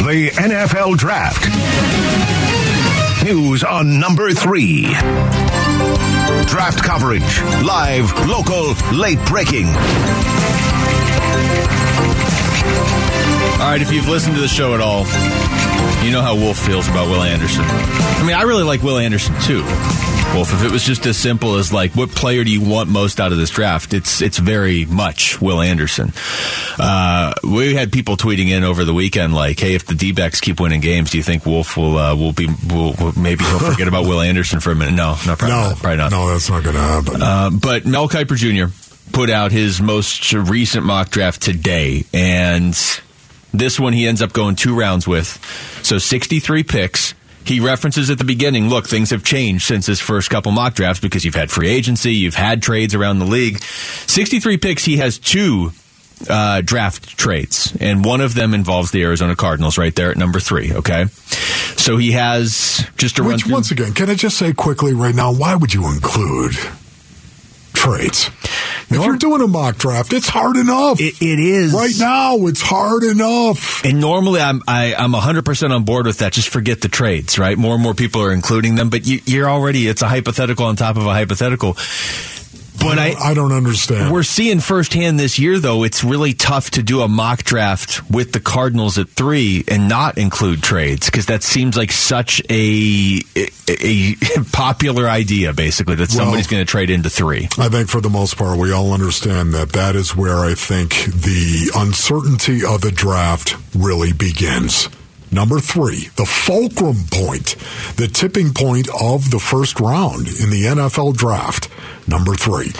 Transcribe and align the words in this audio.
The 0.00 0.30
NFL 0.34 0.96
Draft. 0.96 1.46
News 3.22 3.62
on 3.62 4.00
number 4.00 4.32
three. 4.32 4.84
Draft 6.46 6.82
coverage. 6.82 7.42
Live, 7.62 8.10
local, 8.26 8.72
late 8.94 9.18
breaking. 9.26 9.66
All 13.60 13.66
right, 13.66 13.82
if 13.82 13.92
you've 13.92 14.08
listened 14.08 14.34
to 14.36 14.40
the 14.40 14.48
show 14.48 14.74
at 14.74 14.80
all, 14.80 15.04
you 16.02 16.10
know 16.10 16.22
how 16.22 16.34
Wolf 16.34 16.58
feels 16.58 16.88
about 16.88 17.08
Will 17.08 17.22
Anderson. 17.22 17.64
I 17.64 18.24
mean, 18.26 18.36
I 18.36 18.42
really 18.42 18.62
like 18.62 18.82
Will 18.82 18.98
Anderson 18.98 19.34
too. 19.42 19.62
Wolf, 20.34 20.52
if 20.52 20.64
it 20.64 20.70
was 20.70 20.84
just 20.84 21.06
as 21.06 21.16
simple 21.16 21.56
as 21.56 21.72
like, 21.72 21.92
what 21.92 22.10
player 22.10 22.44
do 22.44 22.52
you 22.52 22.60
want 22.60 22.88
most 22.88 23.20
out 23.20 23.32
of 23.32 23.38
this 23.38 23.50
draft? 23.50 23.92
It's 23.92 24.22
it's 24.22 24.38
very 24.38 24.84
much 24.84 25.40
Will 25.40 25.60
Anderson. 25.60 26.12
Uh, 26.78 27.34
we 27.42 27.74
had 27.74 27.92
people 27.92 28.16
tweeting 28.16 28.48
in 28.48 28.62
over 28.62 28.84
the 28.84 28.94
weekend 28.94 29.34
like, 29.34 29.58
"Hey, 29.58 29.74
if 29.74 29.86
the 29.86 29.94
D-backs 29.94 30.40
keep 30.40 30.60
winning 30.60 30.80
games, 30.80 31.10
do 31.10 31.16
you 31.16 31.24
think 31.24 31.44
Wolf 31.46 31.76
will 31.76 31.98
uh, 31.98 32.14
will 32.14 32.32
be 32.32 32.46
will, 32.68 32.94
will, 33.00 33.12
maybe 33.18 33.44
he'll 33.44 33.58
forget 33.58 33.88
about 33.88 34.04
Will 34.04 34.20
Anderson 34.20 34.60
for 34.60 34.70
a 34.70 34.76
minute?" 34.76 34.94
No, 34.94 35.16
no, 35.26 35.34
probably 35.34 35.48
no, 35.48 35.68
not. 35.70 35.76
Probably 35.78 35.96
not. 35.96 36.10
No, 36.12 36.28
that's 36.28 36.48
not 36.48 36.62
going 36.62 36.76
to 36.76 36.82
happen. 36.82 37.22
Uh, 37.22 37.50
but 37.50 37.84
Mel 37.84 38.08
Kiper 38.08 38.36
Jr. 38.36 38.72
put 39.12 39.30
out 39.30 39.50
his 39.50 39.80
most 39.80 40.32
recent 40.32 40.86
mock 40.86 41.10
draft 41.10 41.42
today, 41.42 42.04
and 42.14 42.78
this 43.52 43.78
one 43.80 43.92
he 43.92 44.06
ends 44.06 44.22
up 44.22 44.32
going 44.32 44.56
two 44.56 44.78
rounds 44.78 45.06
with. 45.06 45.26
So 45.82 45.98
63 45.98 46.62
picks. 46.64 47.14
He 47.44 47.58
references 47.58 48.10
at 48.10 48.18
the 48.18 48.24
beginning, 48.24 48.68
look, 48.68 48.86
things 48.86 49.10
have 49.10 49.24
changed 49.24 49.64
since 49.64 49.86
his 49.86 49.98
first 49.98 50.28
couple 50.30 50.52
mock 50.52 50.74
drafts 50.74 51.00
because 51.00 51.24
you've 51.24 51.34
had 51.34 51.50
free 51.50 51.68
agency, 51.68 52.12
you've 52.12 52.34
had 52.34 52.62
trades 52.62 52.94
around 52.94 53.18
the 53.18 53.24
league. 53.24 53.58
63 53.62 54.58
picks, 54.58 54.84
he 54.84 54.98
has 54.98 55.18
two 55.18 55.72
uh, 56.28 56.60
draft 56.60 57.16
trades, 57.16 57.74
and 57.80 58.04
one 58.04 58.20
of 58.20 58.34
them 58.34 58.52
involves 58.52 58.90
the 58.90 59.02
Arizona 59.02 59.34
Cardinals 59.34 59.78
right 59.78 59.94
there 59.96 60.10
at 60.10 60.18
number 60.18 60.38
three, 60.38 60.70
okay? 60.74 61.06
So 61.76 61.96
he 61.96 62.12
has 62.12 62.86
just 62.98 63.16
to 63.16 63.22
Which, 63.22 63.30
run 63.30 63.38
through. 63.40 63.52
once 63.54 63.70
again, 63.70 63.94
can 63.94 64.10
I 64.10 64.14
just 64.16 64.36
say 64.36 64.52
quickly 64.52 64.92
right 64.92 65.14
now, 65.14 65.32
why 65.32 65.54
would 65.56 65.72
you 65.72 65.88
include 65.90 66.52
trades? 67.72 68.30
If 68.90 69.04
you're 69.04 69.16
doing 69.16 69.40
a 69.40 69.46
mock 69.46 69.76
draft, 69.78 70.12
it's 70.12 70.28
hard 70.28 70.56
enough. 70.56 71.00
It- 71.00 71.20
it 71.22 71.38
is. 71.38 71.72
Right 71.72 71.94
now, 71.98 72.36
it's 72.46 72.60
hard 72.60 73.02
enough. 73.04 73.84
And 73.84 74.00
normally 74.00 74.40
I'm 74.40 74.62
I, 74.66 74.94
I'm 74.94 75.12
100% 75.12 75.70
on 75.74 75.84
board 75.84 76.06
with 76.06 76.18
that. 76.18 76.32
Just 76.32 76.48
forget 76.48 76.80
the 76.80 76.88
trades, 76.88 77.38
right? 77.38 77.56
More 77.56 77.74
and 77.74 77.82
more 77.82 77.94
people 77.94 78.22
are 78.22 78.32
including 78.32 78.74
them, 78.74 78.90
but 78.90 79.06
you, 79.06 79.20
you're 79.26 79.48
already, 79.48 79.86
it's 79.88 80.02
a 80.02 80.08
hypothetical 80.08 80.66
on 80.66 80.76
top 80.76 80.96
of 80.96 81.06
a 81.06 81.10
hypothetical. 81.12 81.76
But 82.80 82.98
I, 82.98 83.12
I 83.12 83.34
don't 83.34 83.52
understand. 83.52 84.12
We're 84.12 84.22
seeing 84.22 84.60
firsthand 84.60 85.20
this 85.20 85.38
year, 85.38 85.58
though, 85.58 85.84
it's 85.84 86.02
really 86.02 86.32
tough 86.32 86.70
to 86.70 86.82
do 86.82 87.02
a 87.02 87.08
mock 87.08 87.44
draft 87.44 88.10
with 88.10 88.32
the 88.32 88.40
Cardinals 88.40 88.98
at 88.98 89.08
three 89.08 89.64
and 89.68 89.88
not 89.88 90.16
include 90.18 90.62
trades 90.62 91.06
because 91.06 91.26
that 91.26 91.42
seems 91.42 91.76
like 91.76 91.92
such 91.92 92.40
a, 92.48 93.20
a, 93.36 93.46
a 93.68 94.14
popular 94.52 95.08
idea, 95.08 95.52
basically, 95.52 95.94
that 95.96 96.10
somebody's 96.10 96.46
going 96.46 96.62
to 96.64 96.70
trade 96.70 96.90
into 96.90 97.10
three. 97.10 97.48
I 97.58 97.68
think 97.68 97.88
for 97.88 98.00
the 98.00 98.10
most 98.10 98.36
part, 98.36 98.58
we 98.58 98.72
all 98.72 98.92
understand 98.92 99.52
that 99.52 99.72
that 99.72 99.94
is 99.94 100.16
where 100.16 100.38
I 100.38 100.54
think 100.54 101.04
the 101.04 101.70
uncertainty 101.76 102.64
of 102.64 102.80
the 102.80 102.90
draft 102.90 103.56
really 103.74 104.12
begins. 104.12 104.88
Number 105.32 105.60
three, 105.60 106.08
the 106.16 106.26
fulcrum 106.26 106.96
point, 107.10 107.54
the 107.96 108.08
tipping 108.08 108.52
point 108.52 108.88
of 109.00 109.30
the 109.30 109.38
first 109.38 109.78
round 109.78 110.26
in 110.26 110.50
the 110.50 110.64
NFL 110.64 111.16
draft. 111.16 111.68
Number 112.10 112.34
three. 112.34 112.72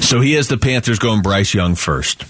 So 0.00 0.20
he 0.20 0.34
has 0.34 0.48
the 0.48 0.58
Panthers 0.58 0.98
going 0.98 1.22
Bryce 1.22 1.54
Young 1.54 1.74
first. 1.74 2.24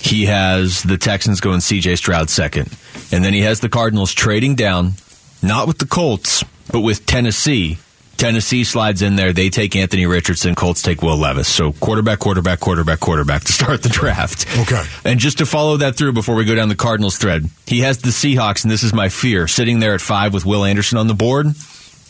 He 0.00 0.26
has 0.26 0.82
the 0.82 0.98
Texans 0.98 1.40
going 1.40 1.60
CJ 1.60 1.96
Stroud 1.96 2.28
second. 2.28 2.76
And 3.12 3.24
then 3.24 3.32
he 3.32 3.42
has 3.42 3.60
the 3.60 3.68
Cardinals 3.68 4.12
trading 4.12 4.56
down, 4.56 4.94
not 5.42 5.68
with 5.68 5.78
the 5.78 5.86
Colts, 5.86 6.44
but 6.72 6.80
with 6.80 7.06
Tennessee. 7.06 7.78
Tennessee 8.16 8.64
slides 8.64 9.02
in 9.02 9.16
there. 9.16 9.32
They 9.32 9.48
take 9.48 9.74
Anthony 9.76 10.06
Richardson. 10.06 10.54
Colts 10.54 10.82
take 10.82 11.02
Will 11.02 11.16
Levis. 11.16 11.48
So 11.48 11.72
quarterback, 11.72 12.18
quarterback, 12.18 12.60
quarterback, 12.60 13.00
quarterback 13.00 13.44
to 13.44 13.52
start 13.52 13.82
the 13.82 13.88
draft. 13.88 14.46
Okay. 14.58 14.82
And 15.04 15.20
just 15.20 15.38
to 15.38 15.46
follow 15.46 15.76
that 15.78 15.96
through 15.96 16.12
before 16.12 16.34
we 16.34 16.44
go 16.44 16.54
down 16.54 16.68
the 16.68 16.76
Cardinals 16.76 17.16
thread, 17.16 17.48
he 17.66 17.80
has 17.80 17.98
the 17.98 18.10
Seahawks, 18.10 18.64
and 18.64 18.70
this 18.70 18.82
is 18.82 18.92
my 18.92 19.08
fear, 19.08 19.46
sitting 19.46 19.78
there 19.78 19.94
at 19.94 20.00
five 20.00 20.34
with 20.34 20.44
Will 20.44 20.64
Anderson 20.64 20.98
on 20.98 21.06
the 21.06 21.14
board, 21.14 21.46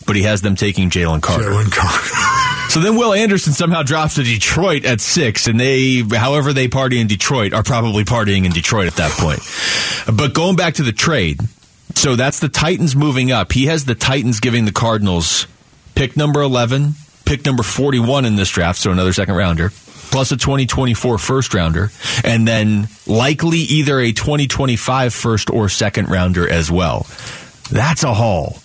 but 0.06 0.16
he 0.16 0.22
has 0.22 0.40
them 0.42 0.56
taking 0.56 0.90
Jalen 0.90 1.22
Carter. 1.22 1.44
Jalen 1.50 1.70
Carter. 1.70 2.58
So 2.72 2.80
then 2.80 2.96
Will 2.96 3.12
Anderson 3.12 3.52
somehow 3.52 3.82
drops 3.82 4.14
to 4.14 4.22
Detroit 4.22 4.86
at 4.86 5.02
six, 5.02 5.46
and 5.46 5.60
they, 5.60 6.00
however 6.00 6.54
they 6.54 6.68
party 6.68 7.02
in 7.02 7.06
Detroit, 7.06 7.52
are 7.52 7.62
probably 7.62 8.02
partying 8.02 8.46
in 8.46 8.50
Detroit 8.50 8.86
at 8.86 8.94
that 8.94 9.10
point. 9.10 9.40
But 10.16 10.32
going 10.32 10.56
back 10.56 10.72
to 10.76 10.82
the 10.82 10.90
trade, 10.90 11.42
so 11.96 12.16
that's 12.16 12.40
the 12.40 12.48
Titans 12.48 12.96
moving 12.96 13.30
up. 13.30 13.52
He 13.52 13.66
has 13.66 13.84
the 13.84 13.94
Titans 13.94 14.40
giving 14.40 14.64
the 14.64 14.72
Cardinals 14.72 15.46
pick 15.94 16.16
number 16.16 16.40
11, 16.40 16.94
pick 17.26 17.44
number 17.44 17.62
41 17.62 18.24
in 18.24 18.36
this 18.36 18.48
draft, 18.48 18.78
so 18.78 18.90
another 18.90 19.12
second 19.12 19.34
rounder, 19.34 19.68
plus 20.10 20.32
a 20.32 20.38
2024 20.38 21.18
first 21.18 21.52
rounder, 21.52 21.90
and 22.24 22.48
then 22.48 22.88
likely 23.06 23.58
either 23.58 24.00
a 24.00 24.12
2025 24.12 25.12
first 25.12 25.50
or 25.50 25.68
second 25.68 26.08
rounder 26.08 26.48
as 26.48 26.70
well. 26.70 27.06
That's 27.70 28.02
a 28.02 28.14
haul 28.14 28.56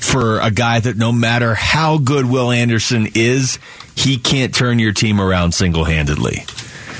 for 0.00 0.40
a 0.40 0.50
guy 0.50 0.80
that 0.80 0.96
no 0.96 1.12
matter 1.12 1.54
how 1.54 1.98
good 1.98 2.26
Will 2.26 2.50
Anderson 2.50 3.08
is, 3.14 3.58
he 3.94 4.16
can't 4.18 4.54
turn 4.54 4.78
your 4.78 4.92
team 4.92 5.20
around 5.20 5.52
single 5.52 5.84
handedly. 5.84 6.44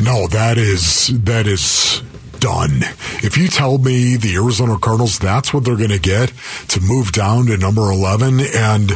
No, 0.03 0.27
that 0.28 0.56
is 0.59 1.09
that 1.25 1.47
is 1.47 2.03
done. 2.41 2.83
If 3.22 3.37
you 3.37 3.49
tell 3.49 3.78
me 3.78 4.16
the 4.16 4.34
Arizona 4.37 4.78
Cardinals 4.78 5.19
that's 5.19 5.53
what 5.53 5.65
they're 5.65 5.77
going 5.77 5.91
to 5.91 5.99
get 5.99 6.33
to 6.69 6.81
move 6.81 7.12
down 7.12 7.47
to 7.47 7.56
number 7.59 7.83
11 7.83 8.41
and 8.41 8.93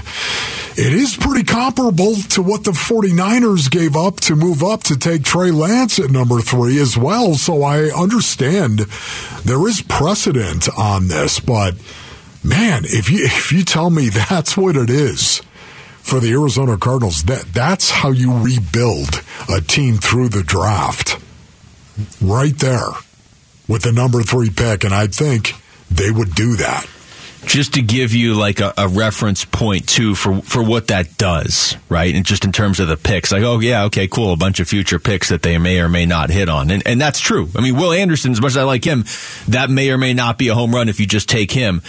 it 0.77 0.93
is 0.93 1.17
pretty 1.17 1.45
comparable 1.45 2.17
to 2.31 2.43
what 2.43 2.65
the 2.65 2.73
49ers 2.73 3.71
gave 3.71 3.97
up 3.97 4.19
to 4.21 4.35
move 4.35 4.65
up 4.65 4.83
to 4.85 4.97
take 4.97 5.23
Trey 5.23 5.51
Lance 5.51 5.99
at 5.99 6.11
number 6.11 6.41
3 6.41 6.81
as 6.81 6.97
well, 6.97 7.35
so 7.35 7.63
I 7.63 7.91
understand 7.91 8.81
there 9.45 9.69
is 9.69 9.83
precedent 9.83 10.69
on 10.77 11.07
this, 11.07 11.39
but 11.39 11.75
man, 12.45 12.85
if 12.85 13.11
you 13.11 13.25
if 13.25 13.51
you 13.51 13.65
tell 13.65 13.91
me 13.91 14.09
that's 14.29 14.57
what 14.57 14.77
it 14.77 14.91
is 14.91 15.43
for 16.03 16.21
the 16.21 16.33
Arizona 16.33 16.77
Cardinals, 16.77 17.25
that 17.25 17.47
that's 17.53 17.91
how 17.91 18.11
you 18.11 18.33
rebuild 18.39 19.23
a 19.49 19.61
team 19.61 19.97
through 19.97 20.29
the 20.29 20.43
draft. 20.43 21.19
Right 22.21 22.57
there 22.59 22.89
with 23.69 23.83
the 23.83 23.93
number 23.93 24.23
3 24.23 24.51
pick 24.51 24.85
and 24.85 24.93
I 24.93 25.07
think 25.07 25.55
they 25.91 26.11
would 26.11 26.35
do 26.35 26.57
that. 26.57 26.87
Just 27.47 27.75
to 27.75 27.83
give 27.83 28.15
you 28.15 28.35
like 28.35 28.61
a, 28.61 28.73
a 28.79 28.89
reference 28.89 29.45
point 29.45 29.87
too 29.87 30.15
for 30.15 30.41
for 30.41 30.63
what 30.63 30.87
that 30.87 31.19
does, 31.19 31.77
right? 31.91 32.15
And 32.15 32.25
just 32.25 32.47
in 32.47 32.53
terms 32.53 32.81
of 32.81 32.89
the 32.89 32.97
picks, 32.97 33.33
like, 33.33 33.43
oh 33.43 33.61
yeah, 33.61 33.85
okay, 33.85 34.09
cool, 34.09 34.33
a 34.33 34.37
bunch 34.37 34.61
of 34.61 34.69
future 34.69 34.99
picks 34.99 35.29
that 35.29 35.43
they 35.43 35.59
may 35.59 35.79
or 35.81 35.91
may 35.91 36.07
not 36.07 36.31
hit 36.31 36.49
on, 36.49 36.71
and 36.71 36.83
and 36.87 36.99
that's 36.99 37.21
true. 37.21 37.51
I 37.55 37.61
mean, 37.61 37.77
Will 37.77 37.93
Anderson, 37.93 38.33
as 38.33 38.41
much 38.41 38.53
as 38.53 38.57
I 38.57 38.63
like 38.63 38.83
him, 38.83 39.05
that 39.49 39.69
may 39.69 39.91
or 39.91 39.99
may 39.99 40.15
not 40.15 40.39
be 40.39 40.49
a 40.49 40.55
home 40.55 40.75
run 40.75 40.89
if 40.89 41.01
you 41.01 41.07
just 41.07 41.29
take 41.29 41.51
him. 41.51 41.83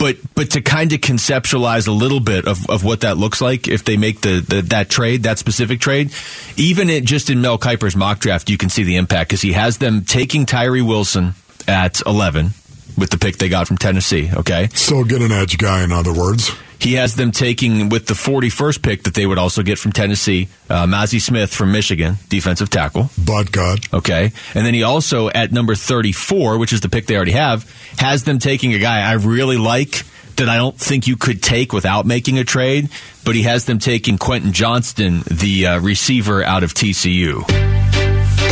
But 0.00 0.16
but 0.34 0.52
to 0.52 0.62
kind 0.62 0.92
of 0.94 1.00
conceptualize 1.00 1.86
a 1.86 1.92
little 1.92 2.20
bit 2.20 2.48
of, 2.48 2.68
of 2.70 2.82
what 2.82 3.02
that 3.02 3.18
looks 3.18 3.42
like 3.42 3.68
if 3.68 3.84
they 3.84 3.98
make 3.98 4.22
the, 4.22 4.40
the 4.40 4.62
that 4.62 4.88
trade, 4.88 5.24
that 5.24 5.38
specific 5.38 5.78
trade, 5.78 6.10
even 6.56 6.88
it 6.88 7.04
just 7.04 7.28
in 7.28 7.42
Mel 7.42 7.58
Kiper's 7.58 7.94
mock 7.94 8.18
draft, 8.18 8.48
you 8.48 8.56
can 8.56 8.70
see 8.70 8.82
the 8.82 8.96
impact 8.96 9.28
because 9.28 9.42
he 9.42 9.52
has 9.52 9.76
them 9.76 10.04
taking 10.04 10.46
Tyree 10.46 10.80
Wilson 10.80 11.34
at 11.68 12.00
eleven 12.06 12.52
with 12.96 13.10
the 13.10 13.18
pick 13.18 13.36
they 13.36 13.50
got 13.50 13.68
from 13.68 13.76
Tennessee. 13.76 14.30
Okay, 14.34 14.68
Still 14.72 15.04
get 15.04 15.20
an 15.20 15.32
edge 15.32 15.58
guy, 15.58 15.84
in 15.84 15.92
other 15.92 16.14
words. 16.14 16.50
He 16.80 16.94
has 16.94 17.14
them 17.14 17.30
taking 17.30 17.90
with 17.90 18.06
the 18.06 18.14
41st 18.14 18.82
pick 18.82 19.02
that 19.02 19.14
they 19.14 19.26
would 19.26 19.38
also 19.38 19.62
get 19.62 19.78
from 19.78 19.92
Tennessee, 19.92 20.48
uh, 20.68 20.86
Mazi 20.86 21.20
Smith 21.20 21.52
from 21.52 21.72
Michigan, 21.72 22.16
defensive 22.28 22.70
tackle. 22.70 23.10
But 23.22 23.52
God. 23.52 23.80
Okay. 23.92 24.32
And 24.54 24.66
then 24.66 24.72
he 24.72 24.82
also, 24.82 25.28
at 25.28 25.52
number 25.52 25.74
34, 25.74 26.58
which 26.58 26.72
is 26.72 26.80
the 26.80 26.88
pick 26.88 27.06
they 27.06 27.16
already 27.16 27.32
have, 27.32 27.70
has 27.98 28.24
them 28.24 28.38
taking 28.38 28.72
a 28.72 28.78
guy 28.78 29.00
I 29.00 29.12
really 29.12 29.58
like 29.58 30.04
that 30.36 30.48
I 30.48 30.56
don't 30.56 30.76
think 30.76 31.06
you 31.06 31.16
could 31.16 31.42
take 31.42 31.74
without 31.74 32.06
making 32.06 32.38
a 32.38 32.44
trade, 32.44 32.88
but 33.24 33.34
he 33.34 33.42
has 33.42 33.66
them 33.66 33.78
taking 33.78 34.16
Quentin 34.16 34.52
Johnston, 34.52 35.22
the 35.30 35.66
uh, 35.66 35.80
receiver 35.80 36.42
out 36.42 36.62
of 36.62 36.72
TCU. 36.72 37.79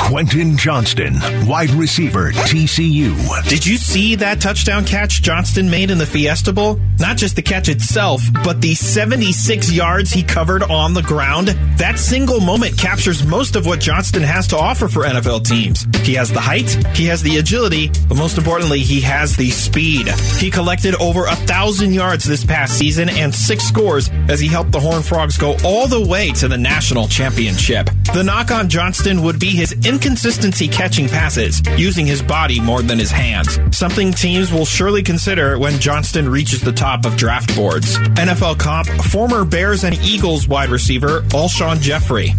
Quentin 0.09 0.57
Johnston, 0.57 1.13
wide 1.47 1.69
receiver, 1.73 2.33
TCU. 2.33 3.15
Did 3.47 3.67
you 3.67 3.77
see 3.77 4.15
that 4.15 4.41
touchdown 4.41 4.87
catch 4.87 5.21
Johnston 5.21 5.69
made 5.69 5.91
in 5.91 5.99
the 5.99 6.07
Fiesta 6.07 6.51
Bowl? 6.51 6.81
Not 6.99 7.19
just 7.19 7.37
the 7.37 7.43
catch 7.43 7.69
itself, 7.69 8.23
but 8.43 8.63
the 8.63 8.75
76 8.75 9.71
yards 9.71 10.11
he 10.11 10.23
covered 10.23 10.63
on 10.63 10.95
the 10.95 11.03
ground. 11.03 11.49
That 11.77 11.99
single 11.99 12.41
moment 12.41 12.79
captures 12.79 13.23
most 13.23 13.55
of 13.55 13.67
what 13.67 13.81
Johnston 13.81 14.23
has 14.23 14.47
to 14.49 14.57
offer 14.57 14.89
for 14.89 15.05
NFL 15.05 15.45
teams. 15.47 15.87
He 16.07 16.15
has 16.15 16.33
the 16.33 16.41
height, 16.41 16.71
he 16.97 17.05
has 17.07 17.23
the 17.23 17.37
agility, 17.37 17.91
but 18.09 18.17
most 18.17 18.39
importantly, 18.39 18.81
he 18.81 19.03
has 19.03 19.37
the 19.37 19.51
speed. 19.51 20.09
He 20.39 20.51
collected 20.51 20.95
over 21.03 21.27
a 21.27 21.37
thousand 21.37 21.93
yards 21.93 22.25
this 22.25 22.47
past 22.47 22.79
season 22.79 23.11
and 23.11 23.35
six 23.35 23.65
scores 23.65 24.09
as 24.29 24.41
he 24.41 24.49
helped 24.49 24.73
the 24.73 24.81
Horned 24.81 25.05
Frogs 25.05 25.37
go 25.37 25.55
all 25.63 25.87
the 25.87 26.07
way 26.09 26.33
to 26.33 26.49
the 26.49 26.57
national 26.59 27.09
championship. 27.09 27.91
The 28.15 28.25
knock 28.25 28.51
on 28.51 28.71
Johnston 28.71 29.23
would 29.23 29.39
be 29.39 29.51
his 29.51 29.73
inconsistency 29.99 30.69
catching 30.69 31.09
passes, 31.09 31.61
using 31.77 32.07
his 32.07 32.23
body 32.23 32.61
more 32.61 32.83
than 32.83 33.01
his 33.01 33.11
hands. 33.11 33.59
Something 33.77 34.13
teams 34.13 34.53
will 34.53 34.65
surely 34.65 35.03
consider 35.03 35.59
when 35.59 35.81
Johnston 35.81 36.29
reaches 36.29 36.61
the 36.61 36.71
top 36.71 37.05
of 37.05 37.17
draft 37.17 37.57
boards. 37.57 37.99
NFL 37.99 38.61
comp, 38.61 38.87
former 39.11 39.45
Bears 39.45 39.83
and 39.83 39.97
Eagles 39.97 40.47
wide 40.47 40.69
receiver, 40.69 41.23
Alshon 41.33 41.81
Jeffery. 41.81 42.33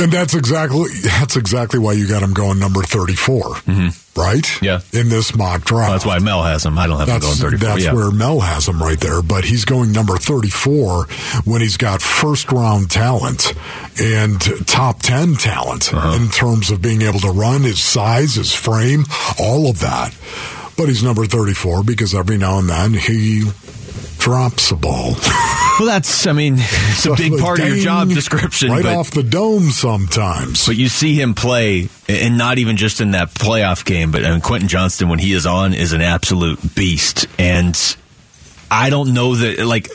And 0.00 0.12
that's 0.12 0.34
exactly 0.34 0.88
that's 1.02 1.36
exactly 1.36 1.78
why 1.78 1.92
you 1.92 2.08
got 2.08 2.22
him 2.22 2.32
going 2.32 2.58
number 2.58 2.82
34, 2.82 3.42
mm-hmm. 3.42 4.20
right? 4.20 4.62
Yeah. 4.62 4.80
In 4.92 5.08
this 5.08 5.36
mock 5.36 5.64
draft. 5.64 5.82
Well, 5.82 5.92
that's 5.92 6.06
why 6.06 6.18
Mel 6.18 6.42
has 6.42 6.64
him. 6.64 6.78
I 6.78 6.86
don't 6.86 6.98
have 6.98 7.06
that's, 7.06 7.24
him 7.24 7.50
going 7.50 7.58
34. 7.58 7.68
That's 7.68 7.84
yeah. 7.84 7.94
where 7.94 8.10
Mel 8.10 8.40
has 8.40 8.68
him 8.68 8.82
right 8.82 8.98
there. 8.98 9.22
But 9.22 9.44
he's 9.44 9.64
going 9.64 9.92
number 9.92 10.16
34 10.16 11.06
when 11.44 11.60
he's 11.60 11.76
got 11.76 12.02
first 12.02 12.50
round 12.50 12.90
talent 12.90 13.54
and 14.00 14.40
top 14.66 15.00
10 15.00 15.34
talent 15.36 15.94
uh-huh. 15.94 16.20
in 16.20 16.28
terms 16.30 16.70
of 16.70 16.82
being 16.82 17.02
able 17.02 17.20
to 17.20 17.30
run, 17.30 17.62
his 17.62 17.80
size, 17.80 18.34
his 18.34 18.52
frame, 18.52 19.04
all 19.38 19.70
of 19.70 19.80
that. 19.80 20.16
But 20.76 20.88
he's 20.88 21.04
number 21.04 21.24
34 21.24 21.84
because 21.84 22.14
every 22.14 22.36
now 22.36 22.58
and 22.58 22.68
then 22.68 22.94
he 22.94 23.44
drops 24.18 24.72
a 24.72 24.76
ball. 24.76 25.14
well, 25.78 25.86
that's, 25.86 26.26
I 26.26 26.32
mean, 26.32 26.54
it's 26.58 27.06
a 27.06 27.14
big 27.14 27.38
part 27.38 27.60
of 27.60 27.68
your 27.68 27.76
job 27.76 28.08
description. 28.08 28.70
Right 28.70 28.82
but, 28.82 28.96
off 28.96 29.10
the 29.10 29.22
dome 29.22 29.70
sometimes. 29.70 30.66
But 30.66 30.76
you 30.76 30.88
see 30.88 31.20
him 31.20 31.34
play, 31.34 31.88
and 32.08 32.38
not 32.38 32.58
even 32.58 32.76
just 32.76 33.00
in 33.00 33.12
that 33.12 33.30
playoff 33.30 33.84
game, 33.84 34.10
but 34.10 34.24
I 34.24 34.30
mean, 34.30 34.40
Quentin 34.40 34.68
Johnston, 34.68 35.08
when 35.08 35.18
he 35.18 35.32
is 35.32 35.46
on, 35.46 35.74
is 35.74 35.92
an 35.92 36.00
absolute 36.00 36.74
beast. 36.74 37.26
And 37.38 37.78
I 38.70 38.90
don't 38.90 39.14
know 39.14 39.34
that, 39.34 39.64
like, 39.66 39.88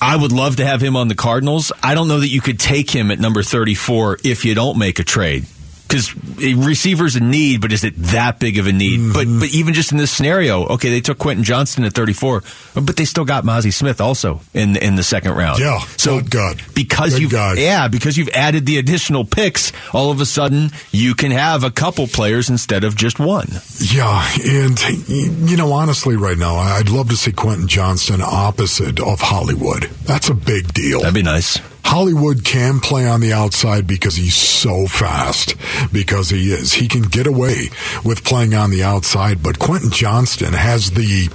I 0.00 0.16
would 0.16 0.32
love 0.32 0.56
to 0.56 0.66
have 0.66 0.80
him 0.80 0.96
on 0.96 1.08
the 1.08 1.14
Cardinals. 1.14 1.72
I 1.82 1.94
don't 1.94 2.08
know 2.08 2.20
that 2.20 2.28
you 2.28 2.40
could 2.40 2.60
take 2.60 2.90
him 2.90 3.10
at 3.10 3.18
number 3.18 3.42
34 3.42 4.18
if 4.24 4.44
you 4.44 4.54
don't 4.54 4.78
make 4.78 4.98
a 4.98 5.04
trade 5.04 5.46
because 5.88 6.14
receivers 6.54 7.16
a 7.16 7.20
need, 7.20 7.62
but 7.62 7.72
is 7.72 7.82
it 7.82 7.94
that 7.96 8.38
big 8.38 8.58
of 8.58 8.66
a 8.66 8.72
need? 8.72 9.00
Mm-hmm. 9.00 9.12
But 9.12 9.40
but 9.40 9.54
even 9.54 9.72
just 9.72 9.90
in 9.90 9.98
this 9.98 10.10
scenario, 10.10 10.66
okay, 10.66 10.90
they 10.90 11.00
took 11.00 11.18
Quentin 11.18 11.44
Johnston 11.44 11.84
at 11.84 11.94
34, 11.94 12.42
but 12.74 12.96
they 12.96 13.06
still 13.06 13.24
got 13.24 13.44
Mazi 13.44 13.72
Smith 13.72 14.00
also 14.00 14.40
in 14.52 14.76
in 14.76 14.96
the 14.96 15.02
second 15.02 15.32
round. 15.32 15.60
Yeah, 15.60 15.78
so 15.96 16.20
good 16.20 16.62
because 16.74 17.14
good 17.14 17.22
you've 17.22 17.32
guy. 17.32 17.54
yeah 17.54 17.88
because 17.88 18.16
you've 18.16 18.28
added 18.30 18.66
the 18.66 18.76
additional 18.78 19.24
picks, 19.24 19.72
all 19.94 20.10
of 20.10 20.20
a 20.20 20.26
sudden 20.26 20.70
you 20.92 21.14
can 21.14 21.30
have 21.30 21.64
a 21.64 21.70
couple 21.70 22.06
players 22.06 22.50
instead 22.50 22.84
of 22.84 22.94
just 22.94 23.18
one. 23.18 23.48
Yeah, 23.80 24.28
and 24.44 24.78
you 25.08 25.56
know 25.56 25.72
honestly, 25.72 26.16
right 26.16 26.38
now 26.38 26.56
I'd 26.56 26.90
love 26.90 27.08
to 27.08 27.16
see 27.16 27.32
Quentin 27.32 27.66
Johnston 27.66 28.20
opposite 28.22 29.00
of 29.00 29.20
Hollywood. 29.20 29.84
That's 30.04 30.28
a 30.28 30.34
big 30.34 30.74
deal. 30.74 31.00
That'd 31.00 31.14
be 31.14 31.22
nice. 31.22 31.58
Hollywood 31.88 32.44
can 32.44 32.80
play 32.80 33.08
on 33.08 33.22
the 33.22 33.32
outside 33.32 33.86
because 33.86 34.14
he's 34.14 34.36
so 34.36 34.86
fast, 34.86 35.56
because 35.90 36.28
he 36.28 36.52
is. 36.52 36.74
He 36.74 36.86
can 36.86 37.00
get 37.00 37.26
away 37.26 37.70
with 38.04 38.24
playing 38.24 38.52
on 38.52 38.70
the 38.70 38.84
outside, 38.84 39.42
but 39.42 39.58
Quentin 39.58 39.90
Johnston 39.90 40.52
has 40.52 40.90
the 40.90 41.28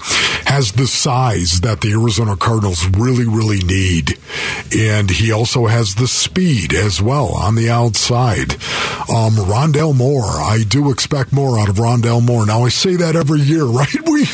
has 0.45 0.73
the 0.73 0.85
size 0.85 1.61
that 1.61 1.81
the 1.81 1.93
Arizona 1.93 2.35
Cardinals 2.35 2.85
really, 2.89 3.25
really 3.25 3.63
need. 3.63 4.19
And 4.77 5.09
he 5.09 5.31
also 5.31 5.65
has 5.65 5.95
the 5.95 6.07
speed 6.07 6.71
as 6.71 7.01
well 7.01 7.33
on 7.33 7.55
the 7.55 7.71
outside. 7.71 8.53
Um, 9.09 9.33
Rondale 9.33 9.95
Moore, 9.95 10.23
I 10.23 10.63
do 10.67 10.91
expect 10.91 11.33
more 11.33 11.59
out 11.59 11.69
of 11.69 11.77
Rondale 11.77 12.23
Moore. 12.23 12.45
Now 12.45 12.63
I 12.65 12.69
say 12.69 12.95
that 12.97 13.15
every 13.15 13.41
year, 13.41 13.65
right? 13.65 13.87
We 14.05 14.27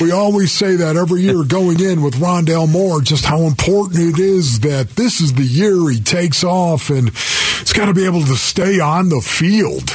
we 0.00 0.12
always 0.12 0.52
say 0.52 0.76
that 0.76 0.94
every 0.96 1.22
year 1.22 1.42
going 1.42 1.80
in 1.80 2.02
with 2.02 2.14
Rondale 2.14 2.70
Moore, 2.70 3.00
just 3.00 3.24
how 3.24 3.40
important 3.42 4.16
it 4.16 4.20
is 4.20 4.60
that 4.60 4.90
this 4.90 5.20
is 5.20 5.34
the 5.34 5.55
year 5.56 5.88
he 5.88 6.00
takes 6.00 6.44
off 6.44 6.90
and 6.90 7.08
he's 7.10 7.72
got 7.72 7.86
to 7.86 7.94
be 7.94 8.04
able 8.04 8.22
to 8.22 8.36
stay 8.36 8.78
on 8.80 9.08
the 9.08 9.20
field. 9.20 9.90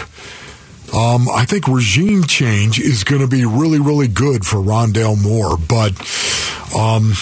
Um, 0.93 1.29
I 1.29 1.45
think 1.45 1.67
regime 1.67 2.25
change 2.25 2.79
is 2.79 3.03
going 3.03 3.21
to 3.21 3.27
be 3.27 3.45
really, 3.45 3.79
really 3.79 4.09
good 4.09 4.45
for 4.45 4.57
Rondale 4.57 5.21
Moore, 5.21 5.55
but 5.57 5.93
um, 6.75 7.13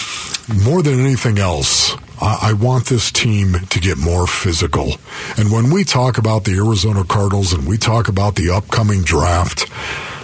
more 0.64 0.82
than 0.82 0.98
anything 0.98 1.38
else, 1.38 1.96
I 2.22 2.52
want 2.52 2.86
this 2.86 3.10
team 3.10 3.54
to 3.70 3.80
get 3.80 3.96
more 3.96 4.26
physical. 4.26 4.92
And 5.38 5.50
when 5.50 5.70
we 5.70 5.84
talk 5.84 6.18
about 6.18 6.44
the 6.44 6.56
Arizona 6.56 7.04
Cardinals 7.04 7.54
and 7.54 7.66
we 7.66 7.78
talk 7.78 8.08
about 8.08 8.34
the 8.34 8.50
upcoming 8.50 9.02
draft, 9.02 9.70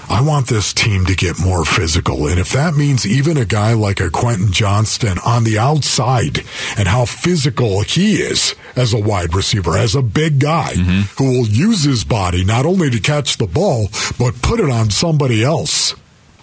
I 0.08 0.22
want 0.22 0.46
this 0.46 0.72
team 0.72 1.04
to 1.06 1.16
get 1.16 1.38
more 1.38 1.64
physical. 1.64 2.28
And 2.28 2.38
if 2.38 2.50
that 2.52 2.74
means 2.74 3.06
even 3.06 3.36
a 3.36 3.44
guy 3.44 3.72
like 3.72 4.00
a 4.00 4.10
Quentin 4.10 4.52
Johnston 4.52 5.18
on 5.24 5.44
the 5.44 5.58
outside 5.58 6.44
and 6.78 6.86
how 6.86 7.06
physical 7.06 7.82
he 7.82 8.16
is 8.16 8.54
as 8.76 8.94
a 8.94 9.00
wide 9.00 9.34
receiver, 9.34 9.76
as 9.76 9.94
a 9.94 10.02
big 10.02 10.38
guy 10.38 10.74
mm-hmm. 10.74 11.00
who 11.22 11.38
will 11.38 11.48
use 11.48 11.82
his 11.82 12.04
body 12.04 12.44
not 12.44 12.66
only 12.66 12.88
to 12.90 13.00
catch 13.00 13.36
the 13.36 13.46
ball, 13.46 13.88
but 14.18 14.40
put 14.42 14.60
it 14.60 14.70
on 14.70 14.90
somebody 14.90 15.42
else. 15.42 15.94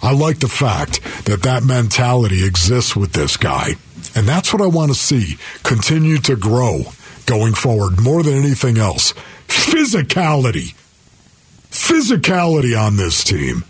I 0.01 0.12
like 0.12 0.39
the 0.39 0.50
fact 0.50 1.01
that 1.25 1.44
that 1.44 1.63
mentality 1.63 2.45
exists 2.45 2.95
with 2.95 3.13
this 3.13 3.38
guy. 3.38 3.75
And 4.16 4.27
that's 4.27 4.51
what 4.51 4.62
I 4.62 4.68
want 4.68 4.92
to 4.92 4.98
see 4.98 5.38
continue 5.63 6.18
to 6.19 6.36
grow 6.36 6.83
going 7.25 7.54
forward 7.54 8.01
more 8.01 8.21
than 8.21 8.33
anything 8.33 8.77
else. 8.77 9.13
Physicality 9.48 10.75
physicality 11.73 12.79
on 12.79 12.95
this 12.97 13.23
team. 13.23 13.63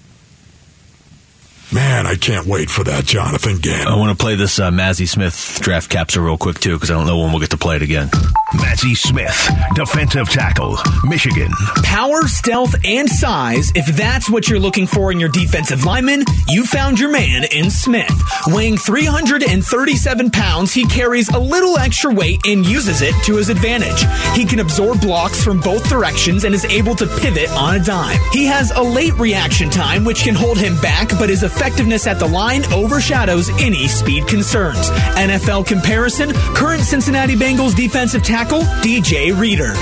Man, 1.71 2.05
I 2.05 2.15
can't 2.15 2.45
wait 2.45 2.69
for 2.69 2.83
that, 2.83 3.05
Jonathan 3.05 3.57
Gannon. 3.57 3.87
I 3.87 3.95
want 3.95 4.15
to 4.15 4.21
play 4.21 4.35
this 4.35 4.59
uh, 4.59 4.69
Mazi 4.69 5.07
Smith 5.07 5.59
draft 5.61 5.89
capsule 5.89 6.23
real 6.23 6.37
quick, 6.37 6.59
too, 6.59 6.73
because 6.73 6.91
I 6.91 6.93
don't 6.93 7.07
know 7.07 7.17
when 7.19 7.31
we'll 7.31 7.39
get 7.39 7.49
to 7.51 7.57
play 7.57 7.77
it 7.77 7.81
again. 7.81 8.09
Mazi 8.53 8.95
Smith, 8.95 9.49
defensive 9.73 10.29
tackle, 10.29 10.77
Michigan. 11.05 11.49
Power, 11.83 12.27
stealth, 12.27 12.75
and 12.85 13.09
size. 13.09 13.71
If 13.73 13.87
that's 13.95 14.29
what 14.29 14.47
you're 14.47 14.59
looking 14.59 14.85
for 14.85 15.11
in 15.11 15.19
your 15.19 15.29
defensive 15.29 15.83
lineman, 15.83 16.23
you 16.47 16.63
found 16.63 16.99
your 16.99 17.11
man 17.11 17.45
in 17.51 17.71
Smith. 17.71 18.11
Weighing 18.47 18.77
337 18.77 20.29
pounds, 20.29 20.73
he 20.73 20.85
carries 20.85 21.29
a 21.29 21.39
little 21.39 21.79
extra 21.79 22.13
weight 22.13 22.41
and 22.45 22.63
uses 22.67 23.01
it 23.01 23.15
to 23.25 23.37
his 23.37 23.49
advantage. 23.49 24.03
He 24.35 24.45
can 24.45 24.59
absorb 24.59 25.01
blocks 25.01 25.43
from 25.43 25.59
both 25.59 25.89
directions 25.89 26.43
and 26.43 26.53
is 26.53 26.65
able 26.65 26.93
to 26.95 27.07
pivot 27.07 27.49
on 27.51 27.75
a 27.75 27.83
dime. 27.83 28.19
He 28.31 28.45
has 28.45 28.69
a 28.71 28.81
late 28.81 29.13
reaction 29.17 29.71
time, 29.71 30.03
which 30.05 30.23
can 30.23 30.35
hold 30.35 30.59
him 30.59 30.79
back, 30.81 31.09
but 31.17 31.29
his 31.29 31.41
effectiveness 31.53 32.07
at 32.07 32.19
the 32.19 32.27
line 32.27 32.63
overshadows 32.73 33.49
any 33.61 33.87
speed 33.87 34.27
concerns. 34.27 34.89
NFL 35.17 35.65
comparison 35.65 36.31
current 36.55 36.83
Cincinnati 36.83 37.35
Bengals 37.35 37.75
defensive 37.75 38.21
tackle 38.23 38.33
tackle, 38.33 38.61
DJ 38.81 39.37
Reader. 39.37 39.73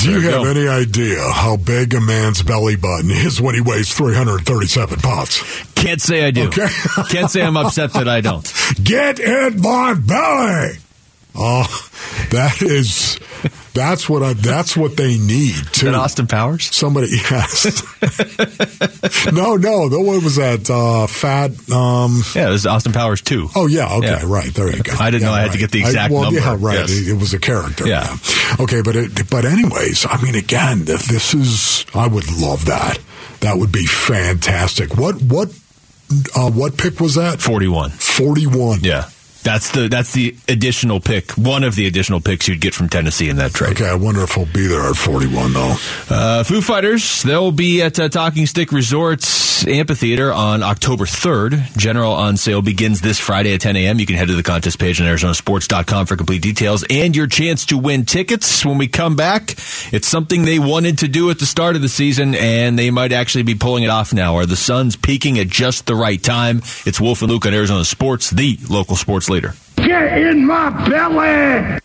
Do 0.00 0.12
you 0.12 0.20
have 0.30 0.46
any 0.46 0.68
idea 0.68 1.18
how 1.32 1.56
big 1.56 1.92
a 1.94 2.00
man's 2.00 2.42
belly 2.42 2.76
button 2.76 3.10
is 3.10 3.40
when 3.40 3.54
he 3.54 3.60
weighs 3.60 3.92
337 3.92 5.00
pounds? 5.00 5.42
Can't 5.74 6.00
say 6.00 6.24
I 6.24 6.30
do. 6.30 6.46
Okay. 6.48 6.68
Can't 7.08 7.30
say 7.30 7.42
I'm 7.42 7.56
upset 7.56 7.94
that 7.94 8.06
I 8.06 8.20
don't. 8.20 8.52
Get 8.82 9.18
in 9.18 9.60
my 9.60 9.94
belly! 9.94 10.78
Oh, 11.34 11.90
that 12.30 12.62
is 12.62 13.18
that's 13.78 14.08
what 14.08 14.24
I. 14.24 14.32
That's 14.32 14.76
what 14.76 14.96
they 14.96 15.18
need. 15.18 15.54
Too. 15.72 15.90
Austin 15.90 16.26
Powers? 16.26 16.74
Somebody 16.74 17.08
yes. 17.10 17.64
no, 19.32 19.54
no. 19.54 19.88
The 19.88 20.00
one 20.02 20.24
was 20.24 20.34
that 20.36 20.68
uh, 20.68 21.06
fat. 21.06 21.50
Um, 21.70 22.22
yeah, 22.34 22.48
it 22.48 22.50
was 22.50 22.66
Austin 22.66 22.92
Powers 22.92 23.20
too. 23.20 23.48
Oh 23.54 23.66
yeah. 23.66 23.94
Okay. 23.98 24.08
Yeah. 24.08 24.24
Right. 24.26 24.52
There 24.52 24.74
you 24.74 24.82
go. 24.82 24.94
I 24.98 25.10
didn't 25.10 25.22
yeah, 25.22 25.28
know 25.28 25.34
I 25.34 25.40
had 25.40 25.46
right. 25.46 25.52
to 25.52 25.58
get 25.58 25.70
the 25.70 25.80
exact 25.80 26.10
I, 26.10 26.14
well, 26.14 26.24
number. 26.24 26.40
Yeah. 26.40 26.56
Right. 26.58 26.78
Yes. 26.78 26.90
It, 26.90 27.08
it, 27.10 27.20
was 27.20 27.34
a 27.34 27.38
character. 27.38 27.86
Yeah. 27.86 28.16
Okay. 28.58 28.82
But 28.82 28.96
it, 28.96 29.30
but 29.30 29.44
anyways, 29.44 30.06
I 30.08 30.20
mean, 30.22 30.34
again, 30.34 30.80
if 30.88 31.04
this 31.06 31.34
is, 31.34 31.86
I 31.94 32.08
would 32.08 32.28
love 32.40 32.64
that. 32.64 32.98
That 33.40 33.58
would 33.58 33.70
be 33.70 33.86
fantastic. 33.86 34.96
What 34.96 35.22
what 35.22 35.56
uh, 36.34 36.50
what 36.50 36.76
pick 36.76 36.98
was 36.98 37.14
that? 37.14 37.40
Forty 37.40 37.68
one. 37.68 37.90
Forty 37.90 38.48
one. 38.48 38.80
Yeah. 38.82 39.08
That's 39.42 39.70
the 39.70 39.88
that's 39.88 40.12
the 40.12 40.34
additional 40.48 41.00
pick, 41.00 41.32
one 41.32 41.64
of 41.64 41.74
the 41.74 41.86
additional 41.86 42.20
picks 42.20 42.48
you'd 42.48 42.60
get 42.60 42.74
from 42.74 42.88
Tennessee 42.88 43.28
in 43.28 43.36
that 43.36 43.52
trade. 43.52 43.72
Okay, 43.72 43.88
I 43.88 43.94
wonder 43.94 44.22
if 44.22 44.32
he'll 44.32 44.46
be 44.46 44.66
there 44.66 44.90
at 44.90 44.96
41 44.96 45.52
though. 45.52 45.76
Uh, 46.10 46.42
Foo 46.44 46.60
Fighters, 46.60 47.22
they'll 47.22 47.52
be 47.52 47.80
at 47.82 47.98
uh, 47.98 48.08
Talking 48.08 48.46
Stick 48.46 48.72
Resorts 48.72 49.66
Amphitheater 49.66 50.32
on 50.32 50.62
October 50.62 51.04
3rd. 51.04 51.76
General 51.76 52.12
on 52.12 52.36
sale 52.36 52.62
begins 52.62 53.00
this 53.00 53.18
Friday 53.18 53.54
at 53.54 53.60
10 53.60 53.76
a.m. 53.76 53.98
You 53.98 54.06
can 54.06 54.16
head 54.16 54.28
to 54.28 54.34
the 54.34 54.42
contest 54.42 54.78
page 54.78 55.00
on 55.00 55.06
ArizonaSports.com 55.06 56.06
for 56.06 56.16
complete 56.16 56.42
details 56.42 56.84
and 56.88 57.16
your 57.16 57.26
chance 57.26 57.66
to 57.66 57.78
win 57.78 58.04
tickets 58.04 58.64
when 58.64 58.78
we 58.78 58.88
come 58.88 59.16
back. 59.16 59.54
It's 59.92 60.06
something 60.06 60.44
they 60.44 60.58
wanted 60.58 60.98
to 60.98 61.08
do 61.08 61.30
at 61.30 61.38
the 61.38 61.46
start 61.46 61.76
of 61.76 61.82
the 61.82 61.88
season, 61.88 62.34
and 62.34 62.78
they 62.78 62.90
might 62.90 63.12
actually 63.12 63.44
be 63.44 63.54
pulling 63.54 63.84
it 63.84 63.90
off 63.90 64.12
now. 64.12 64.36
Are 64.36 64.46
the 64.46 64.56
Suns 64.56 64.96
peaking 64.96 65.38
at 65.38 65.48
just 65.48 65.86
the 65.86 65.94
right 65.94 66.22
time? 66.22 66.58
It's 66.84 67.00
Wolf 67.00 67.22
and 67.22 67.30
Luke 67.30 67.46
on 67.46 67.54
Arizona 67.54 67.84
Sports, 67.84 68.30
the 68.30 68.58
local 68.68 68.96
sports 68.96 69.27
leader. 69.28 69.54
Get 69.76 70.18
in 70.18 70.46
my 70.46 70.70
belly! 70.88 71.78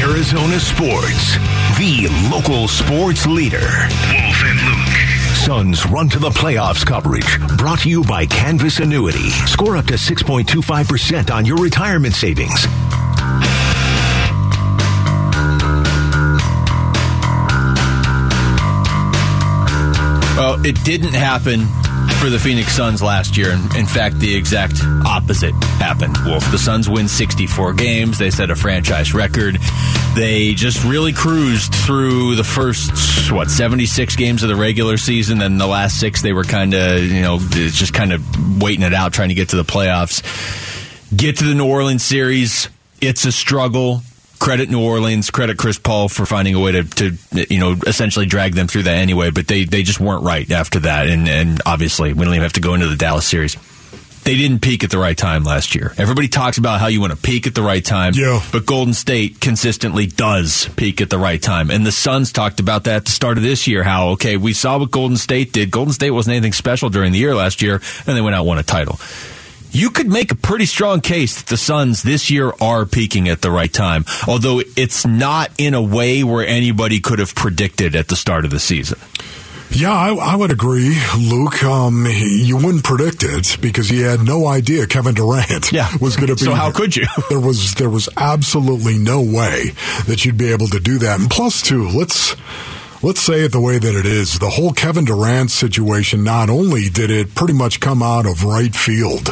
Arizona 0.00 0.60
Sports, 0.60 1.36
the 1.78 2.08
local 2.30 2.68
sports 2.68 3.26
leader. 3.26 3.58
Wolf 3.58 4.42
and 4.44 4.60
Luke. 4.66 5.36
Suns 5.36 5.86
run 5.86 6.08
to 6.10 6.18
the 6.18 6.30
playoffs 6.30 6.84
coverage. 6.84 7.38
Brought 7.56 7.80
to 7.80 7.88
you 7.88 8.04
by 8.04 8.26
Canvas 8.26 8.78
Annuity. 8.78 9.30
Score 9.46 9.76
up 9.76 9.86
to 9.86 9.94
6.25% 9.94 11.34
on 11.34 11.46
your 11.46 11.56
retirement 11.56 12.14
savings. 12.14 12.66
Well, 20.40 20.64
it 20.64 20.82
didn't 20.84 21.12
happen 21.12 21.66
for 22.18 22.30
the 22.30 22.38
Phoenix 22.38 22.74
Suns 22.74 23.02
last 23.02 23.36
year. 23.36 23.52
In 23.76 23.84
fact, 23.84 24.18
the 24.20 24.34
exact 24.34 24.82
opposite 25.04 25.52
happened. 25.76 26.16
Wolf, 26.24 26.50
the 26.50 26.56
Suns 26.56 26.88
win 26.88 27.08
64 27.08 27.74
games. 27.74 28.16
They 28.16 28.30
set 28.30 28.48
a 28.48 28.56
franchise 28.56 29.12
record. 29.12 29.58
They 30.14 30.54
just 30.54 30.82
really 30.82 31.12
cruised 31.12 31.74
through 31.74 32.36
the 32.36 32.42
first, 32.42 33.30
what, 33.30 33.50
76 33.50 34.16
games 34.16 34.42
of 34.42 34.48
the 34.48 34.56
regular 34.56 34.96
season. 34.96 35.36
Then 35.36 35.58
the 35.58 35.66
last 35.66 36.00
six, 36.00 36.22
they 36.22 36.32
were 36.32 36.44
kind 36.44 36.72
of, 36.72 37.02
you 37.02 37.20
know, 37.20 37.38
just 37.38 37.92
kind 37.92 38.10
of 38.10 38.62
waiting 38.62 38.82
it 38.82 38.94
out, 38.94 39.12
trying 39.12 39.28
to 39.28 39.34
get 39.34 39.50
to 39.50 39.56
the 39.56 39.62
playoffs. 39.62 40.22
Get 41.14 41.36
to 41.36 41.44
the 41.44 41.54
New 41.54 41.68
Orleans 41.68 42.02
series. 42.02 42.70
It's 43.02 43.26
a 43.26 43.32
struggle 43.32 44.00
credit 44.40 44.68
New 44.70 44.82
Orleans, 44.82 45.30
credit 45.30 45.56
Chris 45.58 45.78
Paul 45.78 46.08
for 46.08 46.26
finding 46.26 46.56
a 46.56 46.60
way 46.60 46.72
to, 46.72 46.82
to 46.82 47.16
you 47.48 47.60
know 47.60 47.76
essentially 47.86 48.26
drag 48.26 48.54
them 48.54 48.66
through 48.66 48.84
that 48.84 48.96
anyway. 48.96 49.30
But 49.30 49.46
they 49.46 49.64
they 49.64 49.84
just 49.84 50.00
weren't 50.00 50.24
right 50.24 50.50
after 50.50 50.80
that, 50.80 51.06
and 51.08 51.28
and 51.28 51.60
obviously 51.64 52.12
we 52.12 52.24
don't 52.24 52.34
even 52.34 52.42
have 52.42 52.54
to 52.54 52.60
go 52.60 52.74
into 52.74 52.88
the 52.88 52.96
Dallas 52.96 53.26
series. 53.26 53.56
They 54.22 54.36
didn't 54.36 54.60
peak 54.60 54.84
at 54.84 54.90
the 54.90 54.98
right 54.98 55.16
time 55.16 55.44
last 55.44 55.74
year. 55.74 55.94
Everybody 55.96 56.28
talks 56.28 56.58
about 56.58 56.78
how 56.78 56.88
you 56.88 57.00
want 57.00 57.12
to 57.12 57.16
peak 57.18 57.46
at 57.46 57.54
the 57.54 57.62
right 57.62 57.82
time, 57.82 58.12
Yeah. 58.14 58.42
but 58.52 58.66
Golden 58.66 58.92
State 58.92 59.40
consistently 59.40 60.06
does 60.06 60.68
peak 60.76 61.00
at 61.00 61.08
the 61.08 61.16
right 61.16 61.40
time. 61.40 61.70
And 61.70 61.86
the 61.86 61.90
Suns 61.90 62.30
talked 62.30 62.60
about 62.60 62.84
that 62.84 62.96
at 62.96 63.04
the 63.06 63.12
start 63.12 63.38
of 63.38 63.42
this 63.42 63.66
year. 63.66 63.82
How 63.82 64.08
okay, 64.10 64.36
we 64.36 64.52
saw 64.52 64.76
what 64.78 64.90
Golden 64.90 65.16
State 65.16 65.52
did. 65.54 65.70
Golden 65.70 65.94
State 65.94 66.10
wasn't 66.10 66.34
anything 66.34 66.52
special 66.52 66.90
during 66.90 67.12
the 67.12 67.18
year 67.18 67.34
last 67.34 67.62
year, 67.62 67.80
and 68.06 68.14
they 68.16 68.20
went 68.20 68.34
out 68.36 68.40
and 68.40 68.48
won 68.48 68.58
a 68.58 68.62
title 68.62 69.00
you 69.72 69.90
could 69.90 70.08
make 70.08 70.32
a 70.32 70.34
pretty 70.36 70.66
strong 70.66 71.00
case 71.00 71.36
that 71.42 71.46
the 71.48 71.56
Suns 71.56 72.02
this 72.02 72.30
year 72.30 72.52
are 72.60 72.84
peaking 72.86 73.28
at 73.28 73.42
the 73.42 73.50
right 73.50 73.72
time, 73.72 74.04
although 74.26 74.60
it's 74.76 75.06
not 75.06 75.50
in 75.58 75.74
a 75.74 75.82
way 75.82 76.22
where 76.24 76.46
anybody 76.46 77.00
could 77.00 77.18
have 77.18 77.34
predicted 77.34 77.94
at 77.96 78.08
the 78.08 78.16
start 78.16 78.44
of 78.44 78.50
the 78.50 78.60
season. 78.60 78.98
Yeah, 79.72 79.92
I, 79.92 80.12
I 80.14 80.34
would 80.34 80.50
agree, 80.50 80.96
Luke. 81.16 81.62
Um, 81.62 82.04
you 82.08 82.56
wouldn't 82.56 82.82
predict 82.82 83.22
it 83.22 83.56
because 83.60 83.88
you 83.88 84.04
had 84.04 84.20
no 84.20 84.48
idea 84.48 84.84
Kevin 84.88 85.14
Durant 85.14 85.70
Yeah. 85.70 85.88
was 86.00 86.16
going 86.16 86.26
to 86.26 86.34
be. 86.34 86.40
So 86.40 86.54
how 86.54 86.72
could 86.72 86.96
you? 86.96 87.06
There 87.28 87.38
was 87.38 87.74
there 87.74 87.88
was 87.90 88.08
absolutely 88.16 88.98
no 88.98 89.20
way 89.22 89.70
that 90.08 90.24
you'd 90.24 90.36
be 90.36 90.50
able 90.50 90.66
to 90.68 90.80
do 90.80 90.98
that. 90.98 91.20
And 91.20 91.30
plus, 91.30 91.62
too, 91.62 91.86
let's 91.88 92.34
let's 93.02 93.20
say 93.20 93.40
it 93.40 93.52
the 93.52 93.60
way 93.60 93.78
that 93.78 93.94
it 93.94 94.06
is. 94.06 94.38
The 94.38 94.50
whole 94.50 94.72
Kevin 94.72 95.04
Durant 95.04 95.50
situation. 95.50 96.24
Not 96.24 96.50
only 96.50 96.88
did 96.88 97.10
it 97.10 97.34
pretty 97.34 97.54
much 97.54 97.80
come 97.80 98.02
out 98.02 98.26
of 98.26 98.44
right 98.44 98.74
field. 98.74 99.28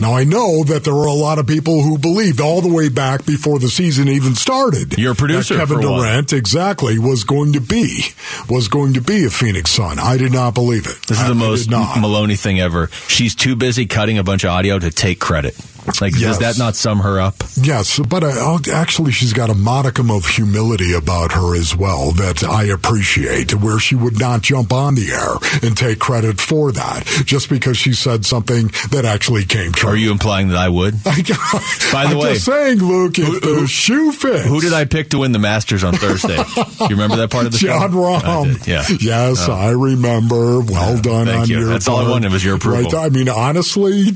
Now 0.00 0.14
I 0.14 0.24
know 0.24 0.64
that 0.64 0.82
there 0.84 0.94
were 0.94 1.06
a 1.06 1.12
lot 1.12 1.38
of 1.38 1.46
people 1.46 1.82
who 1.82 1.98
believed 1.98 2.40
all 2.40 2.60
the 2.60 2.72
way 2.72 2.88
back 2.88 3.24
before 3.24 3.58
the 3.58 3.68
season 3.68 4.08
even 4.08 4.34
started. 4.34 4.98
You're 4.98 5.12
a 5.12 5.14
producer 5.14 5.54
that 5.54 5.68
Kevin. 5.68 5.80
Durant 5.80 6.32
exactly 6.32 6.98
was 6.98 7.24
going 7.24 7.52
to 7.54 7.60
be 7.60 8.06
was 8.48 8.68
going 8.68 8.94
to 8.94 9.00
be 9.00 9.24
a 9.26 9.30
Phoenix 9.30 9.70
Sun. 9.70 9.98
I 9.98 10.16
did 10.16 10.32
not 10.32 10.54
believe 10.54 10.86
it. 10.86 10.96
This 11.06 11.18
is 11.18 11.24
I- 11.24 11.28
the 11.28 11.34
most. 11.34 11.70
Maloney 11.70 12.36
thing 12.36 12.60
ever. 12.60 12.88
She's 13.08 13.34
too 13.34 13.56
busy 13.56 13.86
cutting 13.86 14.18
a 14.18 14.24
bunch 14.24 14.44
of 14.44 14.50
audio 14.50 14.78
to 14.78 14.90
take 14.90 15.20
credit. 15.20 15.54
Like, 16.00 16.12
Yes. 16.14 16.38
does 16.38 16.56
that 16.56 16.58
not 16.62 16.76
sum 16.76 17.00
her 17.00 17.20
up? 17.20 17.34
Yes, 17.60 17.98
but 17.98 18.24
I, 18.24 18.56
actually, 18.72 19.12
she's 19.12 19.32
got 19.32 19.50
a 19.50 19.54
modicum 19.54 20.10
of 20.10 20.26
humility 20.26 20.92
about 20.92 21.32
her 21.32 21.54
as 21.56 21.76
well 21.76 22.10
that 22.12 22.42
I 22.42 22.64
appreciate, 22.64 23.54
where 23.54 23.78
she 23.78 23.94
would 23.94 24.18
not 24.18 24.42
jump 24.42 24.72
on 24.72 24.94
the 24.94 25.10
air 25.12 25.34
and 25.62 25.76
take 25.76 25.98
credit 25.98 26.40
for 26.40 26.72
that 26.72 27.04
just 27.26 27.48
because 27.48 27.76
she 27.76 27.92
said 27.92 28.24
something 28.26 28.68
that 28.90 29.04
actually 29.04 29.44
came 29.44 29.72
true. 29.72 29.90
Are 29.90 29.96
you 29.96 30.10
implying 30.10 30.48
that 30.48 30.56
I 30.58 30.68
would? 30.68 30.94
By 31.04 31.12
By 31.14 31.20
the 31.20 32.10
I'm 32.10 32.18
way, 32.18 32.32
just 32.34 32.46
saying, 32.46 32.78
Luke, 32.78 33.16
who- 33.16 33.40
the 33.40 33.46
who- 33.46 33.66
shoe 33.66 34.12
fits. 34.12 34.46
Who 34.46 34.60
did 34.60 34.72
I 34.72 34.84
pick 34.86 35.10
to 35.10 35.18
win 35.18 35.32
the 35.32 35.38
Masters 35.38 35.84
on 35.84 35.94
Thursday? 35.94 36.36
you 36.80 36.88
remember 36.88 37.16
that 37.16 37.30
part 37.30 37.46
of 37.46 37.52
the 37.52 37.58
show? 37.58 37.68
Jon 37.68 37.82
I 37.92 37.94
Rahm. 37.94 38.66
yeah. 38.66 38.84
Yes, 39.00 39.46
Oh. 39.48 39.52
I 39.52 39.70
remember. 39.70 40.60
Well 40.60 40.98
oh, 40.98 41.00
done 41.00 41.26
thank 41.26 41.42
on 41.42 41.48
you. 41.48 41.58
your 41.60 41.68
That's 41.68 41.88
all 41.88 41.98
I 41.98 42.08
wanted 42.10 42.32
was 42.32 42.44
your 42.44 42.56
approval. 42.56 42.90
Right. 42.90 42.94
I 43.06 43.08
mean, 43.10 43.28
honestly, 43.28 44.10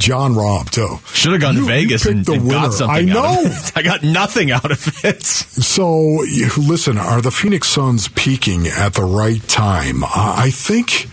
Jon 0.00 0.34
Rahm 0.34 0.68
too. 0.70 0.98
Should 1.14 1.32
have 1.32 1.40
gone 1.40 1.54
You- 1.54 1.60
to 1.60 1.66
Vegas 1.66 2.06
and, 2.06 2.24
the 2.24 2.32
and 2.32 2.42
winner. 2.46 2.54
got 2.62 2.72
something 2.74 3.10
I 3.10 3.12
out 3.18 3.44
know. 3.44 3.56
I 3.76 3.82
got 3.82 4.02
nothing 4.02 4.50
out 4.50 4.70
of 4.72 5.04
it. 5.04 5.22
So, 5.22 6.24
listen, 6.58 6.98
are 6.98 7.20
the 7.20 7.30
Phoenix 7.30 7.68
Suns 7.68 8.08
peaking 8.08 8.66
at 8.66 8.94
the 8.94 9.04
right 9.04 9.46
time? 9.46 10.02
I 10.04 10.50
think 10.52 11.08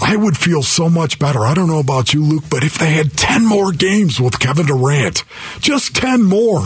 I 0.00 0.14
would 0.14 0.36
feel 0.36 0.62
so 0.62 0.88
much 0.88 1.18
better. 1.18 1.40
I 1.46 1.54
don't 1.54 1.68
know 1.68 1.80
about 1.80 2.14
you, 2.14 2.22
Luke, 2.22 2.44
but 2.50 2.62
if 2.62 2.78
they 2.78 2.90
had 2.90 3.16
10 3.16 3.44
more 3.44 3.72
games 3.72 4.20
with 4.20 4.38
Kevin 4.38 4.66
Durant, 4.66 5.24
just 5.60 5.96
10 5.96 6.22
more, 6.22 6.60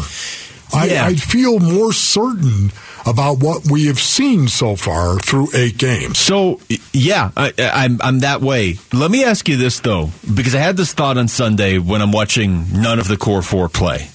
Yeah. 0.75 1.05
I, 1.05 1.07
I'd 1.07 1.23
feel 1.23 1.59
more 1.61 1.93
certain 1.93 2.73
about 3.07 3.39
what 3.39 3.71
we 3.71 3.87
have 3.87 3.99
seen 3.99 4.49
so 4.49 4.77
far 4.77 5.19
through 5.19 5.49
eight 5.55 5.79
games. 5.79 6.19
So 6.19 6.61
yeah, 6.93 7.31
I, 7.37 7.53
I'm 7.59 8.01
I'm 8.03 8.21
that 8.21 8.41
way. 8.41 8.77
Let 8.93 9.11
me 9.11 9.25
ask 9.25 9.49
you 9.49 9.57
this 9.57 9.81
though, 9.81 10.11
because 10.35 10.55
I 10.55 10.59
had 10.59 10.77
this 10.77 10.93
thought 10.93 11.19
on 11.19 11.29
Sunday 11.29 11.79
when 11.79 12.03
I'm 12.03 12.13
watching 12.13 12.67
none 12.73 12.99
of 12.99 13.09
the 13.09 13.17
core 13.17 13.43
four 13.43 13.69
play. 13.69 14.09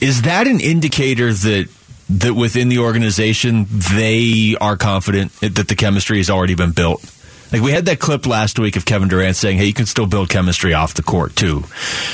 Is 0.00 0.22
that 0.22 0.46
an 0.46 0.60
indicator 0.60 1.32
that 1.32 1.68
that 2.10 2.34
within 2.34 2.68
the 2.68 2.78
organization 2.80 3.66
they 3.68 4.56
are 4.60 4.76
confident 4.76 5.32
that 5.40 5.68
the 5.68 5.76
chemistry 5.76 6.18
has 6.18 6.28
already 6.30 6.54
been 6.54 6.72
built? 6.72 7.02
Like 7.52 7.62
we 7.62 7.72
had 7.72 7.86
that 7.86 7.98
clip 7.98 8.26
last 8.26 8.58
week 8.58 8.76
of 8.76 8.84
Kevin 8.84 9.08
Durant 9.08 9.36
saying, 9.36 9.58
"Hey, 9.58 9.66
you 9.66 9.72
can 9.72 9.86
still 9.86 10.06
build 10.06 10.28
chemistry 10.28 10.74
off 10.74 10.94
the 10.94 11.02
court 11.02 11.34
too," 11.34 11.64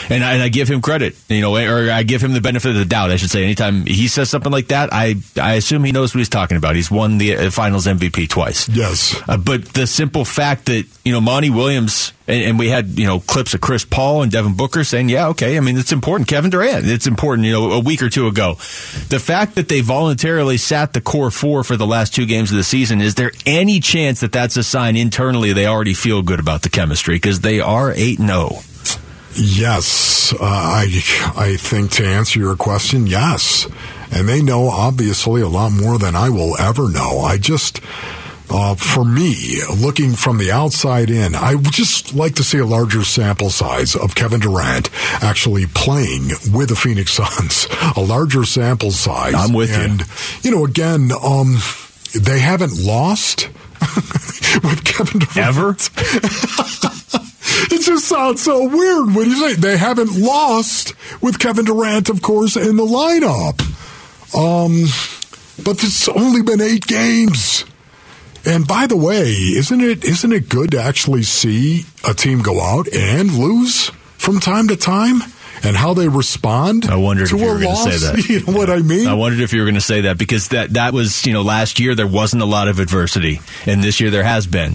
and 0.09 0.25
I, 0.25 0.35
and 0.35 0.43
I 0.43 0.49
give 0.49 0.69
him 0.69 0.81
credit, 0.81 1.17
you 1.29 1.41
know, 1.41 1.57
or 1.57 1.91
I 1.91 2.03
give 2.03 2.23
him 2.23 2.33
the 2.33 2.41
benefit 2.41 2.71
of 2.71 2.77
the 2.77 2.85
doubt. 2.85 3.11
I 3.11 3.17
should 3.17 3.31
say, 3.31 3.45
anytime 3.45 3.85
he 3.87 4.09
says 4.09 4.31
something 4.31 4.53
like 4.53 4.69
that, 4.69 4.93
I 4.93 5.17
I 5.41 5.55
assume 5.55 5.85
he 5.85 5.93
knows 5.93 6.15
what 6.15 6.19
he's 6.19 6.29
talking 6.29 6.57
about. 6.57 6.75
He's 6.75 6.91
won 6.91 7.19
the 7.19 7.37
uh, 7.37 7.51
Finals 7.51 7.87
MVP 7.87 8.29
twice. 8.29 8.69
Yes. 8.69 9.15
Uh, 9.29 9.37
but 9.37 9.67
the 9.67 9.87
simple 9.87 10.25
fact 10.25 10.67
that 10.67 10.87
you 11.05 11.13
know 11.13 11.21
Monty 11.21 11.51
Williams 11.51 12.13
and, 12.29 12.43
and 12.43 12.59
we 12.59 12.69
had 12.69 12.99
you 12.99 13.07
know 13.07 13.21
clips 13.21 13.55
of 13.55 13.61
Chris 13.61 13.85
Paul 13.85 14.23
and 14.23 14.33
Devin 14.33 14.57
Booker 14.57 14.85
saying, 14.85 15.09
"Yeah, 15.09 15.29
okay, 15.29 15.57
I 15.57 15.61
mean 15.61 15.77
it's 15.77 15.93
important." 15.93 16.29
Kevin 16.29 16.51
Durant, 16.51 16.87
it's 16.87 17.07
important. 17.07 17.47
You 17.47 17.53
know, 17.53 17.73
a 17.73 17.81
week 17.81 18.03
or 18.03 18.09
two 18.09 18.27
ago, 18.27 18.55
the 19.09 19.21
fact 19.23 19.55
that 19.57 19.69
they 19.69 19.81
voluntarily 19.81 20.57
sat 20.57 20.93
the 20.93 21.01
core 21.01 21.31
four 21.31 21.65
for 21.65 21.77
the 21.77 21.87
last 21.87 22.15
two 22.15 22.27
games 22.27 22.51
of 22.51 22.57
the 22.57 22.65
season 22.65 23.01
is 23.01 23.15
there 23.15 23.33
any 23.45 23.81
chance 23.81 24.21
that 24.21 24.33
that's 24.33 24.57
a 24.57 24.63
sign 24.63 24.97
internally 24.97 25.53
they 25.53 25.67
already 25.67 25.95
feel 25.95 26.23
good 26.23 26.41
about 26.41 26.63
the 26.63 26.69
chemistry 26.69 27.17
because 27.17 27.41
they 27.41 27.61
are 27.61 27.93
eight 27.93 28.19
and 28.19 28.31
oh? 28.31 28.49
zero. 28.49 28.63
Yes, 29.39 30.33
uh, 30.33 30.39
I 30.41 30.87
I 31.37 31.57
think 31.57 31.91
to 31.93 32.07
answer 32.07 32.39
your 32.39 32.57
question, 32.57 33.07
yes, 33.07 33.69
and 34.11 34.27
they 34.27 34.43
know 34.43 34.69
obviously 34.69 35.43
a 35.43 35.49
lot 35.49 35.73
more 35.73 35.99
than 35.99 36.17
I 36.17 36.31
will 36.31 36.57
ever 36.59 36.91
know. 36.91 37.21
I 37.21 37.39
just. 37.39 37.81
Uh, 38.49 38.75
for 38.75 39.05
me, 39.05 39.61
looking 39.81 40.13
from 40.13 40.39
the 40.39 40.53
outside 40.53 41.11
in, 41.11 41.35
I 41.35 41.55
would 41.55 41.73
just 41.73 42.15
like 42.15 42.35
to 42.37 42.45
see 42.45 42.59
a 42.59 42.65
larger 42.67 43.03
sample 43.03 43.51
size 43.51 43.97
of 43.97 44.15
Kevin 44.15 44.41
Durant 44.41 44.89
actually 45.23 45.67
playing 45.67 46.29
with 46.53 46.69
the 46.69 46.77
Phoenix 46.77 47.13
Suns. 47.17 47.67
A 47.97 48.01
larger 48.01 48.45
sample 48.45 48.91
size. 48.93 49.35
I'm 49.35 49.53
with 49.53 49.71
you. 49.71 49.83
and, 49.83 50.05
you. 50.43 50.51
know, 50.53 50.65
again, 50.65 51.11
um, 51.23 51.57
they 52.15 52.39
haven't 52.39 52.79
lost 52.79 53.49
with 54.63 54.85
Kevin 54.85 55.21
Durant 55.21 55.37
Ever? 55.37 55.71
it 57.75 57.83
just 57.83 58.07
sounds 58.07 58.43
so 58.43 58.69
weird 58.69 59.15
when 59.15 59.29
you 59.29 59.37
say 59.37 59.55
they 59.55 59.77
haven't 59.77 60.17
lost 60.17 60.95
with 61.21 61.39
Kevin 61.39 61.65
Durant, 61.65 62.09
of 62.11 62.23
course, 62.23 62.57
in 62.57 62.77
the 62.77 62.87
lineup. 62.87 63.61
Um, 64.35 64.87
but 65.65 65.83
it's 65.83 66.09
only 66.09 66.43
been 66.43 66.61
eight 66.61 66.87
games. 66.87 67.65
And 68.47 68.67
by 68.67 68.87
the 68.87 68.97
way, 68.97 69.31
isn't 69.33 69.81
it 69.81 70.05
isn't 70.05 70.33
it 70.33 70.49
good 70.49 70.71
to 70.71 70.81
actually 70.81 71.25
see 71.25 71.85
a 72.09 72.15
team 72.15 72.43
go 72.43 72.61
out 72.61 72.87
and 72.93 73.33
lose 73.33 73.91
from 74.19 74.39
time 74.41 74.69
to 74.69 74.77
time, 74.77 75.21
and 75.65 75.77
how 75.77 75.95
they 75.95 76.09
respond? 76.09 76.85
I 76.87 76.97
wondered 76.97 77.25
if 77.25 77.33
you 77.33 77.39
were 77.39 77.59
going 77.59 77.75
to 77.75 77.91
say 77.91 77.99
that. 78.07 78.29
You 78.29 78.47
know 78.47 78.57
what 78.57 78.71
I 78.71 78.79
mean? 78.79 79.09
I 79.09 79.15
wondered 79.15 79.41
if 79.41 79.53
you 79.53 79.61
were 79.61 79.67
going 79.67 79.75
to 79.75 79.81
say 79.81 80.03
that 80.03 80.17
because 80.17 80.49
that 80.49 80.75
that 80.75 80.93
was 80.95 81.27
you 81.27 81.33
know 81.33 81.43
last 81.43 81.81
year 81.81 81.95
there 81.97 82.07
wasn't 82.07 82.43
a 82.43 82.47
lot 82.47 82.69
of 82.69 82.79
adversity, 82.79 83.41
and 83.67 83.83
this 83.83 84.01
year 84.01 84.11
there 84.11 84.25
has 84.25 84.47
been, 84.47 84.75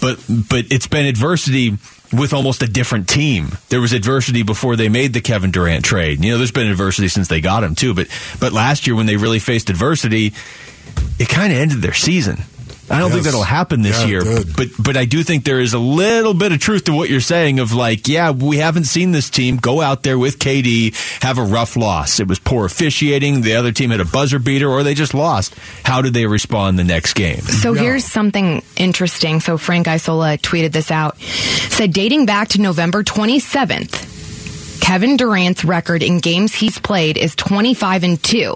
but 0.00 0.24
but 0.48 0.66
it's 0.70 0.86
been 0.86 1.06
adversity 1.06 1.76
with 2.12 2.32
almost 2.32 2.62
a 2.62 2.66
different 2.68 3.08
team. 3.08 3.48
There 3.68 3.80
was 3.80 3.92
adversity 3.92 4.42
before 4.42 4.76
they 4.76 4.88
made 4.88 5.12
the 5.12 5.20
Kevin 5.20 5.50
Durant 5.50 5.84
trade. 5.84 6.24
You 6.24 6.30
know, 6.32 6.38
there's 6.38 6.52
been 6.52 6.70
adversity 6.70 7.08
since 7.08 7.28
they 7.28 7.40
got 7.40 7.64
him 7.64 7.74
too, 7.74 7.94
but 7.94 8.06
but 8.38 8.52
last 8.52 8.86
year 8.86 8.94
when 8.94 9.06
they 9.06 9.16
really 9.16 9.40
faced 9.40 9.70
adversity, 9.70 10.32
it 11.18 11.28
kind 11.28 11.52
of 11.52 11.58
ended 11.58 11.82
their 11.82 11.94
season. 11.94 12.44
I 12.90 13.00
don't 13.00 13.10
think 13.10 13.24
that'll 13.24 13.42
happen 13.42 13.82
this 13.82 14.00
Yeah, 14.00 14.06
year, 14.06 14.20
did. 14.22 14.56
but 14.56 14.68
but 14.78 14.96
I 14.96 15.04
do 15.04 15.22
think 15.22 15.44
there 15.44 15.60
is 15.60 15.74
a 15.74 15.78
little 15.78 16.32
bit 16.34 16.52
of 16.52 16.58
truth 16.58 16.84
to 16.84 16.92
what 16.92 17.10
you're 17.10 17.20
saying 17.20 17.58
of 17.58 17.72
like, 17.74 18.08
yeah, 18.08 18.30
we 18.30 18.56
haven't 18.58 18.84
seen 18.84 19.12
this 19.12 19.28
team 19.30 19.56
go 19.58 19.80
out 19.80 20.02
there 20.04 20.18
with 20.18 20.38
KD 20.38 20.94
have 21.22 21.36
a 21.38 21.42
rough 21.44 21.76
loss. 21.76 22.18
It 22.20 22.28
was 22.28 22.38
poor 22.38 22.64
officiating, 22.64 23.42
the 23.42 23.56
other 23.56 23.72
team 23.72 23.90
had 23.90 24.00
a 24.00 24.04
buzzer 24.06 24.38
beater, 24.38 24.68
or 24.70 24.82
they 24.82 24.94
just 24.94 25.12
lost. 25.14 25.54
How 25.84 26.00
did 26.02 26.14
they 26.14 26.26
respond 26.26 26.78
the 26.78 26.84
next 26.84 27.12
game? 27.14 27.40
So 27.40 27.74
here's 27.74 28.04
something 28.04 28.62
interesting. 28.76 29.40
So 29.40 29.58
Frank 29.58 29.86
Isola 29.86 30.38
tweeted 30.38 30.72
this 30.72 30.90
out. 30.90 31.18
Said 31.20 31.92
dating 31.92 32.24
back 32.26 32.48
to 32.48 32.60
November 32.60 33.02
27th, 33.04 34.80
Kevin 34.80 35.16
Durant's 35.18 35.64
record 35.64 36.02
in 36.02 36.18
games 36.20 36.54
he's 36.54 36.78
played 36.78 37.18
is 37.18 37.34
25 37.34 38.04
and 38.04 38.22
2. 38.22 38.54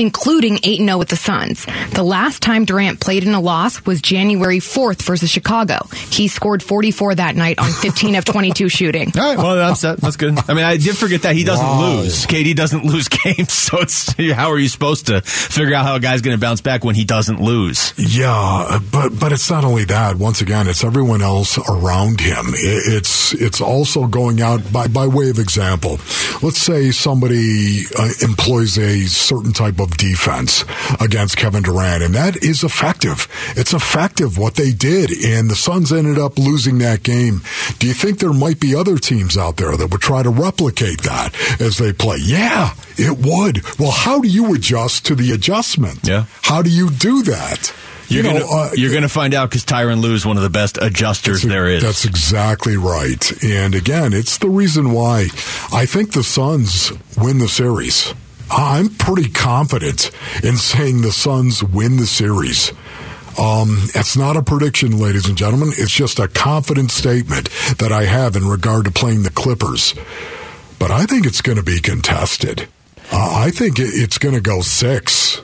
Including 0.00 0.56
8-0 0.58 0.98
with 0.98 1.08
the 1.08 1.16
Suns. 1.16 1.66
The 1.92 2.02
last 2.02 2.42
time 2.42 2.64
Durant 2.64 3.00
played 3.00 3.22
in 3.24 3.34
a 3.34 3.40
loss 3.40 3.84
was 3.84 4.00
January 4.00 4.58
4th 4.58 5.02
versus 5.02 5.30
Chicago. 5.30 5.86
He 6.10 6.26
scored 6.28 6.62
44 6.62 7.16
that 7.16 7.36
night 7.36 7.58
on 7.58 7.70
15 7.70 8.14
of 8.16 8.24
22 8.24 8.68
shooting. 8.80 9.12
All 9.16 9.22
right, 9.22 9.36
well, 9.38 9.56
that's 9.56 9.82
that's 9.82 10.16
good. 10.16 10.38
I 10.48 10.54
mean, 10.54 10.64
I 10.64 10.76
did 10.76 10.96
forget 10.96 11.22
that 11.22 11.34
he 11.36 11.44
doesn't 11.44 11.64
Wow. 11.66 12.00
lose. 12.00 12.26
KD 12.26 12.54
doesn't 12.56 12.84
lose 12.84 13.08
games, 13.24 13.52
so 13.52 13.80
it's 13.80 14.12
how 14.32 14.50
are 14.50 14.58
you 14.58 14.68
supposed 14.68 15.06
to 15.08 15.20
figure 15.20 15.74
out 15.74 15.84
how 15.84 15.94
a 15.96 16.00
guy's 16.00 16.22
going 16.22 16.36
to 16.36 16.40
bounce 16.40 16.60
back 16.60 16.84
when 16.84 16.94
he 16.94 17.04
doesn't 17.04 17.40
lose? 17.40 17.92
Yeah, 17.98 18.78
but 18.90 19.10
but 19.18 19.32
it's 19.32 19.50
not 19.50 19.64
only 19.64 19.84
that. 19.86 20.16
Once 20.16 20.40
again, 20.40 20.66
it's 20.68 20.82
everyone 20.84 21.20
else 21.22 21.58
around 21.58 22.20
him. 22.20 22.46
It's 22.54 23.32
it's 23.34 23.60
also 23.60 24.06
going 24.06 24.40
out 24.40 24.72
by 24.72 24.86
by 24.86 25.06
way 25.06 25.28
of 25.30 25.38
example. 25.38 25.98
Let's 26.42 26.60
say 26.60 26.90
somebody 26.90 27.82
uh, 27.98 28.08
employs 28.22 28.78
a 28.78 29.02
certain 29.06 29.52
type 29.52 29.78
of 29.80 29.89
defense 29.96 30.64
against 31.00 31.36
Kevin 31.36 31.62
Durant, 31.62 32.02
and 32.02 32.14
that 32.14 32.42
is 32.42 32.62
effective. 32.64 33.26
It's 33.56 33.72
effective 33.72 34.38
what 34.38 34.54
they 34.54 34.72
did, 34.72 35.10
and 35.24 35.50
the 35.50 35.54
Suns 35.56 35.92
ended 35.92 36.18
up 36.18 36.38
losing 36.38 36.78
that 36.78 37.02
game. 37.02 37.42
Do 37.78 37.86
you 37.86 37.94
think 37.94 38.18
there 38.18 38.32
might 38.32 38.60
be 38.60 38.74
other 38.74 38.96
teams 38.98 39.36
out 39.36 39.56
there 39.56 39.76
that 39.76 39.90
would 39.90 40.00
try 40.00 40.22
to 40.22 40.30
replicate 40.30 41.02
that 41.02 41.34
as 41.60 41.78
they 41.78 41.92
play? 41.92 42.18
Yeah, 42.20 42.74
it 42.96 43.18
would. 43.18 43.62
Well, 43.78 43.90
how 43.92 44.20
do 44.20 44.28
you 44.28 44.54
adjust 44.54 45.06
to 45.06 45.14
the 45.14 45.32
adjustment? 45.32 46.00
Yeah. 46.06 46.24
How 46.42 46.62
do 46.62 46.70
you 46.70 46.90
do 46.90 47.22
that? 47.24 47.72
You're 48.08 48.24
You 48.24 48.30
know, 48.32 48.40
gonna 48.40 48.52
uh, 48.62 48.70
you're 48.74 48.92
gonna 48.92 49.08
find 49.08 49.34
out 49.34 49.50
because 49.50 49.64
Tyronn 49.64 50.00
Lue 50.00 50.14
is 50.14 50.26
one 50.26 50.36
of 50.36 50.42
the 50.42 50.50
best 50.50 50.78
adjusters 50.82 51.42
there 51.42 51.68
is. 51.68 51.80
That's 51.84 52.04
exactly 52.04 52.76
right. 52.76 53.44
And 53.44 53.72
again, 53.76 54.12
it's 54.12 54.38
the 54.38 54.48
reason 54.48 54.90
why 54.90 55.28
I 55.72 55.86
think 55.86 56.12
the 56.12 56.24
Suns 56.24 56.90
win 57.16 57.38
the 57.38 57.46
series. 57.46 58.12
I'm 58.50 58.88
pretty 58.90 59.28
confident 59.30 60.10
in 60.42 60.56
saying 60.56 61.02
the 61.02 61.12
Suns 61.12 61.62
win 61.62 61.96
the 61.96 62.06
series. 62.06 62.72
Um, 63.38 63.78
it's 63.94 64.16
not 64.16 64.36
a 64.36 64.42
prediction, 64.42 64.98
ladies 64.98 65.26
and 65.28 65.36
gentlemen. 65.38 65.68
It's 65.72 65.92
just 65.92 66.18
a 66.18 66.28
confident 66.28 66.90
statement 66.90 67.48
that 67.78 67.92
I 67.92 68.04
have 68.04 68.34
in 68.36 68.44
regard 68.46 68.84
to 68.86 68.90
playing 68.90 69.22
the 69.22 69.30
Clippers. 69.30 69.94
But 70.78 70.90
I 70.90 71.06
think 71.06 71.26
it's 71.26 71.40
going 71.40 71.56
to 71.58 71.62
be 71.64 71.80
contested. 71.80 72.68
Uh, 73.12 73.34
I 73.44 73.50
think 73.50 73.76
it's 73.78 74.18
going 74.18 74.34
to 74.34 74.40
go 74.40 74.60
six, 74.62 75.40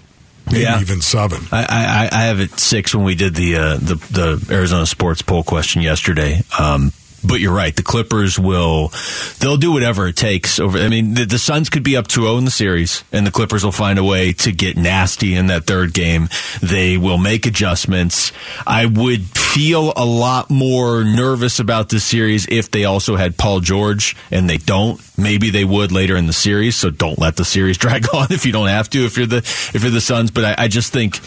maybe 0.47 0.61
Yeah. 0.63 0.81
even 0.81 1.01
seven. 1.01 1.43
I, 1.53 2.09
I, 2.13 2.19
I 2.21 2.23
have 2.25 2.41
it 2.41 2.59
six 2.59 2.95
when 2.95 3.05
we 3.05 3.15
did 3.15 3.35
the 3.35 3.57
uh, 3.57 3.77
the 3.77 3.95
the 4.11 4.47
Arizona 4.55 4.87
sports 4.87 5.23
poll 5.23 5.43
question 5.45 5.83
yesterday. 5.83 6.43
Um, 6.59 6.93
but 7.27 7.41
you're 7.41 7.55
right. 7.55 7.75
The 7.75 7.83
Clippers 7.83 8.39
will 8.39 8.93
they'll 9.41 9.57
do 9.57 9.73
whatever 9.73 10.07
it 10.07 10.17
takes. 10.17 10.59
Over, 10.59 10.79
I 10.79 10.89
mean, 10.89 11.15
the, 11.15 11.25
the 11.25 11.39
Suns 11.39 11.71
could 11.71 11.83
be 11.83 11.97
up 11.97 12.09
2-0 12.09 12.39
in 12.39 12.45
the 12.45 12.51
series, 12.51 13.05
and 13.13 13.27
the 13.27 13.31
Clippers 13.31 13.65
will 13.65 13.73
find 13.73 13.99
a 13.99 14.05
way 14.05 14.33
to 14.35 14.53
get 14.53 14.77
nasty 14.77 15.35
in 15.35 15.49
that 15.49 15.65
third 15.65 15.93
game. 15.93 16.29
They 16.63 16.97
will 16.97 17.19
make 17.19 17.47
adjustments. 17.47 18.33
I 18.67 18.87
would 18.87 19.23
feel 19.23 19.93
a 19.97 20.05
lot 20.05 20.51
more 20.51 21.05
nervous 21.05 21.59
about 21.59 21.89
this 21.89 22.05
series 22.05 22.47
if 22.49 22.71
they 22.71 22.85
also 22.85 23.17
had 23.17 23.37
Paul 23.37 23.61
George, 23.61 24.17
and 24.31 24.49
they 24.49 24.59
don't. 24.59 25.01
Maybe 25.19 25.51
they 25.51 25.65
would 25.65 25.93
later 25.93 26.17
in 26.17 26.27
the 26.27 26.33
series. 26.33 26.77
So 26.77 26.91
don't 26.91 27.19
let 27.19 27.37
the 27.37 27.45
series 27.45 27.79
drag 27.79 28.07
on 28.15 28.29
if 28.31 28.47
you 28.47 28.53
don't 28.53 28.69
have 28.69 28.91
to. 28.91 29.05
If 29.05 29.17
you're 29.17 29.27
the 29.27 29.39
if 29.39 29.83
you're 29.83 29.91
the 29.91 30.01
Suns, 30.01 30.31
but 30.31 30.45
I, 30.45 30.65
I 30.65 30.69
just 30.69 30.93
think 30.93 31.21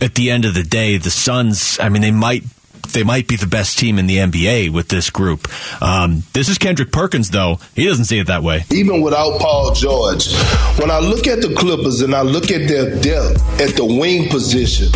at 0.00 0.14
the 0.14 0.30
end 0.30 0.44
of 0.44 0.54
the 0.54 0.62
day, 0.62 0.96
the 0.96 1.10
Suns. 1.10 1.78
I 1.80 1.88
mean, 1.88 2.02
they 2.02 2.10
might 2.10 2.44
they 2.92 3.02
might 3.04 3.28
be 3.28 3.36
the 3.36 3.46
best 3.46 3.78
team 3.78 3.98
in 3.98 4.06
the 4.06 4.18
NBA 4.18 4.70
with 4.70 4.88
this 4.88 5.10
group. 5.10 5.48
Um, 5.82 6.22
this 6.32 6.48
is 6.48 6.58
Kendrick 6.58 6.92
Perkins, 6.92 7.30
though. 7.30 7.58
He 7.74 7.86
doesn't 7.86 8.06
see 8.06 8.18
it 8.18 8.26
that 8.28 8.42
way. 8.42 8.64
even 8.70 9.00
without 9.02 9.40
Paul 9.40 9.72
George, 9.74 10.32
when 10.78 10.90
I 10.90 10.98
look 10.98 11.26
at 11.26 11.40
the 11.40 11.54
Clippers 11.54 12.00
and 12.00 12.14
I 12.14 12.22
look 12.22 12.50
at 12.50 12.68
their 12.68 13.00
depth 13.00 13.60
at 13.60 13.76
the 13.76 13.84
wing 13.84 14.28
position, 14.28 14.88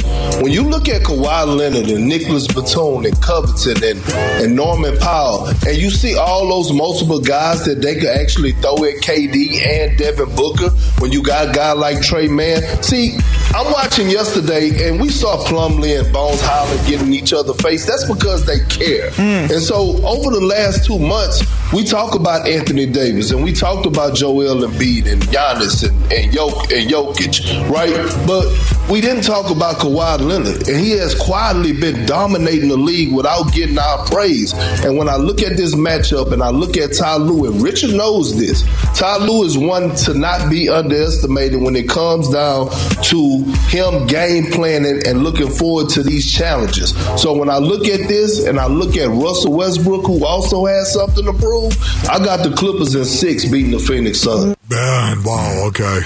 when 0.42 0.52
you 0.52 0.62
look 0.62 0.88
at 0.88 1.02
Kawhi 1.02 1.56
Leonard 1.56 1.88
and 1.88 2.08
Nicolas 2.08 2.46
Batum 2.46 3.04
and 3.04 3.20
Covington 3.22 3.82
and, 3.82 3.98
and 4.42 4.56
Norman 4.56 4.96
Powell, 4.98 5.48
and 5.48 5.76
you 5.76 5.90
see 5.90 6.16
all 6.16 6.48
those 6.48 6.72
multiple 6.72 7.20
guys 7.20 7.64
that 7.64 7.80
they 7.82 7.94
could 7.94 8.08
actually 8.08 8.52
throw 8.52 8.76
at 8.84 9.02
KD 9.02 9.64
and 9.66 9.98
Devin 9.98 10.34
Booker, 10.36 10.70
when 11.00 11.12
you 11.12 11.22
got 11.22 11.50
a 11.50 11.52
guy 11.52 11.72
like 11.72 12.02
Trey 12.02 12.28
Mann. 12.28 12.62
See, 12.82 13.16
I'm 13.54 13.72
watching 13.72 14.10
yesterday 14.10 14.88
and 14.88 15.00
we 15.00 15.08
saw 15.08 15.42
Plumlee 15.44 16.02
and 16.02 16.12
Bones 16.12 16.40
Hyland 16.42 16.86
getting 16.86 17.12
each 17.12 17.32
other 17.32 17.54
face. 17.54 17.85
That's 17.86 18.04
because 18.10 18.44
they 18.44 18.58
care. 18.68 19.10
Hmm. 19.12 19.52
And 19.52 19.62
so 19.62 20.04
over 20.04 20.30
the 20.30 20.40
last 20.44 20.84
two 20.84 20.98
months, 20.98 21.44
we 21.72 21.84
talk 21.84 22.14
about 22.14 22.46
Anthony 22.48 22.86
Davis 22.86 23.30
and 23.30 23.42
we 23.42 23.52
talked 23.52 23.86
about 23.86 24.14
Joel 24.14 24.66
Embiid 24.66 25.10
and 25.10 25.22
Giannis 25.22 25.88
and, 25.88 25.96
and, 26.12 26.32
Jok- 26.32 26.72
and 26.76 26.90
Jokic, 26.90 27.70
right? 27.70 27.94
But 28.26 28.46
we 28.90 29.00
didn't 29.00 29.22
talk 29.24 29.50
about 29.50 29.76
Kawhi 29.76 30.20
Leonard. 30.20 30.68
And 30.68 30.78
he 30.78 30.90
has 30.92 31.14
quietly 31.14 31.72
been 31.72 32.06
dominating 32.06 32.68
the 32.68 32.76
league 32.76 33.12
without 33.12 33.52
getting 33.52 33.78
our 33.78 34.04
praise. 34.06 34.52
And 34.84 34.96
when 34.96 35.08
I 35.08 35.16
look 35.16 35.42
at 35.42 35.56
this 35.56 35.74
matchup 35.74 36.32
and 36.32 36.42
I 36.42 36.50
look 36.50 36.76
at 36.76 36.92
Ty 36.94 37.16
Lue, 37.16 37.50
and 37.50 37.62
Richard 37.62 37.90
knows 37.94 38.36
this, 38.38 38.62
Ty 38.96 39.18
Lue 39.24 39.44
is 39.44 39.58
one 39.58 39.94
to 39.96 40.14
not 40.14 40.50
be 40.50 40.68
underestimated 40.68 41.60
when 41.60 41.74
it 41.76 41.88
comes 41.88 42.30
down 42.30 42.70
to 43.02 43.44
him 43.68 44.06
game 44.06 44.50
planning 44.52 45.02
and 45.06 45.24
looking 45.24 45.50
forward 45.50 45.88
to 45.90 46.02
these 46.02 46.32
challenges. 46.32 46.90
So 47.20 47.36
when 47.36 47.50
I 47.50 47.58
look 47.58 47.75
at 47.84 48.08
this 48.08 48.46
and 48.46 48.58
I 48.58 48.66
look 48.66 48.96
at 48.96 49.08
Russell 49.08 49.52
Westbrook, 49.52 50.06
who 50.06 50.24
also 50.24 50.64
has 50.66 50.92
something 50.92 51.24
to 51.24 51.32
prove, 51.32 51.76
I 52.08 52.18
got 52.18 52.42
the 52.42 52.54
Clippers 52.56 52.94
in 52.94 53.04
six 53.04 53.44
beating 53.44 53.72
the 53.72 53.78
Phoenix 53.78 54.20
Suns. 54.20 54.56
Man, 54.70 55.22
wow, 55.22 55.66
okay. 55.68 56.00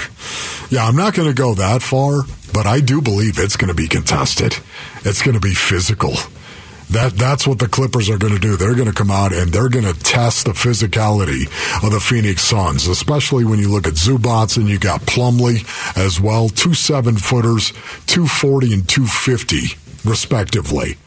Yeah, 0.69 0.85
I'm 0.85 0.95
not 0.95 1.13
going 1.13 1.27
to 1.27 1.33
go 1.33 1.53
that 1.55 1.81
far, 1.81 2.23
but 2.53 2.65
I 2.65 2.79
do 2.79 3.01
believe 3.01 3.39
it's 3.39 3.57
going 3.57 3.69
to 3.69 3.75
be 3.75 3.87
contested. 3.87 4.55
It's 5.03 5.21
going 5.21 5.35
to 5.35 5.39
be 5.39 5.53
physical. 5.53 6.13
That 6.91 7.13
that's 7.13 7.47
what 7.47 7.59
the 7.59 7.69
Clippers 7.69 8.09
are 8.09 8.17
going 8.17 8.33
to 8.33 8.39
do. 8.39 8.57
They're 8.57 8.75
going 8.75 8.89
to 8.89 8.93
come 8.93 9.11
out 9.11 9.31
and 9.31 9.49
they're 9.51 9.69
going 9.69 9.85
to 9.85 9.97
test 9.97 10.45
the 10.45 10.51
physicality 10.51 11.45
of 11.85 11.91
the 11.91 12.01
Phoenix 12.01 12.43
Suns, 12.43 12.87
especially 12.87 13.45
when 13.45 13.59
you 13.59 13.69
look 13.69 13.87
at 13.87 13.93
Zubac 13.93 14.57
and 14.57 14.67
you 14.67 14.77
got 14.77 14.99
Plumlee 15.01 15.63
as 15.97 16.19
well, 16.19 16.49
two 16.49 16.73
seven 16.73 17.15
footers, 17.15 17.71
two 18.07 18.27
forty 18.27 18.73
and 18.73 18.87
two 18.89 19.05
fifty 19.05 19.77
respectively. 20.03 20.97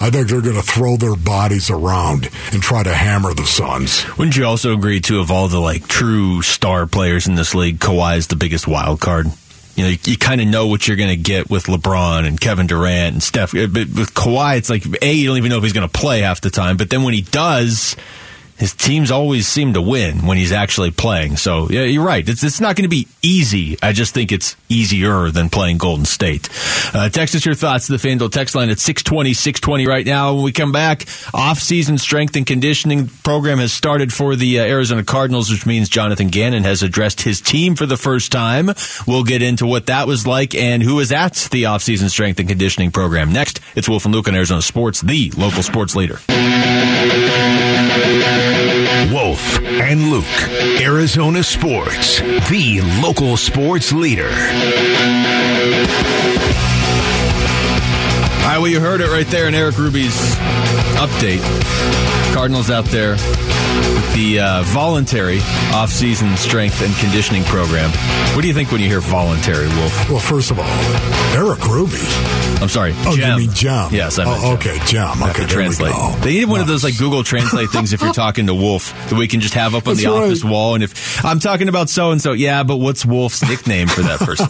I 0.00 0.10
think 0.10 0.28
they're 0.28 0.40
going 0.40 0.54
to 0.54 0.62
throw 0.62 0.96
their 0.96 1.16
bodies 1.16 1.70
around 1.70 2.30
and 2.52 2.62
try 2.62 2.82
to 2.84 2.94
hammer 2.94 3.34
the 3.34 3.44
Suns. 3.44 4.06
Wouldn't 4.16 4.36
you 4.36 4.44
also 4.44 4.72
agree 4.72 5.00
to 5.00 5.18
of 5.18 5.30
all 5.30 5.48
the 5.48 5.58
like 5.58 5.88
true 5.88 6.40
star 6.42 6.86
players 6.86 7.26
in 7.26 7.34
this 7.34 7.54
league, 7.54 7.78
Kawhi 7.80 8.16
is 8.16 8.28
the 8.28 8.36
biggest 8.36 8.68
wild 8.68 9.00
card? 9.00 9.26
You 9.74 9.84
know, 9.84 9.90
you, 9.90 9.98
you 10.04 10.16
kind 10.16 10.40
of 10.40 10.46
know 10.46 10.66
what 10.68 10.86
you're 10.86 10.96
going 10.96 11.08
to 11.08 11.16
get 11.16 11.50
with 11.50 11.64
LeBron 11.64 12.26
and 12.26 12.40
Kevin 12.40 12.66
Durant 12.66 13.14
and 13.14 13.22
Steph. 13.22 13.52
But 13.52 13.72
with 13.72 14.14
Kawhi, 14.14 14.58
it's 14.58 14.70
like 14.70 14.84
a 15.02 15.12
you 15.12 15.26
don't 15.28 15.36
even 15.36 15.50
know 15.50 15.58
if 15.58 15.62
he's 15.64 15.72
going 15.72 15.88
to 15.88 15.92
play 15.98 16.20
half 16.20 16.40
the 16.40 16.50
time. 16.50 16.76
But 16.76 16.90
then 16.90 17.02
when 17.02 17.14
he 17.14 17.22
does, 17.22 17.96
his 18.58 18.74
teams 18.74 19.10
always 19.10 19.46
seem 19.46 19.74
to 19.74 19.80
win 19.80 20.26
when 20.26 20.36
he's 20.36 20.52
actually 20.52 20.90
playing. 20.90 21.36
So 21.36 21.68
yeah, 21.70 21.82
you're 21.84 22.04
right. 22.04 22.28
It's 22.28 22.42
it's 22.42 22.60
not 22.60 22.76
going 22.76 22.84
to 22.84 22.88
be 22.88 23.06
easy. 23.22 23.78
I 23.82 23.92
just 23.92 24.14
think 24.14 24.32
it's 24.32 24.56
easier 24.68 25.30
than 25.30 25.48
playing 25.48 25.78
Golden 25.78 26.04
State. 26.04 26.48
Uh, 26.92 27.08
text 27.08 27.34
us 27.34 27.46
your 27.46 27.54
thoughts 27.54 27.86
to 27.86 27.96
the 27.96 28.08
FanDuel 28.08 28.32
text 28.32 28.54
line 28.54 28.70
at 28.70 28.78
620, 28.78 29.32
620 29.32 29.86
right 29.86 30.04
now. 30.04 30.34
When 30.34 30.44
we 30.44 30.52
come 30.52 30.72
back, 30.72 31.06
off-season 31.32 31.98
strength 31.98 32.36
and 32.36 32.46
conditioning 32.46 33.08
program 33.08 33.58
has 33.58 33.72
started 33.72 34.12
for 34.12 34.36
the 34.36 34.60
uh, 34.60 34.64
Arizona 34.64 35.04
Cardinals, 35.04 35.50
which 35.50 35.64
means 35.66 35.88
Jonathan 35.88 36.28
Gannon 36.28 36.64
has 36.64 36.82
addressed 36.82 37.20
his 37.22 37.40
team 37.40 37.76
for 37.76 37.86
the 37.86 37.96
first 37.96 38.32
time. 38.32 38.70
We'll 39.06 39.24
get 39.24 39.42
into 39.42 39.66
what 39.66 39.86
that 39.86 40.06
was 40.06 40.26
like 40.26 40.54
and 40.54 40.82
who 40.82 40.98
is 41.00 41.12
at 41.12 41.48
the 41.50 41.66
off-season 41.66 42.08
strength 42.08 42.40
and 42.40 42.48
conditioning 42.48 42.90
program. 42.90 43.32
Next, 43.32 43.60
it's 43.76 43.88
Wolf 43.88 44.04
and 44.04 44.14
Luke 44.14 44.28
on 44.28 44.34
Arizona 44.34 44.62
Sports, 44.62 45.00
the 45.00 45.30
local 45.36 45.62
sports 45.62 45.94
leader. 45.94 46.18
Wolf 49.12 49.58
and 49.64 50.10
Luke, 50.10 50.24
Arizona 50.80 51.42
Sports, 51.42 52.20
the 52.48 52.80
local 53.02 53.36
sports 53.36 53.92
leader. 53.92 54.28
All 54.28 54.34
right, 58.54 58.58
well, 58.58 58.68
you 58.68 58.80
heard 58.80 59.02
it 59.02 59.10
right 59.10 59.26
there 59.26 59.48
in 59.48 59.54
Eric 59.54 59.76
Ruby's 59.76 60.14
update. 60.96 61.44
Cardinals 62.38 62.70
out 62.70 62.84
there 62.84 63.12
with 63.14 64.14
the 64.14 64.38
uh, 64.38 64.62
voluntary 64.66 65.40
off-season 65.74 66.36
strength 66.36 66.80
and 66.82 66.94
conditioning 66.98 67.42
program. 67.44 67.90
What 68.36 68.42
do 68.42 68.48
you 68.48 68.54
think 68.54 68.70
when 68.70 68.80
you 68.80 68.86
hear 68.86 69.00
voluntary, 69.00 69.66
Wolf? 69.66 70.08
Well, 70.08 70.20
first 70.20 70.52
of 70.52 70.58
all, 70.60 70.64
Eric 71.34 71.66
Ruby. 71.66 71.98
I'm 72.60 72.68
sorry, 72.68 72.92
Oh, 73.06 73.16
Gem. 73.16 73.40
you 73.40 73.46
mean 73.46 73.54
Jam? 73.54 73.92
Yes, 73.92 74.18
I 74.20 74.24
meant 74.24 74.40
oh, 74.44 74.54
Okay, 74.54 74.78
Jam. 74.86 75.20
Okay, 75.22 75.32
to 75.32 75.38
there 75.38 75.46
we 75.46 75.52
translate. 75.54 75.94
They 76.22 76.30
need 76.34 76.44
one 76.48 76.60
of 76.60 76.66
those 76.68 76.84
like 76.84 76.96
Google 76.96 77.24
Translate 77.24 77.70
things 77.70 77.92
if 77.92 78.00
you're 78.02 78.12
talking 78.24 78.46
to 78.46 78.54
Wolf 78.54 78.92
that 79.10 79.18
we 79.18 79.26
can 79.26 79.40
just 79.40 79.54
have 79.54 79.74
up 79.74 79.88
on 79.88 79.94
That's 79.94 80.04
the 80.04 80.10
right. 80.12 80.22
office 80.26 80.44
wall. 80.44 80.74
And 80.74 80.84
if 80.84 81.24
I'm 81.24 81.40
talking 81.40 81.68
about 81.68 81.88
so 81.90 82.12
and 82.12 82.20
so, 82.22 82.32
yeah, 82.32 82.62
but 82.62 82.76
what's 82.76 83.04
Wolf's 83.04 83.42
nickname 83.48 83.88
for 83.88 84.02
that 84.02 84.20
person? 84.20 84.46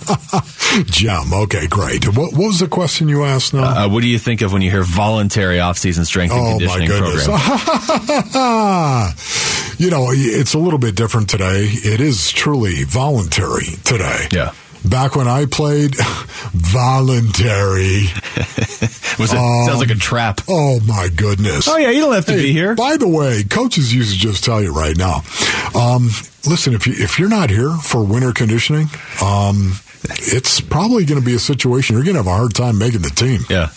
Jam. 0.86 1.32
Okay, 1.32 1.66
great. 1.66 2.06
What, 2.16 2.32
what 2.34 2.48
was 2.48 2.58
the 2.60 2.68
question 2.68 3.08
you 3.08 3.24
asked 3.24 3.54
now? 3.54 3.84
Uh, 3.86 3.88
what 3.88 4.02
do 4.02 4.08
you 4.08 4.18
think 4.18 4.42
of 4.42 4.52
when 4.52 4.60
you 4.62 4.70
hear 4.70 4.82
voluntary 4.84 5.58
off-season 5.60 6.04
strength 6.04 6.32
and 6.32 6.40
oh 6.40 6.44
my 6.66 6.76
conditioning 6.76 6.88
program? 6.88 7.28
you 9.78 9.90
know, 9.90 10.06
it's 10.10 10.54
a 10.54 10.58
little 10.58 10.78
bit 10.78 10.94
different 10.94 11.28
today. 11.30 11.64
It 11.68 12.00
is 12.00 12.30
truly 12.32 12.84
voluntary 12.84 13.76
today. 13.84 14.26
Yeah. 14.32 14.52
back 14.84 15.16
when 15.16 15.28
I 15.28 15.46
played, 15.46 15.94
voluntary. 16.52 18.06
Was 19.18 19.32
it 19.32 19.38
Um, 19.38 19.66
sounds 19.66 19.80
like 19.80 19.90
a 19.90 19.94
trap? 19.96 20.40
Oh 20.48 20.80
my 20.80 21.08
goodness. 21.14 21.68
Oh 21.68 21.76
yeah, 21.76 21.90
you 21.90 22.00
don't 22.00 22.14
have 22.14 22.26
to 22.26 22.32
Hey, 22.32 22.42
be 22.42 22.52
here. 22.52 22.74
By 22.74 22.96
the 22.96 23.08
way, 23.08 23.42
coaches 23.44 23.92
used 23.94 24.12
to 24.12 24.18
just 24.18 24.44
tell 24.44 24.62
you 24.62 24.72
right 24.72 24.96
now. 24.96 25.22
Um, 25.74 26.04
listen, 26.46 26.74
if 26.74 26.86
you 26.86 26.94
if 26.96 27.18
you're 27.18 27.28
not 27.28 27.50
here 27.50 27.70
for 27.82 28.04
winter 28.04 28.32
conditioning, 28.32 28.88
um, 29.22 29.72
it's 30.04 30.60
probably 30.60 31.04
going 31.04 31.20
to 31.20 31.26
be 31.26 31.34
a 31.34 31.38
situation 31.40 31.96
you're 31.96 32.04
going 32.04 32.14
to 32.14 32.22
have 32.22 32.32
a 32.32 32.36
hard 32.36 32.54
time 32.54 32.78
making 32.78 33.02
the 33.02 33.10
team. 33.10 33.40
Yeah. 33.50 33.70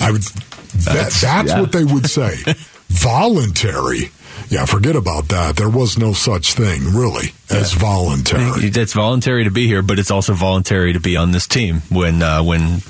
I 0.00 0.10
would. 0.12 0.22
That, 0.22 0.94
That's- 0.94 1.20
that's 1.20 1.48
yeah. 1.50 1.60
what 1.60 1.72
they 1.72 1.84
would 1.84 2.08
say. 2.08 2.36
Voluntary. 2.90 4.10
Yeah, 4.48 4.64
forget 4.64 4.96
about 4.96 5.28
that. 5.28 5.56
There 5.56 5.68
was 5.68 5.98
no 5.98 6.12
such 6.12 6.54
thing 6.54 6.82
really 6.94 7.32
as 7.50 7.72
voluntary. 7.72 8.66
It's 8.66 8.92
voluntary 8.92 9.44
to 9.44 9.50
be 9.50 9.66
here, 9.66 9.82
but 9.82 9.98
it's 9.98 10.10
also 10.10 10.34
voluntary 10.34 10.92
to 10.92 11.00
be 11.00 11.16
on 11.16 11.30
this 11.30 11.46
team 11.46 11.82
when 11.90 12.22
uh, 12.22 12.42
when 12.42 12.80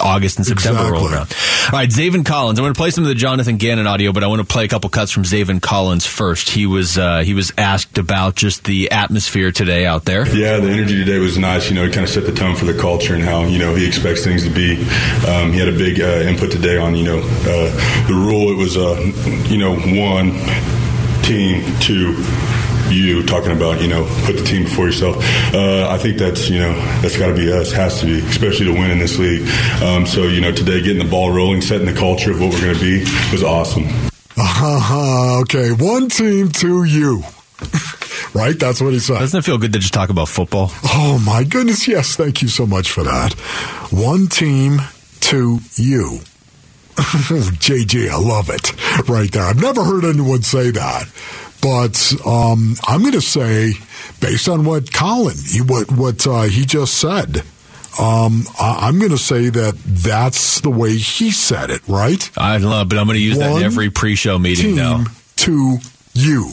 August 0.00 0.38
and 0.38 0.46
September 0.46 0.92
roll 0.92 1.08
around. 1.08 1.34
All 1.66 1.78
right, 1.78 1.88
Zaven 1.88 2.24
Collins. 2.24 2.58
I'm 2.58 2.64
going 2.64 2.74
to 2.74 2.78
play 2.78 2.90
some 2.90 3.04
of 3.04 3.08
the 3.08 3.14
Jonathan 3.14 3.56
Gannon 3.56 3.86
audio, 3.86 4.12
but 4.12 4.22
I 4.24 4.26
want 4.26 4.40
to 4.40 4.46
play 4.46 4.64
a 4.64 4.68
couple 4.68 4.90
cuts 4.90 5.10
from 5.10 5.22
Zaven 5.24 5.60
Collins 5.60 6.06
first. 6.06 6.50
He 6.50 6.66
was 6.66 6.98
uh, 6.98 7.20
he 7.20 7.34
was 7.34 7.52
asked 7.56 7.98
about 7.98 8.34
just 8.34 8.64
the 8.64 8.90
atmosphere 8.90 9.52
today 9.52 9.86
out 9.86 10.04
there. 10.04 10.26
Yeah, 10.28 10.58
the 10.60 10.70
energy 10.70 10.96
today 10.96 11.18
was 11.18 11.38
nice. 11.38 11.68
You 11.68 11.76
know, 11.76 11.84
it 11.84 11.92
kind 11.92 12.04
of 12.04 12.10
set 12.10 12.26
the 12.26 12.32
tone 12.32 12.56
for 12.56 12.66
the 12.66 12.78
culture 12.78 13.14
and 13.14 13.22
how 13.22 13.44
you 13.44 13.58
know 13.58 13.74
he 13.74 13.86
expects 13.86 14.24
things 14.24 14.44
to 14.44 14.50
be. 14.50 14.80
Um, 15.26 15.52
he 15.52 15.58
had 15.58 15.68
a 15.68 15.76
big 15.76 16.00
uh, 16.00 16.28
input 16.28 16.50
today 16.50 16.76
on 16.76 16.94
you 16.94 17.04
know 17.04 17.18
uh, 17.18 18.06
the 18.06 18.14
rule. 18.14 18.50
It 18.50 18.56
was 18.56 18.76
uh, 18.76 19.00
you 19.48 19.58
know 19.58 19.74
one 19.74 20.30
team, 21.30 21.62
two 21.78 22.16
you 22.90 23.24
talking 23.24 23.52
about 23.52 23.80
you 23.80 23.86
know 23.86 24.04
put 24.24 24.36
the 24.36 24.42
team 24.42 24.64
before 24.64 24.86
yourself. 24.86 25.16
Uh, 25.54 25.86
I 25.88 25.96
think 25.96 26.18
that's 26.18 26.50
you 26.50 26.58
know 26.58 26.72
that's 27.02 27.16
got 27.16 27.28
to 27.28 27.34
be 27.34 27.52
us. 27.52 27.70
Has 27.70 28.00
to 28.00 28.06
be, 28.06 28.18
especially 28.26 28.66
to 28.66 28.72
win 28.72 28.90
in 28.90 28.98
this 28.98 29.16
league. 29.16 29.48
Um, 29.80 30.06
so 30.06 30.24
you 30.24 30.40
know 30.40 30.50
today 30.50 30.82
getting 30.82 31.02
the 31.02 31.08
ball 31.08 31.30
rolling, 31.30 31.60
setting 31.60 31.86
the 31.86 31.94
culture 31.94 32.32
of 32.32 32.40
what 32.40 32.52
we're 32.52 32.62
going 32.62 32.74
to 32.74 32.80
be 32.80 33.00
was 33.30 33.44
awesome. 33.44 33.84
Uh-huh, 34.36 35.40
okay, 35.42 35.70
one 35.70 36.08
team, 36.08 36.48
to 36.48 36.82
you. 36.82 37.22
right? 38.34 38.58
That's 38.58 38.80
what 38.80 38.92
he 38.92 38.98
said. 38.98 39.18
Doesn't 39.18 39.38
it 39.38 39.44
feel 39.44 39.58
good 39.58 39.72
to 39.74 39.78
just 39.78 39.94
talk 39.94 40.10
about 40.10 40.28
football? 40.28 40.72
Oh 40.84 41.22
my 41.24 41.44
goodness, 41.44 41.86
yes, 41.86 42.16
thank 42.16 42.42
you 42.42 42.48
so 42.48 42.66
much 42.66 42.90
for 42.90 43.04
that. 43.04 43.34
One 43.92 44.26
team, 44.26 44.80
to 45.20 45.60
you. 45.76 46.20
JG, 47.60 48.08
I 48.10 48.18
love 48.18 48.50
it. 48.50 49.08
Right 49.08 49.30
there. 49.32 49.44
I've 49.44 49.60
never 49.60 49.84
heard 49.84 50.04
anyone 50.04 50.42
say 50.42 50.70
that. 50.70 51.08
But 51.62 52.14
um, 52.26 52.76
I'm 52.86 53.00
going 53.00 53.12
to 53.12 53.20
say, 53.20 53.72
based 54.20 54.48
on 54.48 54.64
what 54.64 54.92
Colin, 54.92 55.36
he, 55.36 55.60
what 55.60 55.90
what 55.92 56.26
uh, 56.26 56.42
he 56.42 56.64
just 56.64 56.94
said, 56.94 57.42
um, 57.98 58.44
I, 58.58 58.78
I'm 58.82 58.98
going 58.98 59.10
to 59.10 59.18
say 59.18 59.50
that 59.50 59.74
that's 59.84 60.60
the 60.60 60.70
way 60.70 60.96
he 60.96 61.30
said 61.30 61.70
it. 61.70 61.86
Right? 61.86 62.30
I 62.36 62.58
know, 62.58 62.84
but 62.84 62.98
I'm 62.98 63.06
going 63.06 63.18
to 63.18 63.22
use 63.24 63.38
that 63.38 63.56
in 63.56 63.62
every 63.62 63.90
pre-show 63.90 64.38
meeting 64.38 64.68
Team 64.68 64.76
now. 64.76 65.04
to 65.36 65.78
you. 66.14 66.50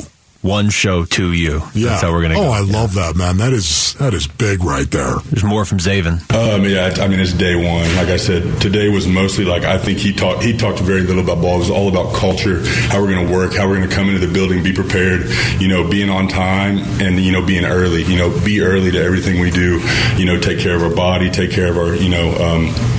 One 0.47 0.69
show 0.69 1.03
to 1.03 1.33
you. 1.33 1.61
Yeah. 1.73 1.89
That's 1.89 2.03
how 2.03 2.13
we're 2.13 2.21
going 2.21 2.33
to 2.33 2.39
oh, 2.39 2.43
go. 2.43 2.51
I 2.51 2.61
love 2.61 2.93
that, 2.93 3.17
man. 3.17 3.35
That 3.37 3.51
is 3.51 3.95
that 3.95 4.13
is 4.13 4.27
big 4.27 4.63
right 4.63 4.89
there. 4.89 5.15
There's 5.29 5.43
more 5.43 5.65
from 5.65 5.79
Zaven. 5.79 6.23
Um, 6.33 6.63
yeah, 6.63 7.03
I 7.03 7.09
mean 7.09 7.19
it's 7.19 7.33
day 7.33 7.55
one. 7.55 7.93
Like 7.97 8.07
I 8.07 8.15
said, 8.15 8.61
today 8.61 8.87
was 8.87 9.07
mostly 9.07 9.43
like 9.43 9.63
I 9.63 9.77
think 9.77 9.99
he 9.99 10.13
talked. 10.13 10.43
He 10.43 10.57
talked 10.57 10.79
very 10.79 11.01
little 11.01 11.21
about 11.21 11.41
ball. 11.41 11.55
It 11.55 11.59
was 11.59 11.69
all 11.69 11.89
about 11.89 12.15
culture, 12.15 12.61
how 12.87 13.01
we're 13.01 13.13
going 13.13 13.27
to 13.27 13.33
work, 13.33 13.55
how 13.55 13.67
we're 13.67 13.75
going 13.75 13.89
to 13.89 13.95
come 13.95 14.07
into 14.07 14.25
the 14.25 14.31
building, 14.31 14.63
be 14.63 14.73
prepared. 14.73 15.29
You 15.59 15.67
know, 15.67 15.89
being 15.89 16.09
on 16.09 16.29
time 16.29 16.77
and 17.01 17.19
you 17.19 17.33
know 17.33 17.45
being 17.45 17.65
early. 17.65 18.03
You 18.03 18.17
know, 18.17 18.29
be 18.45 18.61
early 18.61 18.91
to 18.91 19.03
everything 19.03 19.41
we 19.41 19.51
do. 19.51 19.81
You 20.15 20.25
know, 20.25 20.39
take 20.39 20.59
care 20.59 20.75
of 20.77 20.83
our 20.83 20.95
body, 20.95 21.29
take 21.29 21.51
care 21.51 21.67
of 21.67 21.77
our 21.77 21.93
you 21.93 22.09
know. 22.09 22.31
Um, 22.35 22.96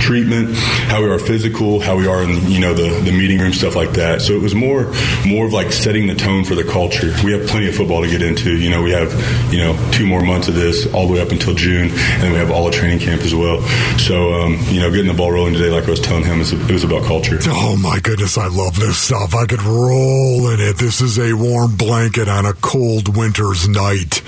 treatment, 0.00 0.54
how 0.88 1.02
we 1.02 1.08
are 1.08 1.18
physical, 1.18 1.80
how 1.80 1.96
we 1.96 2.06
are 2.06 2.22
in 2.22 2.50
you 2.50 2.60
know 2.60 2.74
the, 2.74 3.00
the 3.00 3.12
meeting 3.12 3.38
room, 3.38 3.52
stuff 3.52 3.76
like 3.76 3.92
that. 3.92 4.22
So 4.22 4.34
it 4.34 4.42
was 4.42 4.54
more 4.54 4.92
more 5.26 5.46
of 5.46 5.52
like 5.52 5.72
setting 5.72 6.06
the 6.06 6.14
tone 6.14 6.44
for 6.44 6.54
the 6.54 6.64
culture. 6.64 7.14
We 7.24 7.32
have 7.32 7.46
plenty 7.48 7.68
of 7.68 7.74
football 7.74 8.02
to 8.02 8.10
get 8.10 8.22
into. 8.22 8.56
You 8.56 8.70
know, 8.70 8.82
we 8.82 8.90
have 8.92 9.12
you 9.52 9.58
know 9.58 9.90
two 9.92 10.06
more 10.06 10.22
months 10.22 10.48
of 10.48 10.54
this 10.54 10.92
all 10.92 11.06
the 11.06 11.14
way 11.14 11.20
up 11.20 11.30
until 11.30 11.54
June, 11.54 11.90
and 11.92 12.32
we 12.32 12.38
have 12.38 12.50
all 12.50 12.64
the 12.64 12.72
training 12.72 12.98
camp 12.98 13.22
as 13.22 13.34
well. 13.34 13.60
So 13.98 14.32
um, 14.34 14.58
you 14.68 14.80
know, 14.80 14.90
getting 14.90 15.08
the 15.08 15.16
ball 15.16 15.32
rolling 15.32 15.54
today, 15.54 15.70
like 15.70 15.84
I 15.84 15.90
was 15.90 16.00
telling 16.00 16.24
him, 16.24 16.40
it 16.40 16.70
was 16.70 16.84
about 16.84 17.04
culture. 17.04 17.38
Oh 17.46 17.76
my 17.76 18.00
goodness, 18.00 18.38
I 18.38 18.48
love 18.48 18.76
this 18.76 18.98
stuff. 18.98 19.34
I 19.34 19.46
could 19.46 19.62
roll 19.62 20.50
in 20.50 20.60
it. 20.60 20.76
This 20.76 21.00
is 21.00 21.18
a 21.18 21.32
warm 21.34 21.76
blanket 21.76 22.28
on 22.28 22.46
a 22.46 22.54
cold 22.54 23.16
winter's 23.16 23.68
night. 23.68 24.22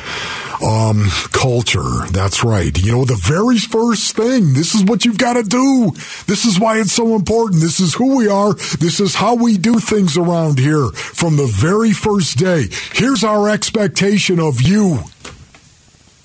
Um, 0.65 1.09
culture. 1.33 2.07
That's 2.11 2.43
right. 2.43 2.77
You 2.79 2.93
know, 2.93 3.05
the 3.05 3.21
very 3.23 3.59
first 3.59 4.17
thing, 4.17 4.55
this 4.55 4.75
is 4.75 4.83
what 4.83 5.05
you've 5.05 5.19
got 5.19 5.35
to 5.35 5.43
do. 5.43 5.93
This 6.27 6.47
is 6.47 6.59
why 6.59 6.81
it's 6.81 6.93
so 6.93 7.15
important. 7.15 7.61
This 7.61 7.81
is 7.81 7.93
who 7.95 8.17
we 8.17 8.29
are. 8.29 8.55
This 8.55 8.99
is 8.99 9.15
how 9.15 9.35
we 9.35 9.59
do 9.59 9.79
things 9.79 10.17
around 10.17 10.59
here 10.59 10.89
from 10.89 11.37
the 11.37 11.47
very 11.47 11.93
first 11.93 12.39
day. 12.39 12.69
Here's 12.93 13.23
our 13.23 13.49
expectation 13.51 14.41
of 14.41 14.63
you. 14.63 15.01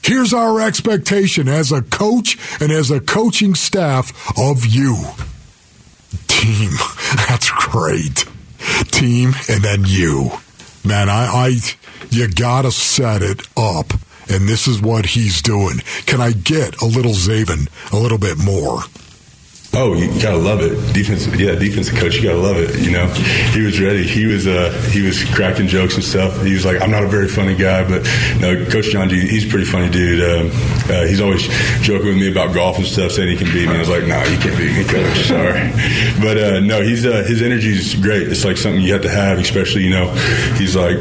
Here's 0.03 0.33
our 0.33 0.61
expectation 0.61 1.49
as 1.49 1.73
a 1.73 1.81
coach 1.81 2.37
and 2.61 2.71
as 2.71 2.89
a 2.91 3.01
coaching 3.01 3.55
staff 3.55 4.13
of 4.37 4.65
you 4.65 4.95
team. 6.39 6.71
That's 7.27 7.49
great. 7.51 8.25
Team 8.91 9.33
and 9.49 9.63
then 9.63 9.83
you. 9.85 10.31
Man, 10.83 11.09
I, 11.09 11.25
I 11.25 11.59
you 12.09 12.27
gotta 12.29 12.71
set 12.71 13.21
it 13.21 13.47
up. 13.57 13.93
And 14.29 14.47
this 14.47 14.67
is 14.67 14.81
what 14.81 15.05
he's 15.07 15.41
doing. 15.41 15.79
Can 16.05 16.21
I 16.21 16.31
get 16.31 16.81
a 16.81 16.85
little 16.85 17.13
Zaven 17.13 17.67
a 17.91 17.97
little 17.97 18.19
bit 18.19 18.37
more? 18.37 18.81
Oh, 19.71 19.93
you 19.93 20.07
gotta 20.19 20.37
love 20.37 20.61
it. 20.61 20.93
Defense, 20.93 21.27
yeah, 21.37 21.53
defensive 21.53 21.95
coach, 21.95 22.15
you 22.15 22.23
gotta 22.23 22.39
love 22.39 22.57
it. 22.57 22.79
You 22.79 22.91
know, 22.91 23.05
he 23.53 23.61
was 23.61 23.79
ready. 23.79 24.03
He 24.03 24.25
was, 24.25 24.47
uh, 24.47 24.71
he 24.91 25.03
was 25.03 25.23
cracking 25.35 25.67
jokes 25.67 25.93
and 25.93 26.03
stuff. 26.03 26.41
He 26.41 26.53
was 26.53 26.65
like, 26.65 26.81
"I'm 26.81 26.89
not 26.89 27.03
a 27.03 27.07
very 27.07 27.27
funny 27.27 27.53
guy, 27.55 27.87
but 27.87 28.03
no, 28.41 28.65
Coach 28.65 28.89
John 28.89 29.09
G, 29.09 29.19
he's 29.19 29.45
a 29.45 29.49
pretty 29.49 29.65
funny 29.65 29.87
dude. 29.87 30.21
Um, 30.23 30.49
uh, 30.89 31.05
he's 31.05 31.21
always 31.21 31.47
joking 31.81 32.07
with 32.07 32.17
me 32.17 32.31
about 32.31 32.55
golf 32.55 32.77
and 32.77 32.85
stuff, 32.85 33.11
saying 33.11 33.29
he 33.29 33.37
can 33.37 33.53
beat 33.53 33.69
me. 33.69 33.75
I 33.75 33.79
was 33.79 33.89
like, 33.89 34.05
"No, 34.05 34.17
you 34.23 34.39
can't 34.39 34.57
beat 34.57 34.75
me, 34.75 34.83
Coach. 34.85 35.17
Sorry." 35.27 35.71
But 36.19 36.37
uh, 36.39 36.59
no, 36.61 36.81
he's 36.81 37.05
uh, 37.05 37.23
his 37.27 37.43
energy 37.43 37.69
is 37.69 37.93
great. 37.93 38.27
It's 38.27 38.43
like 38.43 38.57
something 38.57 38.81
you 38.81 38.93
have 38.93 39.03
to 39.03 39.09
have, 39.11 39.37
especially 39.37 39.83
you 39.83 39.91
know, 39.91 40.09
he's 40.57 40.75
like 40.75 40.97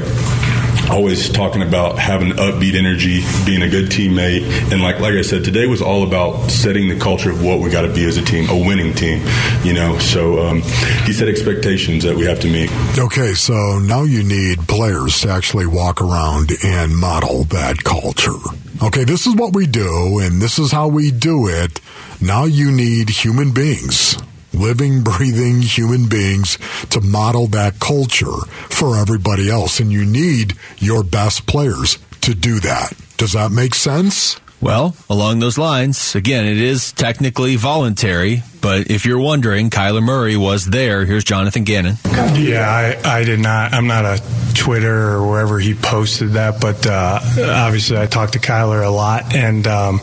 always 0.91 1.29
talking 1.31 1.63
about 1.63 1.99
having 1.99 2.31
upbeat 2.33 2.75
energy, 2.75 3.23
being 3.45 3.63
a 3.63 3.69
good 3.69 3.87
teammate, 3.87 4.43
and 4.73 4.83
like 4.83 5.01
like 5.01 5.15
I 5.15 5.23
said, 5.23 5.45
today 5.45 5.67
was 5.67 5.83
all 5.83 6.07
about 6.07 6.51
setting 6.51 6.89
the 6.89 6.99
culture 6.99 7.31
of 7.31 7.43
what 7.43 7.61
we 7.61 7.71
got 7.71 7.83
to 7.83 7.93
be 7.93 8.05
as 8.05 8.17
a 8.17 8.23
team, 8.25 8.49
a 8.49 8.57
winning 8.57 8.95
team. 8.95 9.27
You 9.65 9.75
know, 9.75 9.99
so 9.99 10.47
um, 10.47 10.63
he 11.05 11.13
set 11.13 11.29
expectations 11.29 12.05
that 12.05 12.17
we 12.17 12.25
have 12.25 12.41
to 12.41 12.51
meet. 12.51 12.71
Okay, 12.99 13.35
so 13.35 13.79
now 13.79 14.03
you 14.03 14.23
need 14.23 14.59
players 14.69 15.21
to 15.21 15.31
actually 15.31 15.67
walk 15.67 16.01
around 16.01 16.51
and 16.65 16.97
model 16.97 17.45
that 17.45 17.85
culture. 17.85 18.39
Okay, 18.83 19.05
this 19.05 19.27
is 19.27 19.35
what 19.35 19.55
we 19.55 19.67
do, 19.67 20.21
and 20.21 20.41
this 20.41 20.59
is 20.59 20.71
how 20.71 20.89
we 20.89 21.11
do 21.11 21.49
it. 21.49 21.81
Now 22.21 22.45
you 22.45 22.71
need 22.71 23.11
human 23.11 23.53
beings, 23.53 24.17
living, 24.53 25.03
breathing 25.03 25.63
human 25.63 26.09
beings 26.09 26.59
to 26.91 27.01
model 27.01 27.47
that 27.49 27.81
culture 27.81 28.37
for 28.71 28.97
everybody 28.97 29.51
else. 29.51 29.81
And 29.81 29.93
you 29.93 30.05
need 30.05 30.55
your 30.79 31.03
best 31.03 31.47
players 31.47 31.99
to 32.23 32.35
do 32.35 32.61
that. 32.61 32.93
Does 33.17 33.33
that 33.33 33.51
make 33.51 33.75
sense? 33.75 34.39
Well, 34.61 34.97
along 35.09 35.39
those 35.39 35.57
lines, 35.57 36.17
again, 36.17 36.45
it 36.45 36.59
is 36.59 36.91
technically 36.93 37.55
voluntary, 37.55 38.43
but 38.61 38.91
if 38.91 39.07
you're 39.07 39.21
wondering, 39.21 39.71
Kyler 39.71 40.03
Murray 40.03 40.37
was 40.37 40.67
there. 40.67 41.05
Here's 41.05 41.23
Jonathan 41.23 41.63
Gannon. 41.63 41.97
Yeah, 42.35 42.69
I, 42.69 43.19
I 43.19 43.25
did 43.25 43.39
not. 43.39 43.73
I'm 43.73 43.87
not 43.87 44.05
a 44.05 44.21
Twitter 44.55 45.11
or 45.11 45.29
wherever 45.29 45.61
he 45.61 45.75
posted 45.75 46.33
that, 46.33 46.61
but 46.61 46.85
uh, 46.89 47.21
obviously 47.23 47.99
I 47.99 48.07
talked 48.07 48.33
to 48.33 48.41
Kyler 48.41 48.85
a 48.85 48.91
lot, 48.91 49.33
and 49.33 49.65
um, 49.69 50.01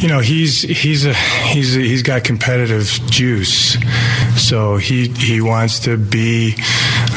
you 0.00 0.08
know 0.08 0.20
he's 0.20 0.62
he's 0.62 1.04
a 1.04 1.14
he's 1.14 1.76
a, 1.76 1.80
he's 1.80 2.02
got 2.02 2.24
competitive 2.24 2.86
juice, 3.10 3.76
so 4.36 4.76
he 4.76 5.08
he 5.08 5.40
wants 5.40 5.80
to 5.80 5.96
be 5.96 6.54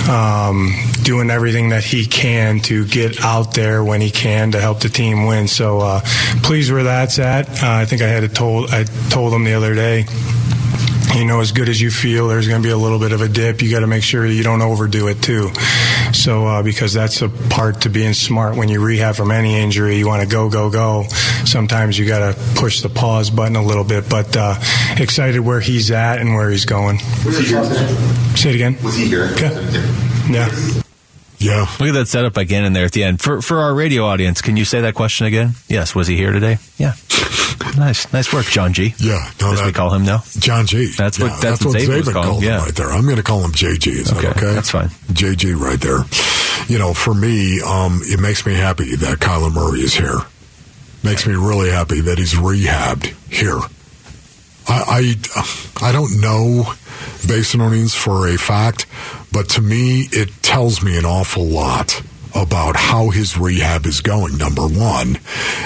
um, 0.10 0.74
doing 1.04 1.30
everything 1.30 1.70
that 1.70 1.84
he 1.84 2.06
can 2.06 2.60
to 2.62 2.86
get 2.86 3.24
out 3.24 3.54
there 3.54 3.84
when 3.84 4.02
he 4.02 4.10
can 4.10 4.52
to 4.52 4.60
help 4.60 4.80
the 4.80 4.89
team 4.89 5.26
win. 5.26 5.48
So 5.48 5.80
uh, 5.80 6.02
pleased 6.44 6.72
where 6.72 6.84
that's 6.84 7.20
at. 7.20 7.48
Uh, 7.62 7.67
I 7.67 7.86
think 7.86 8.02
I 8.02 8.08
had 8.08 8.24
it 8.24 8.34
told 8.34 8.72
I 8.72 8.84
told 9.10 9.34
him 9.34 9.44
the 9.44 9.54
other 9.54 9.76
day 9.76 10.06
you 11.15 11.26
know, 11.26 11.39
as 11.41 11.52
good 11.52 11.69
as 11.69 11.80
you 11.82 11.91
feel, 11.91 12.28
there's 12.28 12.47
going 12.47 12.62
to 12.62 12.65
be 12.65 12.71
a 12.71 12.78
little 12.78 13.00
bit 13.00 13.12
of 13.12 13.21
a 13.21 13.28
dip. 13.28 13.62
You 13.62 13.69
got 13.69 13.82
to 13.82 13.88
make 13.88 14.04
sure 14.04 14.26
you 14.26 14.43
don't 14.43 14.62
overdo 14.62 15.08
it 15.08 15.21
too. 15.21 15.50
So, 16.13 16.45
uh, 16.47 16.63
because 16.63 16.93
that's 16.93 17.21
a 17.21 17.30
part 17.30 17.82
to 17.82 17.89
being 17.89 18.13
smart 18.13 18.56
when 18.56 18.69
you 18.69 18.84
rehab 18.84 19.15
from 19.15 19.32
any 19.32 19.58
injury, 19.58 19.97
you 19.97 20.08
want 20.08 20.21
to 20.21 20.28
go, 20.28 20.50
go, 20.50 20.69
go. 20.69 21.04
Sometimes 21.45 21.97
you 21.97 22.08
got 22.08 22.34
to 22.34 22.39
push 22.56 22.82
the 22.82 22.89
pause 22.89 23.30
button 23.30 23.56
a 23.56 23.63
little 23.63 23.84
bit, 23.84 24.10
but 24.10 24.36
uh, 24.38 24.56
excited 24.97 25.39
where 25.39 25.60
he's 25.60 25.91
at 25.91 26.19
and 26.19 26.34
where 26.34 26.50
he's 26.50 26.65
going. 26.65 27.00
Was 27.26 27.38
he 27.38 27.45
here? 27.45 27.63
Say 28.36 28.50
it 28.50 28.56
again. 28.56 28.78
Was 28.84 28.95
he 28.95 29.08
here? 29.08 29.32
Yeah. 29.38 30.00
Yeah. 30.30 30.82
Yeah. 31.42 31.62
Look 31.80 31.90
at 31.90 31.94
that 31.94 32.08
setup 32.08 32.38
again 32.38 32.66
in 32.66 32.74
there 32.74 32.86
at 32.86 32.92
the 32.92 33.04
end. 33.04 33.22
For 33.22 33.42
for 33.42 33.60
our 33.60 33.74
radio 33.74 34.06
audience, 34.06 34.42
can 34.42 34.58
you 34.58 34.66
say 34.66 34.82
that 34.82 34.94
question 34.96 35.26
again? 35.28 35.52
Yes. 35.68 35.96
Was 35.96 36.08
he 36.08 36.16
here 36.16 36.32
today? 36.32 36.58
Yeah. 36.78 36.94
nice, 37.78 38.12
nice 38.14 38.32
work, 38.34 38.46
John 38.46 38.74
G. 38.74 38.94
Yeah, 38.98 39.30
no, 39.42 39.54
As 39.54 39.62
we 39.64 39.72
call 39.72 39.94
him 39.94 40.04
now. 40.06 40.24
John 40.40 40.66
G. 40.66 40.92
That's 40.98 41.20
what- 41.20 41.32
Yeah, 41.32 41.40
that's 41.42 41.64
what 41.66 41.76
Zaven 41.76 41.98
was 41.98 42.08
Zaven 42.08 42.14
called, 42.14 42.26
called 42.26 42.44
him 42.44 42.50
yeah. 42.50 42.64
right 42.64 42.76
there. 42.76 42.92
I'm 42.92 43.04
going 43.06 43.18
to 43.18 43.24
call 43.24 43.44
him 43.44 43.52
JG. 43.52 43.88
Is 43.88 44.12
Okay, 44.12 44.22
that 44.28 44.38
okay? 44.38 44.54
that's 44.54 44.72
fine. 44.72 44.90
JG 45.14 45.60
right 45.60 45.80
there. 45.80 46.00
You 46.68 46.80
know, 46.80 46.94
for 46.94 47.14
me, 47.14 47.60
um, 47.62 48.02
it 48.04 48.20
makes 48.20 48.46
me 48.46 48.54
happy 48.56 48.96
that 48.96 49.20
Kyler 49.20 49.52
Murray 49.54 49.82
is 49.82 49.94
here. 49.94 50.20
Makes 51.04 51.26
me 51.26 51.34
really 51.34 51.70
happy 51.72 52.02
that 52.02 52.18
he's 52.18 52.34
rehabbed 52.34 53.06
here. 53.32 53.60
I, 54.68 55.16
I, 55.36 55.88
I 55.88 55.92
don't 55.92 56.22
know 56.22 56.74
Basinonians 57.28 57.96
for 57.96 58.28
a 58.28 58.38
fact, 58.38 58.86
but 59.32 59.50
to 59.50 59.62
me, 59.62 60.08
it 60.12 60.30
tells 60.42 60.84
me 60.84 60.98
an 60.98 61.06
awful 61.06 61.46
lot 61.46 62.02
about 62.36 62.76
how 62.76 63.10
his 63.10 63.38
rehab 63.38 63.86
is 63.86 64.02
going, 64.02 64.38
number 64.38 64.68
one. 64.68 65.18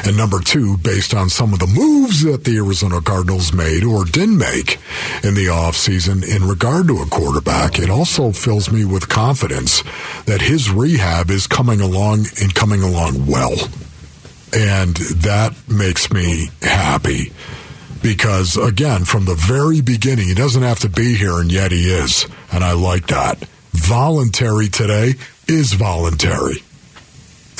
And 0.05 0.17
number 0.17 0.39
two, 0.39 0.77
based 0.77 1.13
on 1.13 1.29
some 1.29 1.53
of 1.53 1.59
the 1.59 1.67
moves 1.67 2.23
that 2.23 2.43
the 2.43 2.57
Arizona 2.57 3.01
Cardinals 3.01 3.53
made 3.53 3.83
or 3.83 4.05
didn't 4.05 4.37
make 4.37 4.79
in 5.23 5.35
the 5.35 5.47
offseason 5.47 6.23
in 6.27 6.47
regard 6.47 6.87
to 6.87 6.97
a 6.97 7.05
quarterback, 7.05 7.79
it 7.79 7.89
also 7.89 8.31
fills 8.31 8.71
me 8.71 8.85
with 8.85 9.09
confidence 9.09 9.83
that 10.25 10.41
his 10.41 10.69
rehab 10.71 11.29
is 11.29 11.47
coming 11.47 11.81
along 11.81 12.25
and 12.41 12.53
coming 12.53 12.81
along 12.81 13.25
well. 13.27 13.55
And 14.53 14.95
that 14.95 15.53
makes 15.67 16.11
me 16.11 16.49
happy 16.61 17.31
because 18.05 18.55
again, 18.55 19.03
from 19.03 19.25
the 19.25 19.33
very 19.33 19.81
beginning, 19.81 20.27
he 20.27 20.35
doesn't 20.35 20.61
have 20.61 20.77
to 20.79 20.89
be 20.89 21.15
here, 21.15 21.39
and 21.39 21.51
yet 21.51 21.71
he 21.71 21.89
is, 21.89 22.27
and 22.51 22.63
I 22.63 22.73
like 22.73 23.07
that. 23.07 23.39
Voluntary 23.71 24.67
today 24.67 25.15
is 25.47 25.73
voluntary, 25.73 26.57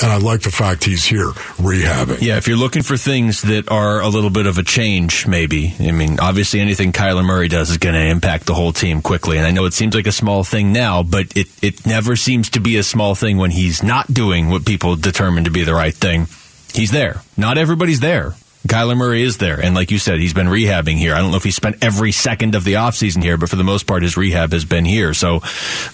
and 0.00 0.12
I 0.12 0.18
like 0.18 0.42
the 0.42 0.52
fact 0.52 0.84
he's 0.84 1.04
here 1.04 1.30
rehabbing. 1.58 2.22
Yeah, 2.22 2.36
if 2.36 2.46
you're 2.46 2.56
looking 2.56 2.82
for 2.82 2.96
things 2.96 3.42
that 3.42 3.72
are 3.72 4.00
a 4.00 4.08
little 4.08 4.30
bit 4.30 4.46
of 4.46 4.56
a 4.56 4.62
change, 4.62 5.26
maybe. 5.26 5.74
I 5.80 5.90
mean, 5.90 6.20
obviously 6.20 6.60
anything 6.60 6.92
Kyler 6.92 7.24
Murray 7.24 7.48
does 7.48 7.70
is 7.70 7.78
going 7.78 7.96
to 7.96 8.06
impact 8.06 8.46
the 8.46 8.54
whole 8.54 8.72
team 8.72 9.02
quickly. 9.02 9.38
And 9.38 9.46
I 9.48 9.50
know 9.50 9.64
it 9.64 9.74
seems 9.74 9.96
like 9.96 10.06
a 10.06 10.12
small 10.12 10.44
thing 10.44 10.72
now, 10.72 11.02
but 11.02 11.36
it, 11.36 11.48
it 11.60 11.84
never 11.86 12.14
seems 12.14 12.50
to 12.50 12.60
be 12.60 12.76
a 12.76 12.84
small 12.84 13.16
thing 13.16 13.36
when 13.36 13.50
he's 13.50 13.82
not 13.82 14.14
doing 14.14 14.48
what 14.48 14.64
people 14.64 14.94
determine 14.94 15.42
to 15.44 15.50
be 15.50 15.64
the 15.64 15.74
right 15.74 15.94
thing. 15.94 16.28
He's 16.72 16.92
there. 16.92 17.22
Not 17.36 17.58
everybody's 17.58 17.98
there. 17.98 18.36
Kyler 18.68 18.96
Murray 18.96 19.22
is 19.22 19.38
there. 19.38 19.60
And 19.60 19.74
like 19.74 19.90
you 19.90 19.98
said, 19.98 20.18
he's 20.18 20.34
been 20.34 20.46
rehabbing 20.46 20.96
here. 20.96 21.14
I 21.14 21.18
don't 21.18 21.30
know 21.30 21.36
if 21.36 21.44
he 21.44 21.50
spent 21.50 21.82
every 21.82 22.12
second 22.12 22.54
of 22.54 22.64
the 22.64 22.74
offseason 22.74 23.22
here, 23.22 23.36
but 23.36 23.48
for 23.48 23.56
the 23.56 23.64
most 23.64 23.86
part, 23.86 24.02
his 24.02 24.16
rehab 24.16 24.52
has 24.52 24.64
been 24.64 24.84
here. 24.84 25.14
So 25.14 25.40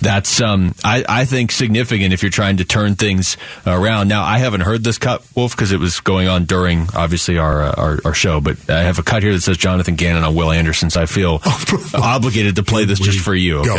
that's, 0.00 0.40
um, 0.40 0.74
I, 0.84 1.04
I 1.08 1.24
think, 1.24 1.52
significant 1.52 2.12
if 2.12 2.22
you're 2.22 2.30
trying 2.30 2.58
to 2.58 2.64
turn 2.64 2.94
things 2.94 3.36
around. 3.66 4.08
Now, 4.08 4.22
I 4.24 4.38
haven't 4.38 4.62
heard 4.62 4.84
this 4.84 4.98
cut, 4.98 5.24
Wolf, 5.34 5.54
because 5.56 5.72
it 5.72 5.80
was 5.80 6.00
going 6.00 6.28
on 6.28 6.44
during, 6.44 6.88
obviously, 6.94 7.38
our, 7.38 7.62
uh, 7.62 7.74
our, 7.76 7.98
our 8.04 8.14
show, 8.14 8.40
but 8.40 8.70
I 8.70 8.82
have 8.82 8.98
a 8.98 9.02
cut 9.02 9.22
here 9.22 9.32
that 9.32 9.42
says 9.42 9.56
Jonathan 9.56 9.96
Gannon 9.96 10.24
on 10.24 10.34
Will 10.34 10.50
Anderson, 10.50 10.90
so 10.90 11.00
I 11.00 11.06
feel 11.06 11.40
obligated 11.94 12.56
to 12.56 12.62
play 12.62 12.84
this 12.84 12.98
just 12.98 13.20
for 13.20 13.34
you, 13.34 13.64
Go. 13.64 13.74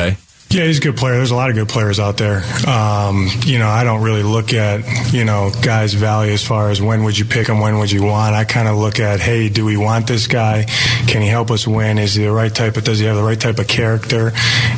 Yeah, 0.54 0.66
he's 0.66 0.78
a 0.78 0.82
good 0.82 0.98
player. 0.98 1.16
There's 1.16 1.32
a 1.32 1.36
lot 1.36 1.50
of 1.50 1.56
good 1.56 1.68
players 1.68 2.00
out 2.00 2.18
there. 2.18 2.44
Um, 2.68 3.28
you 3.44 3.58
know, 3.58 3.68
I 3.68 3.84
don't 3.84 4.04
really 4.04 4.22
look 4.22 4.54
at, 4.54 5.12
you 5.12 5.26
know, 5.26 5.52
guys' 5.64 5.96
value 5.96 6.32
as 6.32 6.46
far 6.46 6.70
as 6.70 6.80
when 6.80 7.04
would 7.06 7.18
you 7.18 7.26
pick 7.26 7.48
him, 7.48 7.60
when 7.60 7.80
would 7.80 7.92
you 7.92 8.04
want. 8.04 8.36
I 8.36 8.44
kind 8.44 8.68
of 8.68 8.78
look 8.78 9.00
at, 9.00 9.20
hey, 9.20 9.50
do 9.50 9.66
we 9.66 9.78
want 9.78 10.06
this 10.06 10.28
guy? 10.28 10.66
Can 11.08 11.24
he 11.24 11.28
help 11.28 11.50
us 11.50 11.66
win? 11.66 11.98
Is 11.98 12.14
he 12.14 12.26
the 12.26 12.32
right 12.32 12.54
type 12.54 12.78
of, 12.78 12.84
does 12.84 13.00
he 13.00 13.08
have 13.08 13.16
the 13.16 13.24
right 13.24 13.40
type 13.40 13.58
of 13.58 13.68
character? 13.68 14.32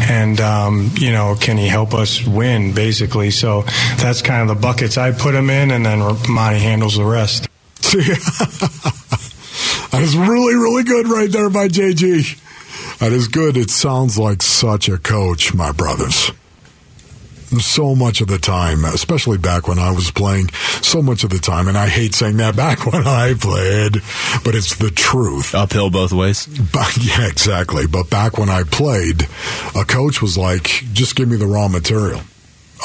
And, 0.09 0.39
um, 0.39 0.91
you 0.95 1.11
know, 1.11 1.35
can 1.35 1.57
he 1.57 1.67
help 1.67 1.93
us 1.93 2.25
win, 2.25 2.73
basically? 2.73 3.31
So 3.31 3.63
that's 3.97 4.21
kind 4.21 4.49
of 4.49 4.55
the 4.55 4.61
buckets 4.61 4.97
I 4.97 5.11
put 5.11 5.35
him 5.35 5.49
in, 5.49 5.71
and 5.71 5.85
then 5.85 5.99
Monty 6.29 6.59
handles 6.59 6.95
the 6.95 7.03
rest. 7.03 7.49
That 9.95 10.03
is 10.03 10.17
really, 10.17 10.55
really 10.55 10.83
good 10.83 11.07
right 11.07 11.31
there 11.31 11.49
by 11.49 11.69
JG. 11.69 12.37
That 12.99 13.11
is 13.11 13.27
good. 13.27 13.57
It 13.57 13.69
sounds 13.69 14.17
like 14.17 14.41
such 14.41 14.87
a 14.87 14.97
coach, 14.97 15.53
my 15.53 15.71
brothers. 15.71 16.31
So 17.59 17.95
much 17.95 18.21
of 18.21 18.27
the 18.27 18.37
time, 18.37 18.83
especially 18.85 19.37
back 19.37 19.67
when 19.67 19.79
I 19.79 19.91
was 19.91 20.11
playing, 20.11 20.49
so 20.81 21.01
much 21.01 21.23
of 21.23 21.29
the 21.29 21.39
time, 21.39 21.67
and 21.67 21.77
I 21.77 21.87
hate 21.87 22.15
saying 22.15 22.37
that 22.37 22.55
back 22.65 22.85
when 22.85 23.05
I 23.05 23.33
played, 23.33 24.01
but 24.43 24.55
it's 24.55 24.75
the 24.75 24.91
truth. 24.91 25.53
Uphill 25.53 25.89
both 25.89 26.11
ways. 26.11 26.47
But, 26.47 26.97
yeah, 27.01 27.27
exactly. 27.27 27.85
But 27.87 28.09
back 28.09 28.37
when 28.37 28.49
I 28.49 28.63
played, 28.63 29.27
a 29.75 29.85
coach 29.85 30.21
was 30.21 30.37
like, 30.37 30.83
just 30.93 31.15
give 31.15 31.29
me 31.29 31.37
the 31.37 31.45
raw 31.47 31.67
material. 31.67 32.21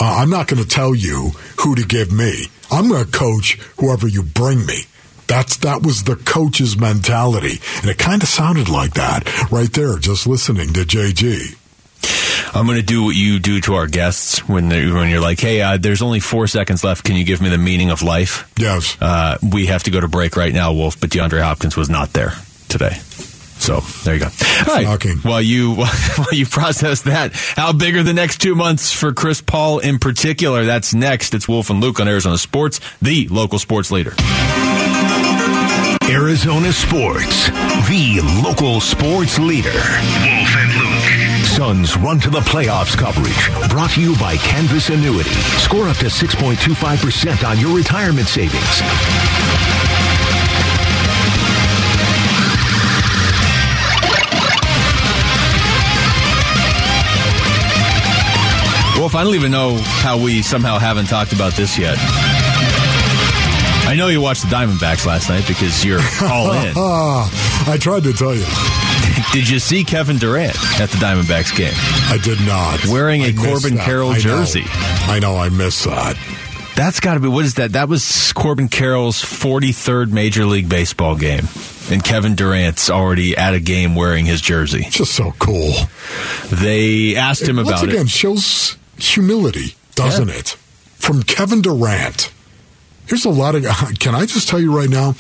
Uh, 0.01 0.19
I'm 0.21 0.31
not 0.31 0.47
going 0.47 0.63
to 0.63 0.69
tell 0.69 0.95
you 0.95 1.31
who 1.61 1.75
to 1.75 1.85
give 1.85 2.13
me. 2.13 2.47
I'm 2.71 2.89
going 2.89 3.05
to 3.05 3.11
coach 3.11 3.55
whoever 3.79 4.07
you 4.07 4.23
bring 4.23 4.65
me. 4.67 4.85
That's 5.31 5.59
that 5.59 5.83
was 5.85 6.03
the 6.03 6.17
coach's 6.17 6.77
mentality, 6.77 7.61
and 7.83 7.89
it 7.89 7.99
kind 7.99 8.21
of 8.21 8.29
sounded 8.29 8.69
like 8.69 8.95
that 8.95 9.49
right 9.53 9.73
there. 9.73 9.97
Just 9.97 10.27
listening 10.27 10.73
to 10.73 10.81
JG. 10.81 11.57
I'm 12.53 12.67
going 12.67 12.81
to 12.81 12.85
do 12.85 13.05
what 13.05 13.15
you 13.15 13.39
do 13.39 13.61
to 13.61 13.75
our 13.75 13.87
guests 13.87 14.49
when 14.49 14.71
when 14.71 15.09
you're 15.09 15.21
like, 15.21 15.39
"Hey, 15.39 15.63
uh, 15.63 15.77
there's 15.77 16.03
only 16.03 16.19
four 16.19 16.49
seconds 16.49 16.83
left. 16.83 17.05
Can 17.05 17.15
you 17.15 17.23
give 17.23 17.41
me 17.41 17.49
the 17.49 17.59
meaning 17.59 17.91
of 17.91 18.03
life?" 18.03 18.53
Yes. 18.57 19.01
Uh, 19.01 19.39
we 19.41 19.67
have 19.67 19.85
to 19.85 19.93
go 19.93 20.01
to 20.01 20.09
break 20.09 20.37
right 20.37 20.53
now, 20.53 20.73
Wolf. 20.73 20.99
But 20.99 21.11
DeAndre 21.11 21.43
Hopkins 21.43 21.77
was 21.77 21.89
not 21.89 22.13
there 22.13 22.33
today. 22.69 22.95
So 23.61 23.79
there 24.03 24.15
you 24.15 24.21
go. 24.21 24.27
All 24.27 24.75
right. 24.75 24.85
Shocking. 24.85 25.19
While 25.19 25.43
you 25.43 25.75
while 26.17 26.33
you 26.33 26.47
process 26.47 27.03
that, 27.03 27.35
how 27.55 27.73
big 27.73 27.95
are 27.95 28.03
the 28.03 28.15
next 28.15 28.39
two 28.39 28.57
months 28.57 28.91
for 28.91 29.13
Chris 29.13 29.41
Paul 29.41 29.79
in 29.79 30.01
particular? 30.01 30.65
That's 30.65 30.93
next. 30.93 31.35
It's 31.35 31.47
Wolf 31.47 31.71
and 31.71 31.81
Luke 31.81 32.01
on 32.01 32.09
Arizona 32.09 32.37
Sports, 32.37 32.81
the 33.01 33.29
local 33.29 33.61
sports 33.61 33.93
leader. 33.93 34.15
Arizona 36.11 36.73
Sports, 36.73 37.51
the 37.89 38.21
local 38.43 38.81
sports 38.81 39.39
leader. 39.39 39.71
Wolf 39.71 40.57
and 40.57 40.75
Luke. 40.75 41.47
Suns 41.47 41.97
run 41.97 42.19
to 42.19 42.31
the 42.31 42.41
playoffs 42.41 42.99
coverage. 42.99 43.71
Brought 43.71 43.93
to 43.93 44.01
you 44.01 44.19
by 44.19 44.37
Canvas 44.39 44.89
Annuity. 44.89 45.31
Score 45.31 45.87
up 45.87 45.97
to 45.99 46.07
6.25% 46.07 47.49
on 47.49 47.61
your 47.61 47.77
retirement 47.77 48.27
savings. 48.27 48.83
Wolf, 58.99 59.15
I 59.15 59.23
don't 59.23 59.37
even 59.37 59.53
know 59.53 59.77
how 59.77 60.19
we 60.19 60.43
somehow 60.43 60.79
haven't 60.79 61.07
talked 61.07 61.33
about 61.33 61.53
this 61.53 61.79
yet. 61.79 61.97
I 63.91 63.97
know 63.97 64.07
you 64.07 64.21
watched 64.21 64.43
the 64.43 64.55
Diamondbacks 64.55 65.05
last 65.05 65.29
night 65.29 65.47
because 65.49 65.85
you're 65.85 66.01
all 66.23 66.53
in. 66.65 66.73
I 66.77 67.77
tried 67.81 68.05
to 68.05 68.13
tell 68.13 68.35
you. 68.35 68.45
Did 69.33 69.49
you 69.49 69.59
see 69.59 69.83
Kevin 69.83 70.17
Durant 70.17 70.55
at 70.81 70.91
the 70.91 70.97
Diamondbacks 70.99 71.57
game? 71.57 71.73
I 71.75 72.19
did 72.23 72.41
not. 72.47 72.85
Wearing 72.87 73.23
a 73.23 73.29
I 73.29 73.33
Corbin. 73.33 73.79
Carroll 73.79 74.11
I 74.11 74.15
know. 74.15 74.21
jersey. 74.21 74.63
I 74.67 75.19
know. 75.21 75.37
I 75.37 75.49
missed 75.49 75.85
that. 75.87 76.17
That's 76.77 77.01
got 77.01 77.15
to 77.15 77.21
be 77.21 77.27
what 77.29 77.45
is 77.45 77.55
that? 77.55 77.73
That 77.73 77.89
was 77.89 78.33
Corbin 78.33 78.69
Carroll's 78.69 79.21
43rd 79.23 80.13
Major 80.13 80.45
League 80.47 80.69
Baseball 80.69 81.17
game, 81.17 81.49
and 81.91 82.03
Kevin 82.03 82.37
Durant's 82.37 82.89
already 82.91 83.37
at 83.37 83.55
a 83.55 83.61
game 83.61 83.97
wearing 83.97 84.25
his 84.25 84.41
jersey. 84.41 84.87
Just 84.89 85.13
so 85.15 85.33
cool. 85.41 85.75
They 86.53 87.17
asked 87.17 87.43
him 87.43 87.57
Once 87.57 87.69
about 87.69 87.83
again, 87.85 88.03
it. 88.07 88.11
shows 88.11 88.77
humility, 88.99 89.75
doesn't 89.97 90.29
Yeah. 90.29 90.35
it? 90.37 90.57
From 90.97 91.23
Kevin 91.25 91.61
Durant. 91.61 92.31
Here's 93.11 93.25
a 93.25 93.31
lot 93.31 93.55
of. 93.57 93.65
Can 93.99 94.15
I 94.15 94.25
just 94.25 94.49
tell 94.49 94.61
you 94.61 94.75
right 94.75 94.89
now? 94.89 95.15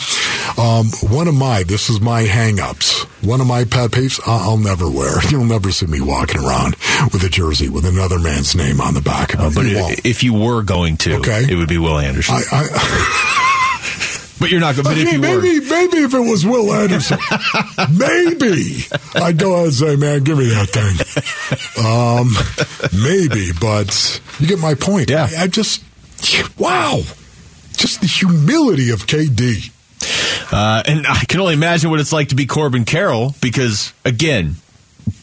Um, 0.57 0.87
one 1.11 1.27
of 1.29 1.35
my, 1.35 1.65
this 1.65 1.91
is 1.91 2.01
my 2.01 2.23
hang-ups. 2.23 3.03
One 3.25 3.41
of 3.41 3.47
my 3.47 3.65
pet 3.65 3.91
peeves, 3.91 4.21
I'll 4.27 4.57
never 4.59 4.89
wear. 4.91 5.17
You'll 5.31 5.45
never 5.45 5.71
see 5.73 5.87
me 5.87 6.01
walking 6.01 6.41
around 6.41 6.77
with 7.13 7.23
a 7.25 7.29
jersey 7.29 7.69
with 7.69 7.85
another 7.85 8.19
man's 8.19 8.55
name 8.55 8.81
on 8.81 8.95
the 8.95 9.01
back 9.01 9.35
of 9.35 9.41
it. 9.41 9.45
Uh, 9.47 9.51
But 9.55 9.67
You 9.67 9.97
if 10.05 10.23
you 10.23 10.33
were 10.35 10.63
going 10.63 10.97
to, 10.99 11.17
Okay. 11.17 11.47
it 11.51 11.57
would 11.57 11.69
be 11.69 11.79
Will 11.79 11.99
Anderson. 11.99 12.37
I, 12.37 12.43
I, 12.53 14.37
but 14.41 14.51
you're 14.51 14.61
not 14.61 14.75
going. 14.77 14.85
But 14.85 14.97
I 14.97 15.01
if 15.01 15.05
mean, 15.07 15.23
you 15.23 15.29
were, 15.37 15.43
maybe, 15.43 15.61
maybe 15.69 15.97
if 15.99 16.15
it 16.15 16.21
was 16.21 16.47
Will 16.47 16.73
Anderson, 16.73 17.19
maybe 17.97 18.85
I'd 19.17 19.37
go 19.39 19.65
and 19.65 19.73
say, 19.73 19.97
"Man, 19.97 20.23
give 20.25 20.39
me 20.39 20.47
that 20.51 20.69
thing." 20.71 21.85
Um, 21.85 23.03
maybe, 23.03 23.51
but 23.61 24.21
you 24.39 24.47
get 24.47 24.59
my 24.61 24.75
point. 24.75 25.11
Yeah. 25.11 25.29
I, 25.37 25.43
I 25.43 25.47
just, 25.49 25.83
wow, 26.59 27.01
just 27.81 28.01
the 28.03 28.07
humility 28.07 28.91
of 28.91 29.07
KD. 29.07 29.73
Uh, 30.53 30.83
and 30.87 31.07
I 31.07 31.25
can 31.25 31.41
only 31.41 31.55
imagine 31.55 31.91
what 31.91 31.99
it's 31.99 32.13
like 32.13 32.29
to 32.29 32.35
be 32.35 32.45
Corbin 32.47 32.85
Carroll 32.85 33.35
because, 33.41 33.93
again, 34.05 34.57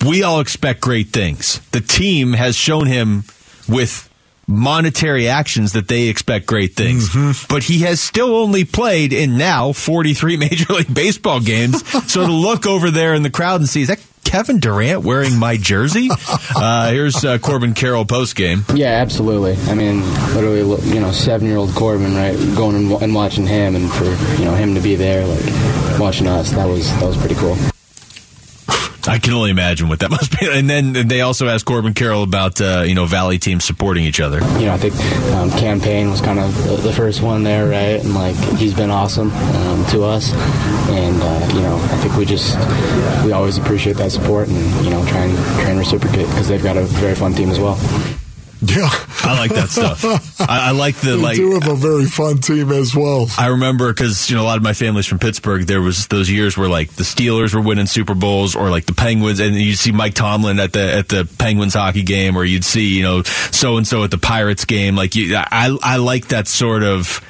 we 0.05 0.23
all 0.23 0.39
expect 0.39 0.81
great 0.81 1.09
things. 1.09 1.59
The 1.71 1.81
team 1.81 2.33
has 2.33 2.55
shown 2.55 2.87
him 2.87 3.25
with 3.69 4.09
monetary 4.47 5.27
actions 5.27 5.73
that 5.73 5.87
they 5.87 6.07
expect 6.07 6.45
great 6.47 6.73
things. 6.73 7.13
But 7.47 7.63
he 7.63 7.79
has 7.79 7.99
still 7.99 8.37
only 8.37 8.63
played 8.63 9.11
in 9.13 9.37
now 9.37 9.73
43 9.73 10.37
Major 10.37 10.73
League 10.73 10.93
Baseball 10.93 11.39
games. 11.41 11.87
so 12.11 12.25
to 12.25 12.31
look 12.31 12.65
over 12.65 12.89
there 12.89 13.13
in 13.13 13.23
the 13.23 13.29
crowd 13.29 13.59
and 13.59 13.69
see, 13.69 13.81
is 13.81 13.89
that 13.89 13.99
Kevin 14.27 14.59
Durant 14.59 15.03
wearing 15.03 15.37
my 15.37 15.57
jersey? 15.57 16.09
Uh, 16.55 16.89
here's 16.89 17.23
uh, 17.23 17.37
Corbin 17.37 17.73
Carroll 17.73 18.05
post 18.05 18.35
game. 18.35 18.63
Yeah, 18.73 18.87
absolutely. 18.87 19.57
I 19.69 19.75
mean, 19.75 20.01
literally, 20.33 20.81
you 20.87 20.99
know, 20.99 21.11
seven 21.11 21.45
year 21.47 21.57
old 21.57 21.73
Corbin, 21.75 22.15
right, 22.15 22.35
going 22.55 22.75
and, 22.75 22.91
and 23.03 23.13
watching 23.13 23.45
him, 23.45 23.75
and 23.75 23.91
for 23.91 24.05
you 24.05 24.45
know 24.45 24.55
him 24.55 24.73
to 24.73 24.81
be 24.81 24.95
there, 24.95 25.25
like 25.27 25.99
watching 25.99 26.25
us, 26.25 26.51
that 26.51 26.65
was 26.65 26.89
that 26.99 27.05
was 27.05 27.17
pretty 27.17 27.35
cool. 27.35 27.55
I 29.07 29.19
can 29.19 29.33
only 29.33 29.49
imagine 29.49 29.87
what 29.87 29.99
that 29.99 30.11
must 30.17 30.37
be. 30.39 30.47
And 30.49 30.69
then 30.69 30.93
they 31.07 31.21
also 31.21 31.47
asked 31.47 31.65
Corbin 31.65 31.93
Carroll 31.93 32.23
about 32.23 32.59
uh, 32.61 32.83
you 32.85 32.95
know 32.95 33.05
Valley 33.05 33.39
teams 33.39 33.65
supporting 33.65 34.03
each 34.03 34.19
other. 34.19 34.39
You 34.59 34.65
know, 34.65 34.73
I 34.73 34.77
think 34.77 34.95
um, 35.33 35.49
Cam 35.51 35.79
Payne 35.79 36.09
was 36.09 36.21
kind 36.21 36.39
of 36.39 36.55
the, 36.63 36.75
the, 36.77 36.93
first 36.93 37.21
one 37.21 37.43
there, 37.43 37.67
right? 37.69 38.03
And 38.03 38.13
like 38.13 38.35
he's 38.57 38.73
been 38.73 38.91
awesome 38.91 39.31
um, 39.31 39.85
to 39.87 40.03
us, 40.03 40.33
and 40.89 41.21
uh, 41.21 41.53
you 41.53 41.61
know, 41.61 41.75
I 41.75 41.97
think 41.97 42.15
we 42.15 42.25
just 42.25 42.57
we 43.25 43.31
always 43.31 43.57
appreciate 43.57 43.97
that 43.97 44.11
support 44.11 44.47
and 44.47 44.85
you 44.85 44.89
know 44.89 45.05
try 45.05 45.21
and 45.21 45.37
try 45.61 45.69
and 45.69 45.79
reciprocate 45.79 46.27
because 46.27 46.47
they've 46.47 46.63
got 46.63 46.77
a 46.77 46.83
very 46.83 47.15
fun 47.15 47.33
team 47.33 47.49
as 47.49 47.59
well. 47.59 47.77
Yeah, 48.59 48.89
I 49.23 49.37
like 49.37 49.51
that 49.51 49.69
stuff. 49.69 50.03
I, 50.41 50.69
I 50.69 50.71
like 50.71 50.95
the 50.95 51.11
they 51.11 51.15
like. 51.15 51.35
do 51.35 51.51
have 51.53 51.67
a 51.67 51.75
very 51.75 52.05
fun 52.05 52.39
team 52.39 52.71
as 52.71 52.95
well. 52.95 53.27
I 53.37 53.47
remember 53.47 53.93
because 53.93 54.29
you 54.29 54.35
know 54.35 54.41
a 54.41 54.45
lot 54.45 54.57
of 54.57 54.63
my 54.63 54.73
family's 54.73 55.05
from 55.05 55.19
Pittsburgh. 55.19 55.67
There 55.67 55.81
was 55.81 56.07
those 56.07 56.29
years 56.29 56.57
where 56.57 56.67
like 56.67 56.91
the 56.93 57.03
Steelers 57.03 57.53
were 57.53 57.61
winning 57.61 57.85
Super 57.85 58.15
Bowls, 58.15 58.55
or 58.55 58.71
like 58.71 58.85
the 58.85 58.93
Penguins, 58.93 59.39
and 59.39 59.55
you'd 59.55 59.77
see 59.77 59.91
Mike 59.91 60.15
Tomlin 60.15 60.59
at 60.59 60.73
the 60.73 60.91
at 60.91 61.07
the 61.07 61.29
Penguins 61.37 61.75
hockey 61.75 62.01
game, 62.01 62.35
or 62.35 62.43
you'd 62.43 62.65
see 62.65 62.97
you 62.97 63.03
know 63.03 63.21
so 63.23 63.77
and 63.77 63.87
so 63.87 64.03
at 64.03 64.09
the 64.09 64.17
Pirates 64.17 64.65
game. 64.65 64.95
Like 64.95 65.15
you, 65.15 65.35
I 65.35 65.77
I 65.83 65.97
like 65.97 66.29
that 66.29 66.47
sort 66.47 66.81
of 66.81 67.21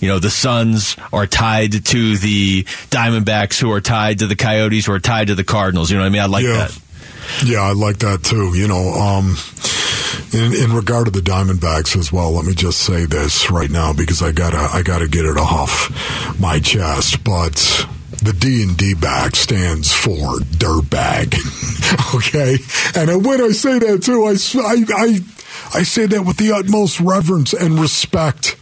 you 0.00 0.08
know, 0.08 0.18
the 0.18 0.28
Suns 0.28 0.96
are 1.14 1.26
tied 1.26 1.86
to 1.86 2.16
the 2.18 2.64
Diamondbacks, 2.90 3.58
who 3.58 3.72
are 3.72 3.80
tied 3.80 4.18
to 4.18 4.26
the 4.26 4.36
Coyotes, 4.36 4.84
who 4.84 4.92
are 4.92 5.00
tied 5.00 5.28
to 5.28 5.34
the 5.34 5.44
Cardinals. 5.44 5.90
You 5.90 5.96
know 5.96 6.02
what 6.02 6.08
I 6.08 6.10
mean? 6.10 6.20
I 6.20 6.26
like 6.26 6.44
yeah. 6.44 6.52
that. 6.52 6.80
Yeah, 7.42 7.60
I 7.60 7.72
like 7.72 8.00
that 8.00 8.22
too. 8.22 8.54
You 8.54 8.68
know, 8.68 8.90
um, 8.92 9.36
in, 10.34 10.52
in 10.52 10.72
regard 10.72 11.04
to 11.06 11.10
the 11.10 11.20
Diamondbacks 11.20 11.96
as 11.96 12.12
well, 12.12 12.32
let 12.32 12.44
me 12.44 12.54
just 12.54 12.80
say 12.80 13.06
this 13.06 13.50
right 13.50 13.70
now 13.70 13.92
because 13.92 14.22
I 14.22 14.32
gotta 14.32 14.58
I 14.58 14.82
gotta 14.82 15.08
get 15.08 15.24
it 15.24 15.36
off 15.36 15.90
my 16.40 16.58
chest. 16.58 17.22
But 17.22 17.54
the 18.22 18.32
D 18.32 18.64
and 18.64 18.76
D 18.76 18.94
back 18.94 19.36
stands 19.36 19.92
for 19.92 20.38
dirtbag. 20.58 21.34
okay, 22.16 22.56
and 23.00 23.24
when 23.24 23.40
I 23.40 23.50
say 23.50 23.78
that 23.78 24.02
too, 24.02 24.24
I, 24.24 24.34
I 24.60 24.84
I 24.96 25.78
I 25.78 25.82
say 25.84 26.06
that 26.06 26.24
with 26.24 26.36
the 26.36 26.52
utmost 26.52 27.00
reverence 27.00 27.52
and 27.52 27.78
respect 27.78 28.56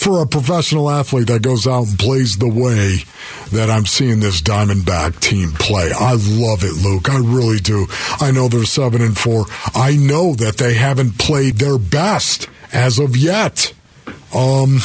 for 0.00 0.22
a 0.22 0.26
professional 0.26 0.90
athlete 0.90 1.26
that 1.26 1.42
goes 1.42 1.66
out 1.66 1.86
and 1.86 1.98
plays 1.98 2.38
the 2.38 2.48
way 2.48 2.98
that 3.52 3.68
I'm 3.70 3.84
seeing 3.84 4.20
this 4.20 4.40
Diamondback 4.40 5.20
team 5.20 5.52
play. 5.52 5.92
I 5.92 6.12
love 6.12 6.64
it, 6.64 6.82
Luke. 6.82 7.10
I 7.10 7.18
really 7.18 7.58
do. 7.58 7.86
I 8.18 8.30
know 8.30 8.48
they're 8.48 8.64
seven 8.64 9.02
and 9.02 9.16
four. 9.16 9.44
I 9.74 9.96
know 9.96 10.34
that 10.34 10.56
they 10.56 10.74
haven't 10.74 11.18
played 11.18 11.56
their 11.56 11.78
best 11.78 12.48
as 12.72 12.98
of 12.98 13.16
yet. 13.16 13.74
Um, 14.34 14.78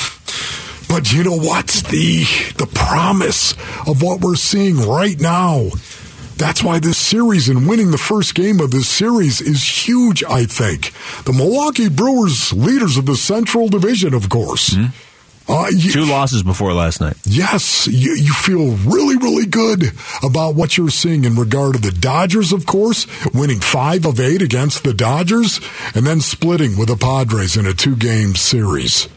but 0.89 1.13
you 1.13 1.23
know 1.23 1.37
what's 1.37 1.81
the 1.83 2.23
the 2.57 2.69
promise 2.73 3.53
of 3.87 4.01
what 4.01 4.21
we're 4.21 4.35
seeing 4.35 4.77
right 4.77 5.19
now? 5.19 5.69
That's 6.37 6.61
why 6.61 6.79
this 6.79 6.97
series 6.97 7.47
and 7.47 7.67
winning 7.67 7.91
the 7.91 7.97
first 7.97 8.35
game 8.35 8.59
of 8.59 8.71
this 8.71 8.89
series 8.89 9.39
is 9.39 9.87
huge, 9.87 10.23
I 10.25 10.45
think. 10.45 10.91
The 11.23 11.31
Milwaukee 11.31 11.87
Brewers, 11.87 12.51
leaders 12.51 12.97
of 12.97 13.05
the 13.05 13.15
Central 13.15 13.69
Division, 13.69 14.13
of 14.13 14.27
course. 14.27 14.71
Mm-hmm. 14.71 15.04
Uh, 15.47 15.67
you, 15.71 15.91
Two 15.91 16.05
losses 16.05 16.41
before 16.41 16.73
last 16.73 16.99
night. 16.99 17.17
Yes, 17.23 17.87
you, 17.87 18.15
you 18.15 18.33
feel 18.33 18.71
really, 18.77 19.15
really 19.17 19.45
good 19.45 19.91
about 20.23 20.55
what 20.55 20.77
you're 20.77 20.89
seeing 20.89 21.23
in 21.23 21.35
regard 21.35 21.75
to 21.75 21.81
the 21.81 21.91
Dodgers, 21.91 22.51
of 22.51 22.65
course, 22.65 23.05
winning 23.33 23.59
five 23.59 24.05
of 24.05 24.19
eight 24.19 24.41
against 24.41 24.83
the 24.83 24.93
Dodgers 24.93 25.59
and 25.93 26.05
then 26.05 26.19
splitting 26.19 26.77
with 26.77 26.87
the 26.87 26.97
Padres 26.97 27.57
in 27.57 27.67
a 27.67 27.73
two 27.73 27.95
game 27.95 28.35
series. 28.35 29.07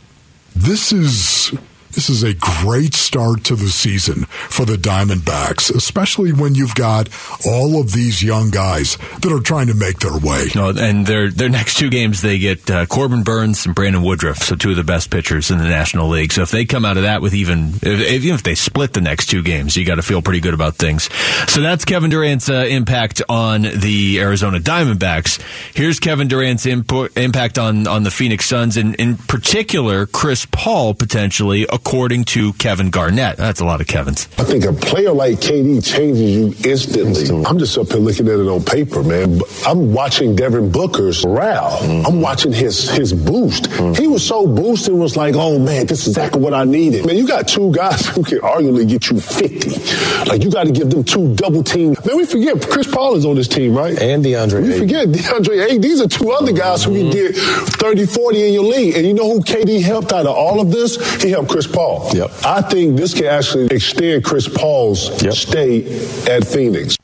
This 0.55 0.93
is 0.93 1.57
this 1.99 2.09
is 2.09 2.23
a 2.23 2.33
great 2.33 2.95
start 2.95 3.43
to 3.43 3.57
the 3.57 3.67
season 3.67 4.23
for 4.27 4.65
the 4.65 4.77
Diamondbacks, 4.77 5.69
especially 5.75 6.33
when 6.33 6.55
you've 6.55 6.77
got 6.77 7.09
all 7.45 7.81
of 7.81 7.91
these 7.91 8.23
young 8.23 8.51
guys 8.51 8.97
that 9.21 9.33
are 9.33 9.41
trying 9.41 9.67
to 9.67 9.75
make 9.75 9.99
their 9.99 10.17
way. 10.17 10.47
No, 10.55 10.69
and 10.69 11.05
their 11.05 11.29
their 11.29 11.49
next 11.49 11.77
two 11.77 11.91
games 11.91 12.23
they 12.23 12.39
get 12.39 12.71
uh, 12.71 12.87
Corbin 12.87 13.25
Burnes 13.25 13.67
and 13.67 13.75
Brandon 13.75 14.01
Woodruff, 14.01 14.39
so 14.39 14.55
two 14.55 14.71
of 14.71 14.77
the 14.77 14.85
best 14.85 15.11
pitchers 15.11 15.51
in 15.51 15.59
the 15.59 15.65
National 15.65 16.09
League. 16.09 16.31
So 16.31 16.43
if 16.43 16.53
they 16.53 16.65
come 16.65 16.85
out 16.85 16.99
of 16.99 17.03
that 17.03 17.21
with 17.21 17.35
even 17.35 17.75
if, 17.83 17.85
even 17.85 18.37
if 18.37 18.45
they 18.45 18.55
split 18.55 18.93
the 18.93 19.01
next 19.01 19.27
two 19.27 19.43
games, 19.43 19.77
you 19.77 19.85
got 19.85 19.97
to 19.97 20.03
feel 20.03 20.23
pretty 20.23 20.39
good 20.39 20.55
about 20.55 20.77
things. 20.77 21.11
So 21.49 21.63
that's 21.63 21.85
Kevin 21.85 22.11
Durant's 22.11 22.49
uh, 22.49 22.65
impact 22.69 23.23
on 23.29 23.63
the 23.63 24.21
Arizona 24.21 24.61
Diamondbacks. 24.61 25.43
Here's 25.75 25.99
Kevin 25.99 26.29
Durant's 26.29 26.65
impo- 26.65 27.11
impact 27.19 27.59
on 27.59 27.89
on 27.89 28.05
the 28.05 28.13
Phoenix 28.13 28.47
Suns, 28.47 28.77
and 28.77 28.95
in 28.95 29.17
particular 29.17 30.07
Chris 30.07 30.47
Paul 30.53 30.95
potentially 30.95 31.65
according 31.65 31.88
to 32.29 32.53
Kevin 32.53 32.91
Garnett. 32.91 33.39
That's 33.39 33.61
a 33.61 33.65
lot 33.65 33.81
of 33.81 33.87
Kevin's. 33.87 34.29
I 34.39 34.45
think 34.45 34.67
a 34.67 34.73
player 34.75 35.13
like 35.13 35.39
KD 35.39 35.83
changes 35.83 36.21
you 36.21 36.55
instantly. 36.71 37.45
I'm 37.47 37.59
just 37.59 37.77
up 37.79 37.89
here 37.89 37.97
looking 37.97 38.29
at 38.29 38.39
it 38.39 38.47
on 38.47 38.63
paper, 38.63 39.03
man. 39.03 39.41
I'm 39.67 39.95
watching 39.95 40.37
Devin 40.37 40.71
Booker's 40.71 41.25
row. 41.25 41.79
Mm-hmm. 41.81 42.07
I'm 42.07 42.21
watching 42.21 42.53
his 42.53 42.91
his 42.91 43.15
boost. 43.15 43.65
Mm-hmm. 43.71 44.01
He 44.01 44.07
was 44.07 44.25
so 44.25 44.47
boosted, 44.47 44.93
was 44.93 45.17
like, 45.17 45.35
oh 45.37 45.59
man, 45.59 45.87
this 45.87 46.03
is 46.03 46.09
exactly 46.09 46.43
what 46.43 46.53
I 46.53 46.65
needed. 46.65 47.07
Man, 47.07 47.17
you 47.17 47.27
got 47.27 47.49
two 47.49 47.73
guys 47.73 48.07
who 48.07 48.23
can 48.23 48.41
arguably 48.41 48.87
get 48.87 49.09
you 49.09 49.19
50. 49.19 50.29
Like 50.29 50.45
you 50.45 50.51
got 50.51 50.65
to 50.65 50.73
give 50.73 50.91
them 50.91 51.05
two 51.05 51.35
double 51.35 51.65
team. 51.65 51.97
Man, 52.05 52.17
we 52.17 52.27
forget 52.27 52.61
Chris 52.69 52.87
Paul 52.87 53.17
is 53.17 53.25
on 53.25 53.37
this 53.37 53.49
team, 53.49 53.75
right? 53.75 53.99
And 53.99 54.23
DeAndre. 54.23 54.63
We 54.63 54.79
forget 54.79 55.09
DeAndre. 55.09 55.69
Hey, 55.69 55.79
these 55.79 56.03
are 56.03 56.09
two 56.09 56.31
other 56.33 56.53
guys 56.53 56.85
who 56.85 56.93
can 56.93 57.11
get 57.11 57.35
30, 57.35 58.05
40 58.05 58.47
in 58.49 58.53
your 58.53 58.65
league. 58.65 58.95
And 58.95 59.07
you 59.07 59.15
know 59.15 59.33
who 59.33 59.41
KD 59.41 59.83
helped 59.83 60.13
out 60.13 60.27
of 60.27 60.37
all 60.37 60.61
of 60.61 60.71
this? 60.71 61.23
He 61.23 61.31
helped 61.31 61.49
Chris 61.49 61.67
Paul. 61.67 61.78
Yep. 61.79 62.31
I 62.45 62.63
think 62.63 62.97
this 62.97 63.15
can 63.15 63.27
actually 63.27 63.67
extend 63.67 64.25
Chris 64.25 64.49
Paul's 64.49 65.23
yep. 65.23 65.35
stay 65.35 65.85
at 66.29 66.47
Phoenix. 66.47 66.97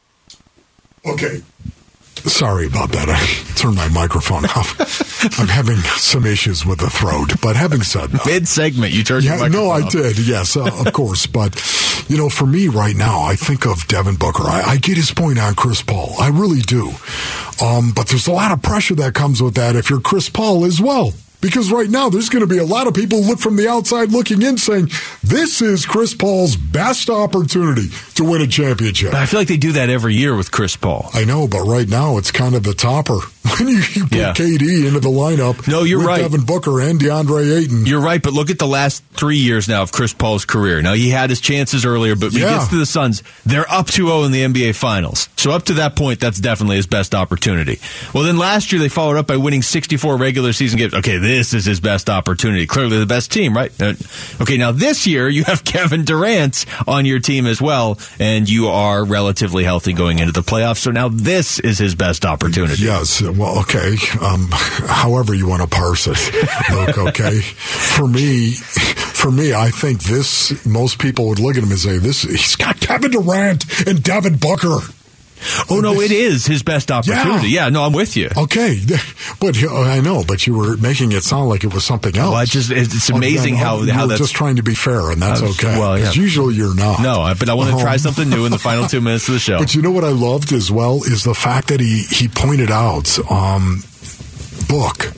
Okay. 1.07 1.43
Sorry 2.27 2.67
about 2.67 2.91
that. 2.93 3.09
I 3.09 3.55
turned 3.57 3.77
my 3.77 3.89
microphone 3.89 4.47
off. 4.47 5.39
I'm 5.39 5.49
having 5.49 5.77
some 5.77 6.25
issues 6.27 6.65
with 6.65 6.81
the 6.81 6.89
throat. 6.91 7.35
But 7.43 7.55
having 7.57 7.83
said 7.83 8.11
that, 8.11 8.27
mid 8.27 8.49
segment, 8.49 8.93
you 8.93 9.05
turned 9.05 9.25
yeah, 9.25 9.37
your 9.37 9.49
No, 9.51 9.71
I 9.71 9.83
off. 9.83 9.93
did. 9.93 10.19
Yes, 10.19 10.57
uh, 10.57 10.65
of 10.65 10.93
course. 10.93 11.27
But 11.27 11.55
you 12.09 12.17
know, 12.17 12.29
for 12.29 12.47
me 12.47 12.69
right 12.69 12.97
now, 12.97 13.23
I 13.23 13.37
think 13.37 13.67
of 13.67 13.87
Devin 13.87 14.17
Booker. 14.17 14.45
I, 14.45 14.63
I 14.63 14.77
get 14.79 14.97
his 14.97 15.13
point 15.13 15.39
on 15.39 15.55
Chris 15.55 15.83
Paul. 15.83 16.15
I 16.19 16.29
really 16.29 16.61
do. 16.61 16.93
Um, 17.63 17.93
but 17.95 18.09
there's 18.09 18.27
a 18.27 18.33
lot 18.33 18.53
of 18.53 18.63
pressure 18.63 18.95
that 18.97 19.15
comes 19.15 19.43
with 19.43 19.55
that 19.55 19.77
if 19.77 19.91
you're 19.91 20.01
Chris 20.01 20.29
Paul 20.29 20.65
as 20.65 20.81
well. 20.81 21.13
Because 21.45 21.71
right 21.71 21.91
now, 21.91 22.09
there's 22.09 22.31
going 22.31 22.41
to 22.41 22.47
be 22.47 22.57
a 22.57 22.65
lot 22.65 22.87
of 22.87 22.95
people 22.95 23.21
look 23.21 23.39
from 23.39 23.57
the 23.57 23.69
outside 23.69 24.13
looking 24.13 24.41
in 24.41 24.57
saying, 24.57 24.89
this 25.23 25.61
is 25.61 25.85
Chris 25.85 26.15
Paul's 26.15 26.57
best 26.57 27.11
opportunity 27.11 27.91
to 28.15 28.25
win 28.25 28.41
a 28.41 28.47
championship. 28.47 29.11
But 29.11 29.21
I 29.21 29.27
feel 29.27 29.41
like 29.41 29.49
they 29.49 29.59
do 29.59 29.73
that 29.73 29.91
every 29.91 30.15
year 30.15 30.35
with 30.35 30.51
Chris 30.51 30.75
Paul. 30.75 31.11
I 31.13 31.27
know, 31.27 31.47
but 31.47 31.61
right 31.67 31.87
now, 31.87 32.17
it's 32.17 32.31
kind 32.31 32.55
of 32.55 32.63
the 32.63 32.73
topper. 32.73 33.19
When 33.59 33.69
you, 33.69 33.77
you 33.93 34.03
put 34.05 34.13
Yeah. 34.19 34.33
KD 34.33 34.87
into 34.87 35.01
the 35.01 35.11
lineup, 35.11 35.69
No, 35.69 35.83
you're 35.83 35.99
with 35.99 36.07
right. 36.07 36.23
Devin 36.23 36.45
Booker 36.45 36.81
and 36.81 36.99
DeAndre 36.99 37.59
Ayton. 37.59 37.87
You're 37.87 38.01
right, 38.01 38.23
but 38.23 38.33
look 38.33 38.49
at 38.51 38.59
the 38.59 38.67
last 38.67 39.05
three 39.13 39.37
years 39.37 39.69
now 39.69 39.83
of 39.83 39.93
Chris 39.93 40.13
Paul's 40.15 40.45
career. 40.45 40.81
Now 40.83 40.95
he 40.95 41.11
had 41.11 41.29
his 41.31 41.41
chances 41.41 41.85
earlier, 41.85 42.17
but 42.17 42.33
Yeah. 42.33 42.49
he 42.49 42.55
gets 42.57 42.69
to 42.69 42.77
the 42.79 42.87
Suns, 42.87 43.23
they're 43.45 43.71
up 43.71 43.87
2-0 43.89 44.25
in 44.25 44.33
the 44.33 44.43
NBA 44.43 44.73
Finals. 44.75 45.29
So 45.37 45.51
up 45.51 45.65
to 45.67 45.75
that 45.75 45.95
point, 45.95 46.21
that's 46.21 46.41
definitely 46.41 46.77
his 46.77 46.87
best 46.87 47.15
opportunity. 47.15 47.79
Well, 48.15 48.25
then 48.25 48.39
last 48.39 48.73
year 48.73 48.81
they 48.81 48.89
followed 48.89 49.19
up 49.19 49.27
by 49.27 49.37
winning 49.37 49.63
64 49.63 50.17
regular 50.17 50.53
season 50.55 50.79
games. 50.79 50.95
Okay, 50.95 51.19
this 51.19 51.53
is 51.53 51.65
his 51.67 51.81
best 51.81 52.09
opportunity. 52.09 52.67
Clearly 52.67 52.99
the 52.99 53.07
best 53.07 53.31
team, 53.31 53.55
right? 53.55 53.71
Uh, 53.81 53.93
Okay, 54.41 54.57
now 54.57 54.73
this 54.73 55.07
year 55.07 55.29
you 55.29 55.45
have 55.45 55.65
Kevin 55.65 56.05
Durant 56.05 56.65
on 56.89 57.05
your 57.05 57.21
team 57.21 57.47
as 57.47 57.61
well, 57.61 57.99
and 58.19 58.49
you 58.49 58.69
are 58.69 59.05
relatively 59.05 59.65
healthy 59.65 59.93
going 59.93 60.19
into 60.19 60.33
the 60.33 60.43
playoffs. 60.43 60.79
So 60.79 60.91
now 60.91 61.09
this 61.09 61.59
is 61.61 61.79
his 61.79 61.95
best 61.95 62.25
opportunity. 62.25 62.83
Yes. 62.83 63.23
Well, 63.37 63.61
okay. 63.61 63.97
Um, 64.21 64.49
however 64.51 65.35
you 65.35 65.49
want 65.49 65.63
to 65.63 65.69
parse 65.69 66.07
it, 66.07 66.19
Luke. 66.71 66.99
Okay. 66.99 67.41
For 67.41 68.07
me, 68.07 68.53
for 68.53 69.31
me, 69.31 69.53
I 69.53 69.71
think 69.71 70.03
this. 70.03 70.65
Most 70.65 70.99
people 70.99 71.29
would 71.29 71.41
look 71.41 71.57
at 71.57 71.63
him 71.63 71.71
and 71.71 71.79
say, 71.79 71.99
"This 71.99 72.23
he's 72.23 72.57
got 72.57 72.81
Kevin 72.81 73.11
Durant 73.11 73.87
and 73.89 74.03
Devin 74.03 74.37
Booker." 74.37 74.79
Oh 75.71 75.81
no, 75.81 76.01
it 76.01 76.11
is 76.11 76.47
his 76.47 76.63
best 76.63 76.91
opportunity. 76.91 77.49
Yeah, 77.49 77.69
no, 77.69 77.83
I'm 77.85 77.93
with 77.93 78.17
you. 78.17 78.31
Okay, 78.37 78.81
but 79.41 79.63
uh, 79.63 79.81
I 79.83 80.01
know, 80.01 80.25
but 80.27 80.47
you 80.47 80.55
were 80.57 80.77
making 80.79 81.13
it 81.13 81.23
sound 81.23 81.49
like 81.49 81.65
it 81.65 81.73
was 81.75 81.85
something 81.85 82.17
else. 82.17 82.31
Well, 82.31 82.35
I 82.41 82.45
just 82.45 82.71
it's 82.71 83.11
Oh, 83.11 83.17
amazing 83.17 83.55
yeah, 83.55 83.61
how 83.65 83.83
you 83.83 83.93
how 83.93 84.07
that's 84.07 84.21
just 84.21 84.35
trying 84.35 84.57
to 84.57 84.63
be 84.63 84.75
fair, 84.75 85.11
and 85.11 85.21
that's 85.21 85.41
was- 85.43 85.59
okay. 85.63 85.79
well, 85.79 85.99
yeah. 85.99 86.13
usually 86.13 86.55
you're 86.55 86.75
not. 86.75 87.03
No, 87.03 87.33
but 87.39 87.49
I 87.49 87.55
want 87.55 87.77
to 87.77 87.83
try 87.83 87.93
Um, 87.95 87.99
something 87.99 88.29
new 88.31 88.45
in 88.47 88.51
the 88.53 88.59
final 88.59 88.87
two 88.89 89.01
minutes 89.03 89.29
of 89.29 89.35
the 89.35 89.41
show. 89.41 89.59
But 89.59 89.75
you 89.75 89.83
know 89.83 89.91
what 89.91 90.05
I 90.05 90.11
loved 90.11 90.53
as 90.53 90.71
well 90.71 91.03
is 91.05 91.25
the 91.25 91.35
fact 91.35 91.69
that 91.69 91.81
he 91.81 92.03
he 92.05 92.29
pointed 92.29 92.71
out, 92.71 93.19
um, 93.31 93.83
Book. 94.69 95.13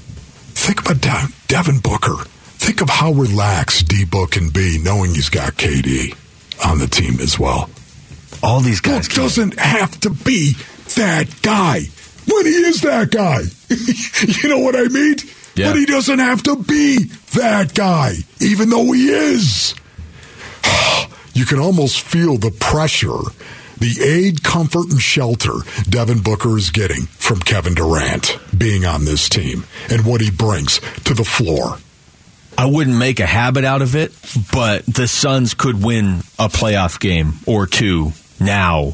Think 0.54 0.80
about 0.80 1.00
De- 1.00 1.32
Devin 1.48 1.78
Booker. 1.80 2.16
Think 2.58 2.80
of 2.80 2.88
how 2.90 3.12
relaxed 3.12 3.86
D 3.88 4.04
Book 4.04 4.32
can 4.32 4.48
be, 4.50 4.78
knowing 4.82 5.14
he's 5.14 5.28
got 5.28 5.52
KD 5.54 6.16
on 6.64 6.78
the 6.78 6.86
team 6.88 7.20
as 7.20 7.38
well. 7.38 7.70
All 8.42 8.60
these 8.60 8.80
guys 8.80 9.08
Book 9.08 9.16
doesn't 9.16 9.58
have 9.58 9.98
to 10.00 10.10
be 10.10 10.52
that 10.96 11.26
guy 11.42 11.82
when 12.28 12.46
he 12.46 12.52
is 12.52 12.80
that 12.82 13.10
guy. 13.10 13.40
you 14.42 14.48
know 14.48 14.58
what 14.58 14.76
I 14.76 14.88
mean? 14.88 15.16
Yeah. 15.54 15.70
But 15.70 15.78
he 15.78 15.86
doesn't 15.86 16.18
have 16.18 16.42
to 16.44 16.56
be 16.56 17.04
that 17.34 17.74
guy, 17.74 18.14
even 18.40 18.68
though 18.70 18.92
he 18.92 19.08
is. 19.08 19.74
you 21.34 21.46
can 21.46 21.58
almost 21.58 22.00
feel 22.00 22.36
the 22.36 22.50
pressure, 22.50 23.18
the 23.78 24.02
aid, 24.02 24.42
comfort, 24.42 24.90
and 24.90 25.00
shelter 25.00 25.54
Devin 25.88 26.22
Booker 26.22 26.56
is 26.58 26.70
getting 26.70 27.06
from 27.06 27.40
Kevin 27.40 27.74
Durant 27.74 28.38
being 28.56 28.84
on 28.84 29.04
this 29.04 29.28
team 29.28 29.64
and 29.90 30.04
what 30.04 30.20
he 30.20 30.30
brings 30.30 30.78
to 31.04 31.14
the 31.14 31.24
floor. 31.24 31.78
I 32.58 32.66
wouldn't 32.66 32.96
make 32.96 33.20
a 33.20 33.26
habit 33.26 33.64
out 33.64 33.82
of 33.82 33.94
it, 33.94 34.12
but 34.50 34.86
the 34.86 35.06
Suns 35.06 35.52
could 35.52 35.82
win 35.82 36.20
a 36.38 36.48
playoff 36.48 36.98
game 36.98 37.34
or 37.46 37.66
two 37.66 38.12
now 38.40 38.92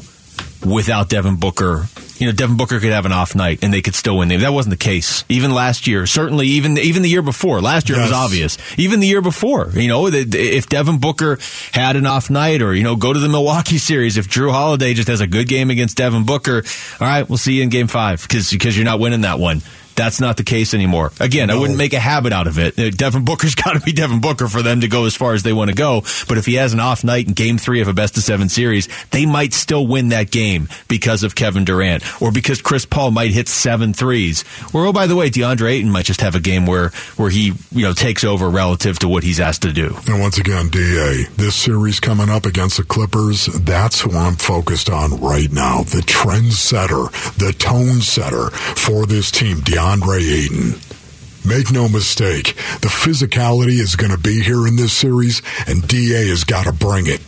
without 0.65 1.09
Devin 1.09 1.37
Booker. 1.37 1.85
You 2.17 2.27
know, 2.27 2.31
Devin 2.33 2.57
Booker 2.57 2.79
could 2.79 2.91
have 2.91 3.05
an 3.05 3.11
off 3.11 3.35
night 3.35 3.59
and 3.63 3.73
they 3.73 3.81
could 3.81 3.95
still 3.95 4.17
win. 4.17 4.29
That 4.29 4.53
wasn't 4.53 4.71
the 4.71 4.83
case. 4.83 5.25
Even 5.27 5.51
last 5.51 5.87
year, 5.87 6.05
certainly 6.05 6.47
even 6.47 6.77
even 6.77 7.01
the 7.01 7.09
year 7.09 7.21
before. 7.21 7.59
Last 7.59 7.89
year 7.89 7.97
it 7.97 8.01
was 8.01 8.11
obvious. 8.11 8.57
Even 8.77 8.99
the 8.99 9.07
year 9.07 9.21
before, 9.21 9.71
you 9.73 9.87
know, 9.87 10.07
if 10.07 10.69
Devin 10.69 10.99
Booker 10.99 11.39
had 11.73 11.95
an 11.95 12.05
off 12.05 12.29
night 12.29 12.61
or 12.61 12.73
you 12.73 12.83
know 12.83 12.95
go 12.95 13.11
to 13.11 13.19
the 13.19 13.29
Milwaukee 13.29 13.77
series, 13.77 14.17
if 14.17 14.29
Jrue 14.29 14.51
Holiday 14.51 14.93
just 14.93 15.09
has 15.09 15.21
a 15.21 15.27
good 15.27 15.47
game 15.47 15.69
against 15.69 15.97
Devin 15.97 16.25
Booker, 16.25 16.63
all 16.99 17.07
right, 17.07 17.27
we'll 17.27 17.37
see 17.37 17.55
you 17.55 17.63
in 17.63 17.69
Game 17.69 17.87
Five 17.87 18.21
because 18.21 18.53
you're 18.53 18.85
not 18.85 18.99
winning 18.99 19.21
that 19.21 19.39
one. 19.39 19.61
That's 19.95 20.19
not 20.19 20.37
the 20.37 20.43
case 20.43 20.73
anymore. 20.73 21.11
Again, 21.19 21.49
I 21.49 21.55
wouldn't 21.55 21.77
make 21.77 21.93
a 21.93 21.99
habit 21.99 22.33
out 22.33 22.47
of 22.47 22.57
it. 22.57 22.79
Uh, 22.79 22.89
Devin 22.89 23.25
Booker's 23.25 23.55
got 23.63 23.73
to 23.73 23.79
be 23.79 23.91
Devin 23.93 24.21
Booker 24.21 24.47
for 24.47 24.61
them 24.61 24.81
to 24.81 24.87
go 24.87 25.05
as 25.05 25.15
far 25.15 25.33
as 25.33 25.43
they 25.43 25.53
want 25.53 25.69
to 25.69 25.75
go. 25.75 26.01
But 26.27 26.37
if 26.37 26.45
he 26.45 26.55
has 26.55 26.73
an 26.73 26.79
off 26.79 27.03
night 27.03 27.27
in 27.27 27.33
game 27.33 27.57
three 27.57 27.81
of 27.81 27.87
a 27.87 27.93
best 27.93 28.17
of 28.17 28.23
seven 28.23 28.49
series, 28.49 28.89
they 29.11 29.25
might 29.25 29.53
still 29.53 29.85
win 29.85 30.09
that 30.09 30.31
game 30.31 30.69
because 30.87 31.23
of 31.23 31.35
Kevin 31.35 31.65
Durant 31.65 32.03
or 32.21 32.31
because 32.31 32.61
Chris 32.61 32.85
Paul 32.85 33.11
might 33.11 33.31
hit 33.31 33.47
seven 33.47 33.93
threes. 33.93 34.43
Or, 34.73 34.85
oh, 34.85 34.93
by 34.93 35.07
the 35.07 35.15
way, 35.15 35.29
DeAndre 35.29 35.71
Ayton 35.73 35.91
might 35.91 36.05
just 36.05 36.21
have 36.21 36.35
a 36.35 36.39
game 36.39 36.65
where, 36.65 36.89
where 37.17 37.29
he, 37.29 37.53
you 37.71 37.83
know, 37.83 37.93
takes 37.93 38.23
over 38.23 38.49
relative 38.49 38.99
to 38.99 39.07
what 39.07 39.23
he's 39.23 39.39
asked 39.39 39.63
to 39.63 39.73
do. 39.73 39.95
And 40.07 40.19
once 40.19 40.37
again, 40.37 40.69
DA, 40.69 41.23
this 41.35 41.55
series 41.55 41.99
coming 41.99 42.29
up 42.29 42.45
against 42.45 42.77
the 42.77 42.83
Clippers, 42.83 43.45
that's 43.45 44.01
who 44.01 44.11
I'm 44.11 44.35
focused 44.35 44.89
on 44.89 45.19
right 45.21 45.51
now. 45.51 45.83
The 45.83 46.01
trendsetter, 46.01 47.11
the 47.37 47.53
tone 47.53 48.01
setter 48.01 48.49
for 48.49 49.05
this 49.05 49.31
team, 49.31 49.61
DeAndre 49.83 50.21
Ayton. 50.21 50.79
Make 51.45 51.69
no 51.73 51.89
mistake, 51.89 52.55
the 52.79 52.87
physicality 52.87 53.81
is 53.81 53.97
going 53.97 54.11
to 54.11 54.17
be 54.17 54.41
here 54.41 54.65
in 54.65 54.77
this 54.77 54.93
series, 54.93 55.41
and 55.67 55.85
DA 55.85 56.29
has 56.29 56.45
got 56.45 56.67
to 56.67 56.71
bring 56.71 57.05
it. 57.07 57.19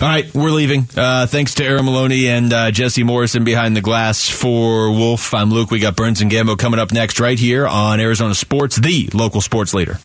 All 0.00 0.08
right, 0.08 0.32
we're 0.32 0.50
leaving. 0.50 0.86
Uh, 0.96 1.26
thanks 1.26 1.54
to 1.56 1.64
Aaron 1.64 1.86
Maloney 1.86 2.28
and 2.28 2.52
uh, 2.52 2.70
Jesse 2.70 3.02
Morrison 3.02 3.42
behind 3.42 3.76
the 3.76 3.80
glass 3.80 4.28
for 4.28 4.92
Wolf. 4.92 5.34
I'm 5.34 5.50
Luke. 5.50 5.72
We 5.72 5.80
got 5.80 5.96
Burns 5.96 6.20
and 6.20 6.30
Gambo 6.30 6.56
coming 6.56 6.78
up 6.78 6.92
next 6.92 7.18
right 7.18 7.38
here 7.38 7.66
on 7.66 7.98
Arizona 7.98 8.36
Sports, 8.36 8.76
the 8.76 9.10
local 9.12 9.40
sports 9.40 9.74
leader. 9.74 9.98